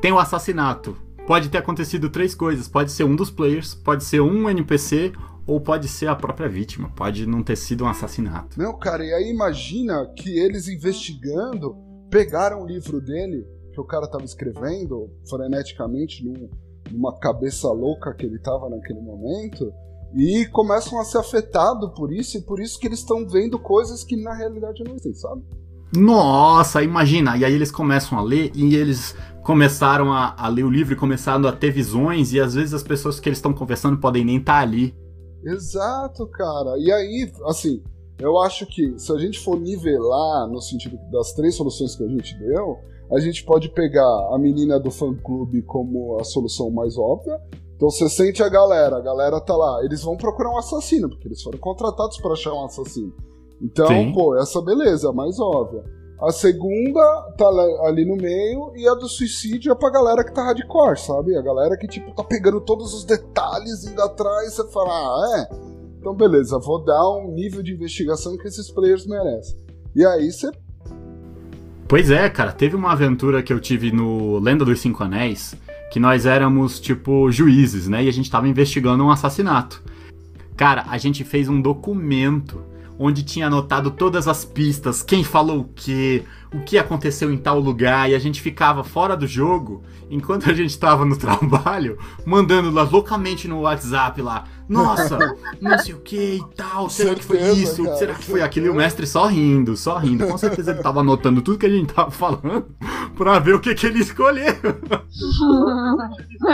Tem 0.00 0.12
o 0.12 0.18
assassinato. 0.18 0.96
Pode 1.30 1.48
ter 1.48 1.58
acontecido 1.58 2.10
três 2.10 2.34
coisas. 2.34 2.66
Pode 2.66 2.90
ser 2.90 3.04
um 3.04 3.14
dos 3.14 3.30
players, 3.30 3.72
pode 3.72 4.02
ser 4.02 4.20
um 4.20 4.50
NPC, 4.50 5.12
ou 5.46 5.60
pode 5.60 5.86
ser 5.86 6.08
a 6.08 6.16
própria 6.16 6.48
vítima. 6.48 6.90
Pode 6.90 7.24
não 7.24 7.40
ter 7.40 7.54
sido 7.54 7.84
um 7.84 7.86
assassinato. 7.86 8.58
Não, 8.58 8.76
cara, 8.76 9.04
e 9.04 9.14
aí 9.14 9.30
imagina 9.30 10.12
que 10.16 10.28
eles 10.28 10.66
investigando 10.66 11.76
pegaram 12.10 12.64
o 12.64 12.66
livro 12.66 13.00
dele, 13.00 13.46
que 13.72 13.80
o 13.80 13.84
cara 13.84 14.08
tava 14.08 14.24
escrevendo 14.24 15.08
freneticamente 15.28 16.24
num- 16.24 16.50
numa 16.90 17.16
cabeça 17.20 17.68
louca 17.68 18.12
que 18.12 18.26
ele 18.26 18.40
tava 18.40 18.68
naquele 18.68 19.00
momento, 19.00 19.72
e 20.12 20.46
começam 20.46 21.00
a 21.00 21.04
ser 21.04 21.18
afetados 21.18 21.92
por 21.94 22.12
isso, 22.12 22.38
e 22.38 22.42
por 22.42 22.58
isso 22.60 22.76
que 22.76 22.88
eles 22.88 22.98
estão 22.98 23.24
vendo 23.28 23.56
coisas 23.56 24.02
que 24.02 24.16
na 24.20 24.34
realidade 24.34 24.82
não 24.82 24.96
existem, 24.96 25.14
sabe? 25.14 25.44
Nossa, 25.96 26.82
imagina! 26.82 27.36
E 27.36 27.44
aí 27.44 27.52
eles 27.52 27.70
começam 27.70 28.16
a 28.16 28.22
ler 28.22 28.52
e 28.54 28.76
eles 28.76 29.16
começaram 29.50 30.12
a, 30.12 30.32
a 30.38 30.46
ler 30.46 30.62
o 30.62 30.70
livro 30.70 30.92
e 30.92 30.96
começaram 30.96 31.44
a 31.48 31.50
ter 31.50 31.72
visões, 31.72 32.32
e 32.32 32.38
às 32.38 32.54
vezes 32.54 32.72
as 32.72 32.84
pessoas 32.84 33.18
que 33.18 33.28
eles 33.28 33.38
estão 33.38 33.52
conversando 33.52 33.98
podem 33.98 34.24
nem 34.24 34.36
estar 34.36 34.52
tá 34.52 34.60
ali. 34.60 34.94
Exato, 35.44 36.24
cara. 36.28 36.78
E 36.78 36.92
aí, 36.92 37.32
assim, 37.46 37.82
eu 38.20 38.38
acho 38.38 38.64
que 38.64 38.96
se 38.96 39.12
a 39.12 39.18
gente 39.18 39.40
for 39.40 39.58
nivelar 39.58 40.46
no 40.46 40.60
sentido 40.60 40.96
das 41.10 41.32
três 41.32 41.56
soluções 41.56 41.96
que 41.96 42.04
a 42.04 42.06
gente 42.06 42.38
deu, 42.38 42.78
a 43.12 43.18
gente 43.18 43.44
pode 43.44 43.68
pegar 43.70 44.28
a 44.32 44.38
menina 44.38 44.78
do 44.78 44.88
fã-clube 44.88 45.62
como 45.62 46.16
a 46.20 46.22
solução 46.22 46.70
mais 46.70 46.96
óbvia. 46.96 47.36
Então 47.74 47.90
você 47.90 48.08
sente 48.08 48.44
a 48.44 48.48
galera, 48.48 48.98
a 48.98 49.00
galera 49.00 49.40
tá 49.40 49.56
lá, 49.56 49.84
eles 49.84 50.00
vão 50.00 50.16
procurar 50.16 50.52
um 50.52 50.58
assassino, 50.58 51.08
porque 51.08 51.26
eles 51.26 51.42
foram 51.42 51.58
contratados 51.58 52.18
para 52.18 52.34
achar 52.34 52.54
um 52.54 52.66
assassino. 52.66 53.12
Então, 53.60 53.88
Sim. 53.88 54.12
pô, 54.12 54.36
essa 54.36 54.62
beleza, 54.62 55.10
a 55.10 55.12
mais 55.12 55.40
óbvia. 55.40 55.82
A 56.20 56.30
segunda 56.32 57.00
tá 57.38 57.48
ali 57.86 58.04
no 58.04 58.14
meio 58.14 58.72
e 58.76 58.86
a 58.86 58.94
do 58.94 59.08
suicídio 59.08 59.72
é 59.72 59.74
pra 59.74 59.90
galera 59.90 60.22
que 60.22 60.34
tá 60.34 60.44
hardcore, 60.44 60.98
sabe? 60.98 61.34
A 61.34 61.40
galera 61.40 61.78
que, 61.78 61.88
tipo, 61.88 62.14
tá 62.14 62.22
pegando 62.22 62.60
todos 62.60 62.92
os 62.92 63.04
detalhes 63.04 63.86
indo 63.86 64.02
atrás 64.02 64.52
você 64.52 64.70
fala, 64.70 64.90
ah, 64.90 65.48
é? 65.50 65.56
Então, 65.98 66.14
beleza, 66.14 66.58
vou 66.58 66.84
dar 66.84 67.08
um 67.10 67.32
nível 67.32 67.62
de 67.62 67.72
investigação 67.72 68.36
que 68.36 68.46
esses 68.46 68.70
players 68.70 69.06
merecem. 69.06 69.56
E 69.96 70.04
aí 70.04 70.30
você. 70.30 70.50
Pois 71.88 72.10
é, 72.10 72.28
cara, 72.28 72.52
teve 72.52 72.76
uma 72.76 72.92
aventura 72.92 73.42
que 73.42 73.52
eu 73.52 73.58
tive 73.58 73.90
no 73.90 74.38
Lenda 74.38 74.64
dos 74.64 74.78
Cinco 74.80 75.02
Anéis 75.02 75.56
que 75.90 75.98
nós 75.98 76.24
éramos, 76.24 76.78
tipo, 76.78 77.30
juízes, 77.32 77.88
né? 77.88 78.04
E 78.04 78.08
a 78.08 78.12
gente 78.12 78.30
tava 78.30 78.46
investigando 78.46 79.02
um 79.02 79.10
assassinato. 79.10 79.82
Cara, 80.56 80.84
a 80.88 80.96
gente 80.98 81.24
fez 81.24 81.48
um 81.48 81.60
documento 81.60 82.62
onde 83.02 83.22
tinha 83.22 83.46
anotado 83.46 83.90
todas 83.90 84.28
as 84.28 84.44
pistas, 84.44 85.02
quem 85.02 85.24
falou 85.24 85.60
o 85.60 85.64
que, 85.64 86.22
o 86.52 86.60
que 86.60 86.76
aconteceu 86.76 87.32
em 87.32 87.38
tal 87.38 87.58
lugar, 87.58 88.10
e 88.10 88.14
a 88.14 88.18
gente 88.18 88.42
ficava 88.42 88.84
fora 88.84 89.16
do 89.16 89.26
jogo, 89.26 89.82
enquanto 90.10 90.50
a 90.50 90.52
gente 90.52 90.68
estava 90.68 91.02
no 91.06 91.16
trabalho, 91.18 91.98
mandando 92.26 92.70
lá 92.70 92.82
loucamente 92.82 93.48
no 93.48 93.62
WhatsApp 93.62 94.20
lá, 94.20 94.44
nossa, 94.68 95.18
não 95.62 95.78
sei 95.78 95.94
o 95.94 96.00
que 96.00 96.34
e 96.34 96.54
tal, 96.54 96.90
será 96.90 97.14
que 97.14 97.24
foi 97.24 97.40
isso, 97.52 97.82
cara, 97.84 97.96
será 97.96 98.14
que 98.14 98.24
foi 98.24 98.42
aquilo? 98.42 98.66
E 98.66 98.68
o 98.68 98.74
mestre 98.74 99.06
só 99.06 99.26
rindo, 99.26 99.78
só 99.78 99.96
rindo, 99.96 100.26
com 100.26 100.36
certeza 100.36 100.72
ele 100.72 100.82
tava 100.82 101.00
anotando 101.00 101.40
tudo 101.40 101.56
que 101.56 101.64
a 101.64 101.70
gente 101.70 101.94
tava 101.94 102.10
falando, 102.10 102.66
pra 103.16 103.38
ver 103.38 103.54
o 103.54 103.60
que 103.60 103.74
que 103.74 103.86
ele 103.86 104.00
escolheu. 104.00 104.54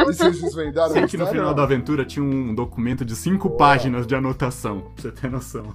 Vocês 0.04 0.40
desvendaram 0.40 0.92
Sei 0.92 1.08
que 1.08 1.16
no 1.16 1.26
final 1.26 1.52
da 1.52 1.64
aventura 1.64 2.04
tinha 2.04 2.24
um 2.24 2.54
documento 2.54 3.04
de 3.04 3.16
cinco 3.16 3.50
páginas 3.50 4.06
de 4.06 4.14
anotação, 4.14 4.92
pra 4.94 5.02
você 5.02 5.10
ter 5.10 5.28
noção. 5.28 5.74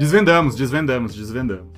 Desvendamos, 0.00 0.54
desvendamos, 0.54 1.14
desvendamos. 1.14 1.68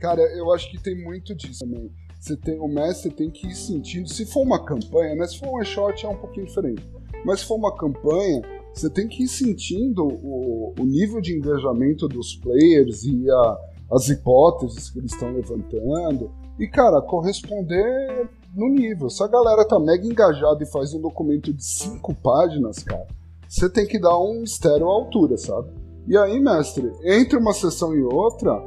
Cara, 0.00 0.22
eu 0.38 0.50
acho 0.54 0.70
que 0.70 0.82
tem 0.82 1.04
muito 1.04 1.34
disso 1.34 1.66
também. 1.66 1.92
Você 2.18 2.34
tem, 2.34 2.58
o 2.58 2.66
mestre 2.66 3.10
tem 3.10 3.30
que 3.30 3.46
ir 3.46 3.54
sentindo. 3.54 4.08
Se 4.08 4.24
for 4.24 4.40
uma 4.40 4.64
campanha, 4.64 5.14
né? 5.14 5.26
Se 5.26 5.38
for 5.38 5.60
um 5.60 5.62
shot 5.62 6.06
é 6.06 6.08
um 6.08 6.16
pouquinho 6.16 6.46
diferente. 6.46 6.82
Mas 7.26 7.40
se 7.40 7.46
for 7.46 7.56
uma 7.56 7.76
campanha, 7.76 8.40
você 8.72 8.88
tem 8.88 9.06
que 9.06 9.24
ir 9.24 9.28
sentindo 9.28 10.02
o, 10.02 10.72
o 10.80 10.84
nível 10.86 11.20
de 11.20 11.36
engajamento 11.36 12.08
dos 12.08 12.36
players 12.36 13.04
e 13.04 13.30
a, 13.30 13.58
as 13.92 14.08
hipóteses 14.08 14.88
que 14.88 15.00
eles 15.00 15.12
estão 15.12 15.30
levantando. 15.30 16.30
E, 16.58 16.66
cara, 16.66 17.02
corresponder 17.02 18.30
no 18.56 18.70
nível. 18.70 19.10
Se 19.10 19.22
a 19.22 19.28
galera 19.28 19.68
tá 19.68 19.78
mega 19.78 20.06
engajada 20.06 20.64
e 20.64 20.72
faz 20.72 20.94
um 20.94 21.02
documento 21.02 21.52
de 21.52 21.62
cinco 21.62 22.14
páginas, 22.14 22.82
cara, 22.82 23.06
você 23.46 23.68
tem 23.68 23.86
que 23.86 23.98
dar 23.98 24.18
um 24.18 24.40
mistério 24.40 24.88
à 24.88 24.90
altura, 24.90 25.36
sabe? 25.36 25.68
E 26.08 26.16
aí, 26.16 26.40
mestre, 26.40 26.90
entre 27.04 27.36
uma 27.36 27.52
sessão 27.52 27.94
e 27.94 28.02
outra, 28.02 28.58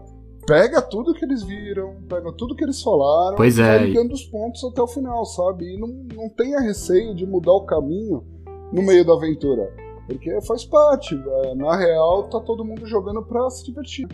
pega 0.46 0.80
tudo 0.80 1.12
que 1.12 1.26
eles 1.26 1.42
viram, 1.42 1.96
pega 2.08 2.32
tudo 2.34 2.56
que 2.56 2.64
eles 2.64 2.84
falaram, 2.84 3.36
pois 3.36 3.58
é. 3.58 3.80
vai 3.80 3.88
ligando 3.88 4.12
os 4.12 4.24
pontos 4.26 4.64
até 4.64 4.80
o 4.80 4.86
final, 4.86 5.26
sabe? 5.26 5.74
E 5.74 5.80
não, 5.80 5.88
não 6.16 6.30
tenha 6.30 6.60
receio 6.60 7.16
de 7.16 7.26
mudar 7.26 7.54
o 7.54 7.66
caminho 7.66 8.24
no 8.72 8.84
meio 8.84 9.04
da 9.04 9.14
aventura. 9.14 9.74
Porque 10.06 10.40
faz 10.42 10.64
parte, 10.66 11.16
é, 11.16 11.56
na 11.56 11.76
real 11.76 12.30
tá 12.30 12.40
todo 12.40 12.64
mundo 12.64 12.86
jogando 12.86 13.24
pra 13.24 13.50
se 13.50 13.66
divertir. 13.66 14.08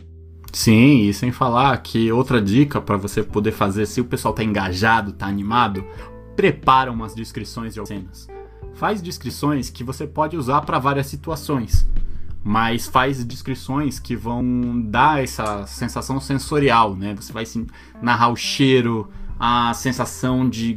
Sim, 0.53 1.01
e 1.01 1.13
sem 1.13 1.29
falar 1.29 1.77
que 1.83 2.09
outra 2.09 2.41
dica 2.41 2.79
para 2.79 2.95
você 2.95 3.21
poder 3.21 3.51
fazer, 3.51 3.87
se 3.87 3.99
o 3.99 4.05
pessoal 4.05 4.33
tá 4.33 4.41
engajado, 4.41 5.11
tá 5.11 5.27
animado, 5.27 5.83
prepara 6.33 6.89
umas 6.89 7.13
descrições 7.13 7.73
de 7.73 7.85
cenas. 7.85 8.25
Faz 8.73 9.01
descrições 9.01 9.69
que 9.69 9.83
você 9.83 10.07
pode 10.07 10.37
usar 10.37 10.61
para 10.61 10.79
várias 10.79 11.07
situações 11.07 11.85
mas 12.47 12.87
faz 12.87 13.25
descrições 13.25 13.99
que 13.99 14.15
vão 14.15 14.81
dar 14.83 15.21
essa 15.21 15.67
sensação 15.67 16.17
sensorial, 16.17 16.95
né? 16.95 17.13
Você 17.13 17.33
vai 17.33 17.43
narrar 18.01 18.29
o 18.29 18.37
cheiro, 18.37 19.09
a 19.37 19.73
sensação 19.73 20.49
de 20.49 20.73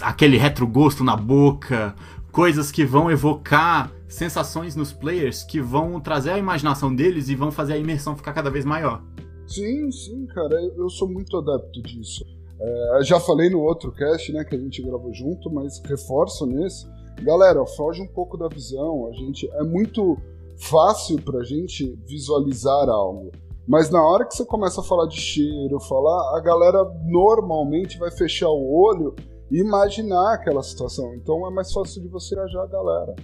aquele 0.00 0.36
retrogosto 0.36 1.02
na 1.02 1.16
boca, 1.16 1.92
coisas 2.30 2.70
que 2.70 2.84
vão 2.84 3.10
evocar 3.10 3.90
sensações 4.08 4.76
nos 4.76 4.92
players 4.92 5.42
que 5.42 5.60
vão 5.60 6.00
trazer 6.00 6.30
a 6.30 6.38
imaginação 6.38 6.94
deles 6.94 7.28
e 7.28 7.34
vão 7.34 7.50
fazer 7.50 7.72
a 7.72 7.78
imersão 7.78 8.14
ficar 8.14 8.32
cada 8.32 8.48
vez 8.48 8.64
maior. 8.64 9.02
Sim, 9.44 9.90
sim, 9.90 10.24
cara, 10.26 10.54
eu 10.76 10.88
sou 10.88 11.08
muito 11.08 11.36
adepto 11.36 11.82
disso. 11.82 12.24
É, 12.60 13.02
já 13.02 13.18
falei 13.18 13.50
no 13.50 13.58
outro 13.58 13.90
cast, 13.90 14.32
né, 14.32 14.44
que 14.44 14.54
a 14.54 14.58
gente 14.58 14.80
gravou 14.80 15.12
junto, 15.12 15.50
mas 15.50 15.82
reforço 15.84 16.46
nesse. 16.46 16.86
Galera, 17.22 17.66
foge 17.66 18.00
um 18.00 18.06
pouco 18.06 18.36
da 18.38 18.46
visão. 18.46 19.08
A 19.08 19.12
gente 19.12 19.50
é 19.50 19.64
muito 19.64 20.16
fácil 20.62 21.20
pra 21.20 21.42
gente 21.42 21.98
visualizar 22.06 22.88
algo. 22.88 23.32
Mas 23.66 23.90
na 23.90 24.02
hora 24.02 24.24
que 24.24 24.34
você 24.34 24.44
começa 24.44 24.80
a 24.80 24.84
falar 24.84 25.06
de 25.06 25.20
cheiro, 25.20 25.80
falar, 25.80 26.36
a 26.36 26.40
galera 26.40 26.84
normalmente 27.04 27.98
vai 27.98 28.10
fechar 28.10 28.48
o 28.48 28.72
olho 28.72 29.14
e 29.50 29.60
imaginar 29.60 30.34
aquela 30.34 30.62
situação. 30.62 31.14
Então 31.14 31.46
é 31.46 31.50
mais 31.50 31.72
fácil 31.72 32.02
de 32.02 32.08
você 32.08 32.34
engajar 32.34 32.62
a 32.62 32.66
galera. 32.66 33.14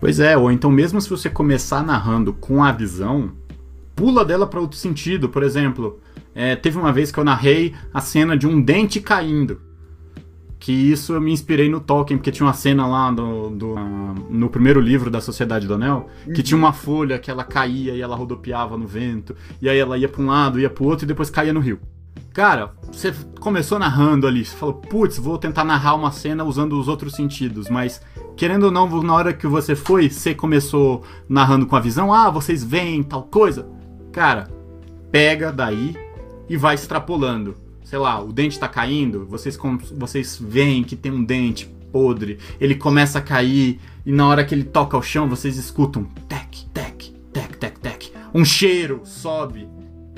Pois 0.00 0.20
é, 0.20 0.36
ou 0.36 0.50
então 0.50 0.70
mesmo 0.70 1.00
se 1.00 1.08
você 1.08 1.30
começar 1.30 1.84
narrando 1.84 2.32
com 2.32 2.62
a 2.62 2.72
visão, 2.72 3.32
pula 3.94 4.24
dela 4.24 4.46
para 4.46 4.60
outro 4.60 4.76
sentido. 4.76 5.28
Por 5.28 5.42
exemplo, 5.42 6.00
é, 6.34 6.56
teve 6.56 6.78
uma 6.78 6.92
vez 6.92 7.10
que 7.10 7.18
eu 7.18 7.24
narrei 7.24 7.74
a 7.92 8.00
cena 8.00 8.36
de 8.36 8.46
um 8.46 8.60
dente 8.60 9.00
caindo 9.00 9.60
que 10.64 10.72
isso 10.72 11.12
eu 11.12 11.20
me 11.20 11.30
inspirei 11.30 11.68
no 11.68 11.78
Tolkien, 11.78 12.16
porque 12.16 12.32
tinha 12.32 12.46
uma 12.46 12.54
cena 12.54 12.86
lá 12.86 13.10
do, 13.10 13.50
do 13.50 13.74
uh, 13.74 14.14
no 14.30 14.48
primeiro 14.48 14.80
livro 14.80 15.10
da 15.10 15.20
Sociedade 15.20 15.66
do 15.66 15.74
Anel, 15.74 16.08
que 16.34 16.42
tinha 16.42 16.56
uma 16.56 16.72
folha 16.72 17.18
que 17.18 17.30
ela 17.30 17.44
caía 17.44 17.92
e 17.92 18.00
ela 18.00 18.16
rodopiava 18.16 18.74
no 18.78 18.86
vento, 18.86 19.36
e 19.60 19.68
aí 19.68 19.76
ela 19.76 19.98
ia 19.98 20.08
para 20.08 20.22
um 20.22 20.26
lado, 20.28 20.58
ia 20.58 20.70
pro 20.70 20.86
outro 20.86 21.04
e 21.04 21.06
depois 21.06 21.28
caía 21.28 21.52
no 21.52 21.60
rio. 21.60 21.78
Cara, 22.32 22.72
você 22.90 23.14
começou 23.40 23.78
narrando 23.78 24.26
ali, 24.26 24.42
você 24.42 24.56
falou, 24.56 24.76
putz, 24.76 25.18
vou 25.18 25.36
tentar 25.36 25.64
narrar 25.64 25.96
uma 25.96 26.10
cena 26.10 26.44
usando 26.44 26.80
os 26.80 26.88
outros 26.88 27.12
sentidos, 27.12 27.68
mas 27.68 28.00
querendo 28.34 28.62
ou 28.62 28.70
não, 28.70 29.02
na 29.02 29.12
hora 29.12 29.34
que 29.34 29.46
você 29.46 29.76
foi, 29.76 30.08
você 30.08 30.34
começou 30.34 31.02
narrando 31.28 31.66
com 31.66 31.76
a 31.76 31.80
visão, 31.80 32.10
ah, 32.10 32.30
vocês 32.30 32.64
veem 32.64 33.02
tal 33.02 33.24
coisa. 33.24 33.68
Cara, 34.10 34.48
pega 35.12 35.52
daí 35.52 35.94
e 36.48 36.56
vai 36.56 36.74
extrapolando 36.74 37.63
sei 37.84 37.98
lá, 37.98 38.20
o 38.20 38.32
dente 38.32 38.58
tá 38.58 38.66
caindo, 38.66 39.26
vocês, 39.26 39.56
vocês 39.96 40.38
veem 40.40 40.82
que 40.82 40.96
tem 40.96 41.12
um 41.12 41.22
dente 41.22 41.66
podre, 41.92 42.38
ele 42.60 42.74
começa 42.74 43.18
a 43.18 43.22
cair, 43.22 43.78
e 44.04 44.10
na 44.10 44.26
hora 44.26 44.44
que 44.44 44.54
ele 44.54 44.64
toca 44.64 44.96
ao 44.96 45.02
chão, 45.02 45.28
vocês 45.28 45.56
escutam 45.56 46.04
tec, 46.28 46.64
tec, 46.72 47.12
tec, 47.32 47.56
tec, 47.56 47.78
tec. 47.78 48.12
Um 48.34 48.44
cheiro 48.44 49.02
sobe. 49.04 49.68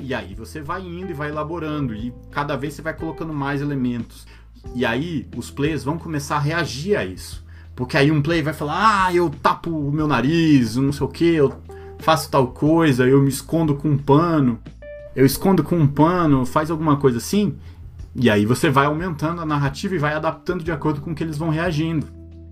E 0.01 0.13
aí 0.13 0.33
você 0.33 0.61
vai 0.61 0.81
indo 0.81 1.11
e 1.11 1.13
vai 1.13 1.29
elaborando, 1.29 1.93
e 1.93 2.13
cada 2.31 2.55
vez 2.55 2.73
você 2.73 2.81
vai 2.81 2.95
colocando 2.95 3.33
mais 3.33 3.61
elementos. 3.61 4.25
E 4.73 4.85
aí 4.85 5.27
os 5.35 5.51
players 5.51 5.83
vão 5.83 5.97
começar 5.97 6.37
a 6.37 6.39
reagir 6.39 6.95
a 6.95 7.05
isso. 7.05 7.45
Porque 7.75 7.95
aí 7.95 8.11
um 8.11 8.21
player 8.21 8.43
vai 8.43 8.53
falar: 8.53 9.05
ah, 9.05 9.13
eu 9.13 9.29
tapo 9.29 9.69
o 9.69 9.91
meu 9.91 10.07
nariz, 10.07 10.75
não 10.75 10.91
sei 10.91 11.05
o 11.05 11.09
que, 11.09 11.35
eu 11.35 11.53
faço 11.99 12.29
tal 12.29 12.47
coisa, 12.47 13.07
eu 13.07 13.21
me 13.21 13.29
escondo 13.29 13.75
com 13.75 13.89
um 13.89 13.97
pano 13.97 14.59
eu 15.17 15.25
escondo 15.25 15.63
com 15.63 15.75
um 15.75 15.87
pano, 15.87 16.45
faz 16.45 16.69
alguma 16.69 16.95
coisa 16.95 17.17
assim. 17.17 17.57
E 18.15 18.29
aí 18.29 18.45
você 18.45 18.69
vai 18.69 18.85
aumentando 18.85 19.41
a 19.41 19.45
narrativa 19.47 19.95
e 19.95 19.97
vai 19.97 20.13
adaptando 20.13 20.63
de 20.63 20.71
acordo 20.71 21.01
com 21.01 21.15
que 21.15 21.23
eles 21.23 21.39
vão 21.39 21.49
reagindo. 21.49 22.05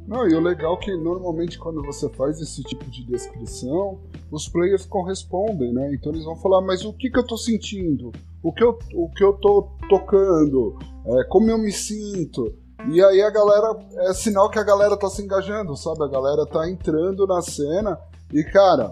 Não, 0.08 0.28
e 0.28 0.34
o 0.34 0.40
legal 0.40 0.74
é 0.74 0.78
que 0.78 0.98
normalmente 0.98 1.60
quando 1.60 1.84
você 1.84 2.10
faz 2.10 2.42
esse 2.42 2.64
tipo 2.64 2.84
de 2.86 3.06
descrição, 3.06 4.00
os 4.32 4.50
players 4.50 4.84
correspondem, 4.88 5.72
né? 5.74 5.94
Então 5.94 6.12
eles 6.12 6.26
vão 6.26 6.36
falar, 6.38 6.60
mas 6.62 6.84
o 6.84 6.92
que, 6.92 7.12
que 7.12 7.20
eu 7.20 7.26
tô 7.26 7.38
sentindo? 7.38 8.12
O 8.42 8.52
que 8.52 8.64
eu, 8.64 8.80
o 8.96 9.12
que 9.12 9.24
eu 9.24 9.34
tô 9.34 9.70
tocando? 9.88 10.80
É, 11.06 11.24
como 11.26 11.52
eu 11.52 11.60
me 11.60 11.72
sinto? 11.72 12.52
E 12.90 13.00
aí 13.00 13.22
a 13.22 13.30
galera, 13.30 13.78
é 14.10 14.14
sinal 14.16 14.50
que 14.50 14.58
a 14.58 14.64
galera 14.64 14.98
tá 14.98 15.08
se 15.08 15.22
engajando, 15.22 15.78
sabe? 15.78 16.04
A 16.04 16.08
galera 16.08 16.48
tá 16.48 16.68
entrando 16.68 17.28
na 17.28 17.44
cena 17.44 18.00
e, 18.34 18.44
cara, 18.44 18.92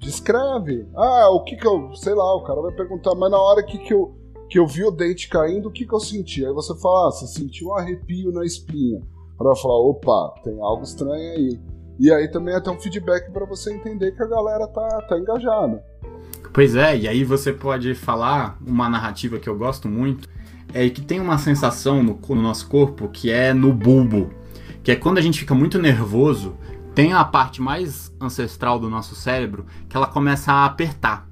Descreve. 0.00 0.86
Ah, 0.96 1.28
o 1.30 1.44
que 1.44 1.56
que 1.56 1.66
eu. 1.66 1.94
Sei 1.94 2.14
lá, 2.14 2.34
o 2.34 2.42
cara 2.42 2.60
vai 2.62 2.72
perguntar, 2.72 3.14
mas 3.14 3.30
na 3.30 3.38
hora 3.38 3.62
que, 3.62 3.78
que, 3.78 3.92
eu, 3.92 4.16
que 4.48 4.58
eu 4.58 4.66
vi 4.66 4.82
o 4.82 4.90
dente 4.90 5.28
caindo, 5.28 5.68
o 5.68 5.70
que 5.70 5.86
que 5.86 5.94
eu 5.94 6.00
senti? 6.00 6.44
Aí 6.44 6.52
você 6.52 6.74
fala, 6.80 7.08
ah, 7.08 7.10
você 7.12 7.26
sentiu 7.26 7.68
um 7.68 7.76
arrepio 7.76 8.32
na 8.32 8.44
espinha. 8.44 9.02
Para 9.36 9.54
falar, 9.54 9.78
opa, 9.78 10.34
tem 10.42 10.58
algo 10.60 10.82
estranho 10.82 11.32
aí. 11.32 11.60
E 11.98 12.10
aí 12.10 12.28
também 12.28 12.54
é 12.54 12.56
até 12.56 12.70
um 12.70 12.80
feedback 12.80 13.30
para 13.30 13.44
você 13.44 13.74
entender 13.74 14.12
que 14.12 14.22
a 14.22 14.26
galera 14.26 14.66
tá, 14.68 15.02
tá 15.02 15.18
engajada. 15.18 15.84
Pois 16.52 16.74
é, 16.74 16.96
e 16.96 17.06
aí 17.06 17.22
você 17.22 17.52
pode 17.52 17.94
falar 17.94 18.58
uma 18.66 18.88
narrativa 18.88 19.38
que 19.38 19.48
eu 19.48 19.56
gosto 19.56 19.86
muito, 19.86 20.26
é 20.72 20.88
que 20.88 21.02
tem 21.02 21.20
uma 21.20 21.36
sensação 21.36 22.02
no, 22.02 22.18
no 22.28 22.42
nosso 22.42 22.68
corpo 22.68 23.08
que 23.08 23.30
é 23.30 23.52
no 23.52 23.72
bulbo, 23.72 24.30
que 24.82 24.90
é 24.90 24.96
quando 24.96 25.18
a 25.18 25.20
gente 25.20 25.40
fica 25.40 25.54
muito 25.54 25.78
nervoso, 25.78 26.56
tem 26.94 27.12
a 27.12 27.24
parte 27.24 27.62
mais 27.62 28.14
ancestral 28.20 28.78
do 28.78 28.90
nosso 28.90 29.14
cérebro 29.14 29.66
que 29.88 29.96
ela 29.96 30.06
começa 30.06 30.52
a 30.52 30.64
apertar. 30.64 31.28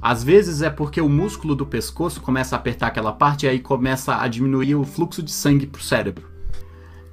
Às 0.00 0.22
vezes 0.22 0.60
é 0.60 0.68
porque 0.68 1.00
o 1.00 1.08
músculo 1.08 1.54
do 1.54 1.64
pescoço 1.64 2.20
começa 2.20 2.54
a 2.54 2.58
apertar 2.58 2.88
aquela 2.88 3.12
parte 3.12 3.46
e 3.46 3.48
aí 3.48 3.58
começa 3.58 4.20
a 4.20 4.28
diminuir 4.28 4.74
o 4.74 4.84
fluxo 4.84 5.22
de 5.22 5.32
sangue 5.32 5.66
para 5.66 5.80
o 5.80 5.82
cérebro. 5.82 6.28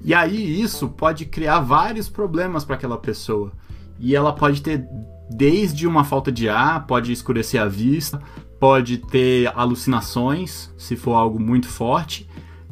E 0.03 0.13
aí 0.13 0.61
isso 0.61 0.89
pode 0.89 1.25
criar 1.25 1.59
vários 1.59 2.09
problemas 2.09 2.65
para 2.65 2.75
aquela 2.75 2.97
pessoa. 2.97 3.51
E 3.99 4.15
ela 4.15 4.33
pode 4.33 4.61
ter 4.61 4.83
desde 5.29 5.87
uma 5.87 6.03
falta 6.03 6.31
de 6.31 6.49
ar, 6.49 6.85
pode 6.85 7.11
escurecer 7.11 7.61
a 7.61 7.67
vista, 7.67 8.21
pode 8.59 8.97
ter 8.97 9.51
alucinações, 9.55 10.69
se 10.77 10.95
for 10.95 11.13
algo 11.13 11.39
muito 11.39 11.67
forte. 11.67 12.27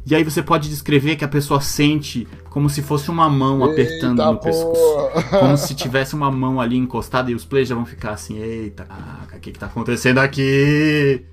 E 0.06 0.14
aí 0.14 0.24
você 0.24 0.42
pode 0.42 0.68
descrever 0.68 1.16
que 1.16 1.24
a 1.24 1.28
pessoa 1.28 1.60
sente 1.60 2.26
como 2.48 2.68
se 2.68 2.82
fosse 2.82 3.10
uma 3.10 3.28
mão 3.28 3.62
apertando 3.64 4.20
Eita, 4.20 4.32
no 4.32 4.38
pô. 4.38 4.44
pescoço. 4.44 5.30
Como 5.38 5.56
se 5.56 5.74
tivesse 5.74 6.14
uma 6.14 6.30
mão 6.30 6.60
ali 6.60 6.76
encostada 6.76 7.30
e 7.30 7.34
os 7.34 7.44
players 7.44 7.68
já 7.68 7.74
vão 7.74 7.84
ficar 7.86 8.12
assim, 8.12 8.38
eita, 8.38 8.84
caraca, 8.84 9.36
o 9.36 9.40
que 9.40 9.52
que 9.52 9.58
tá 9.58 9.66
acontecendo 9.66 10.18
aqui? 10.18 11.24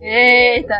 Eita! 0.00 0.78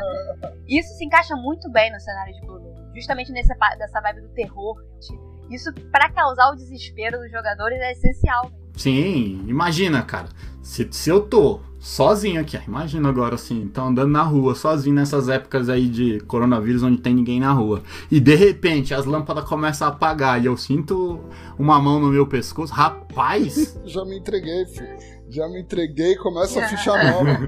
Isso 0.68 0.88
se 0.96 1.04
encaixa 1.04 1.36
muito 1.36 1.70
bem 1.70 1.92
no 1.92 2.00
cenário 2.00 2.34
de 2.34 2.40
Blue. 2.46 2.60
Justamente 2.94 3.30
nessa, 3.32 3.54
dessa 3.78 4.00
vibe 4.00 4.22
do 4.22 4.28
terror. 4.28 4.76
gente. 5.00 5.20
Isso, 5.50 5.72
pra 5.92 6.08
causar 6.10 6.50
o 6.50 6.56
desespero 6.56 7.18
dos 7.18 7.30
jogadores, 7.30 7.78
é 7.78 7.92
essencial. 7.92 8.50
Sim, 8.76 9.44
imagina, 9.46 10.02
cara. 10.02 10.28
Se, 10.62 10.88
se 10.90 11.10
eu 11.10 11.20
tô 11.20 11.60
sozinho 11.84 12.40
aqui, 12.40 12.56
ó, 12.56 12.60
imagina 12.66 13.10
agora 13.10 13.34
assim, 13.34 13.68
tá 13.68 13.82
andando 13.82 14.10
na 14.10 14.22
rua, 14.22 14.54
sozinho 14.54 14.96
nessas 14.96 15.28
épocas 15.28 15.68
aí 15.68 15.86
de 15.86 16.18
coronavírus 16.20 16.82
onde 16.82 16.96
tem 16.96 17.14
ninguém 17.14 17.38
na 17.38 17.52
rua. 17.52 17.82
E 18.10 18.18
de 18.18 18.34
repente 18.34 18.94
as 18.94 19.04
lâmpadas 19.04 19.44
começam 19.44 19.86
a 19.86 19.90
apagar 19.90 20.42
e 20.42 20.46
eu 20.46 20.56
sinto 20.56 21.20
uma 21.58 21.78
mão 21.78 22.00
no 22.00 22.08
meu 22.08 22.26
pescoço. 22.26 22.72
Rapaz! 22.72 23.78
Já 23.84 24.02
me 24.06 24.18
entreguei, 24.18 24.64
filho. 24.64 24.96
Já 25.28 25.46
me 25.46 25.60
entreguei, 25.60 26.16
começa 26.16 26.64
a 26.64 26.68
ficha 26.68 26.90
nova. 26.90 27.46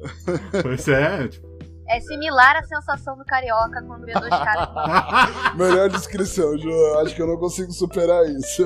pois 0.62 0.88
é, 0.88 1.28
tipo, 1.28 1.46
É 1.88 2.00
similar 2.00 2.56
à 2.56 2.62
sensação 2.62 3.18
do 3.18 3.24
carioca 3.26 3.82
quando 3.82 4.06
vê 4.06 4.14
dois 4.14 4.30
caras. 4.30 4.70
Melhor 5.56 5.90
descrição, 5.90 6.56
Ju. 6.56 6.70
Acho 7.02 7.14
que 7.14 7.20
eu 7.20 7.26
não 7.26 7.36
consigo 7.36 7.70
superar 7.72 8.24
isso. 8.30 8.64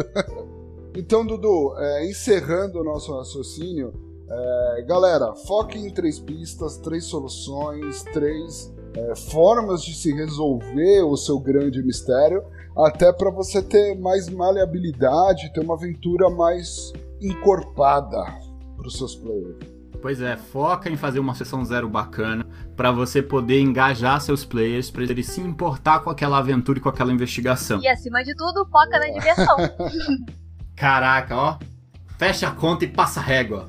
então, 0.94 1.26
Dudu, 1.26 1.74
é, 1.76 2.08
encerrando 2.08 2.80
o 2.80 2.84
nosso 2.84 3.16
raciocínio, 3.16 4.11
é, 4.34 4.82
galera, 4.82 5.34
foque 5.34 5.78
em 5.78 5.90
três 5.90 6.18
pistas, 6.18 6.78
três 6.78 7.04
soluções, 7.04 8.02
três 8.04 8.72
é, 8.96 9.14
formas 9.14 9.82
de 9.82 9.94
se 9.94 10.12
resolver 10.12 11.02
o 11.02 11.16
seu 11.16 11.38
grande 11.38 11.82
mistério, 11.82 12.42
até 12.76 13.12
para 13.12 13.30
você 13.30 13.60
ter 13.62 13.94
mais 13.98 14.30
maleabilidade, 14.30 15.52
ter 15.52 15.60
uma 15.60 15.74
aventura 15.74 16.30
mais 16.30 16.92
encorpada 17.20 18.24
para 18.76 18.86
os 18.86 18.96
seus 18.96 19.14
players. 19.14 19.58
Pois 20.00 20.20
é, 20.20 20.36
foca 20.36 20.90
em 20.90 20.96
fazer 20.96 21.20
uma 21.20 21.34
sessão 21.34 21.64
zero 21.64 21.88
bacana 21.88 22.44
pra 22.74 22.90
você 22.90 23.22
poder 23.22 23.60
engajar 23.60 24.20
seus 24.20 24.44
players, 24.44 24.90
pra 24.90 25.04
eles 25.04 25.26
se 25.26 25.40
importar 25.40 26.00
com 26.00 26.10
aquela 26.10 26.38
aventura 26.38 26.78
e 26.78 26.82
com 26.82 26.88
aquela 26.88 27.12
investigação. 27.12 27.80
E 27.80 27.86
acima 27.86 28.24
de 28.24 28.34
tudo, 28.34 28.66
foca 28.66 28.98
na 28.98 29.06
diversão. 29.08 29.56
Caraca, 30.74 31.36
ó. 31.36 31.58
Fecha 32.18 32.48
a 32.48 32.50
conta 32.50 32.84
e 32.84 32.88
passa 32.88 33.20
a 33.20 33.22
régua. 33.22 33.68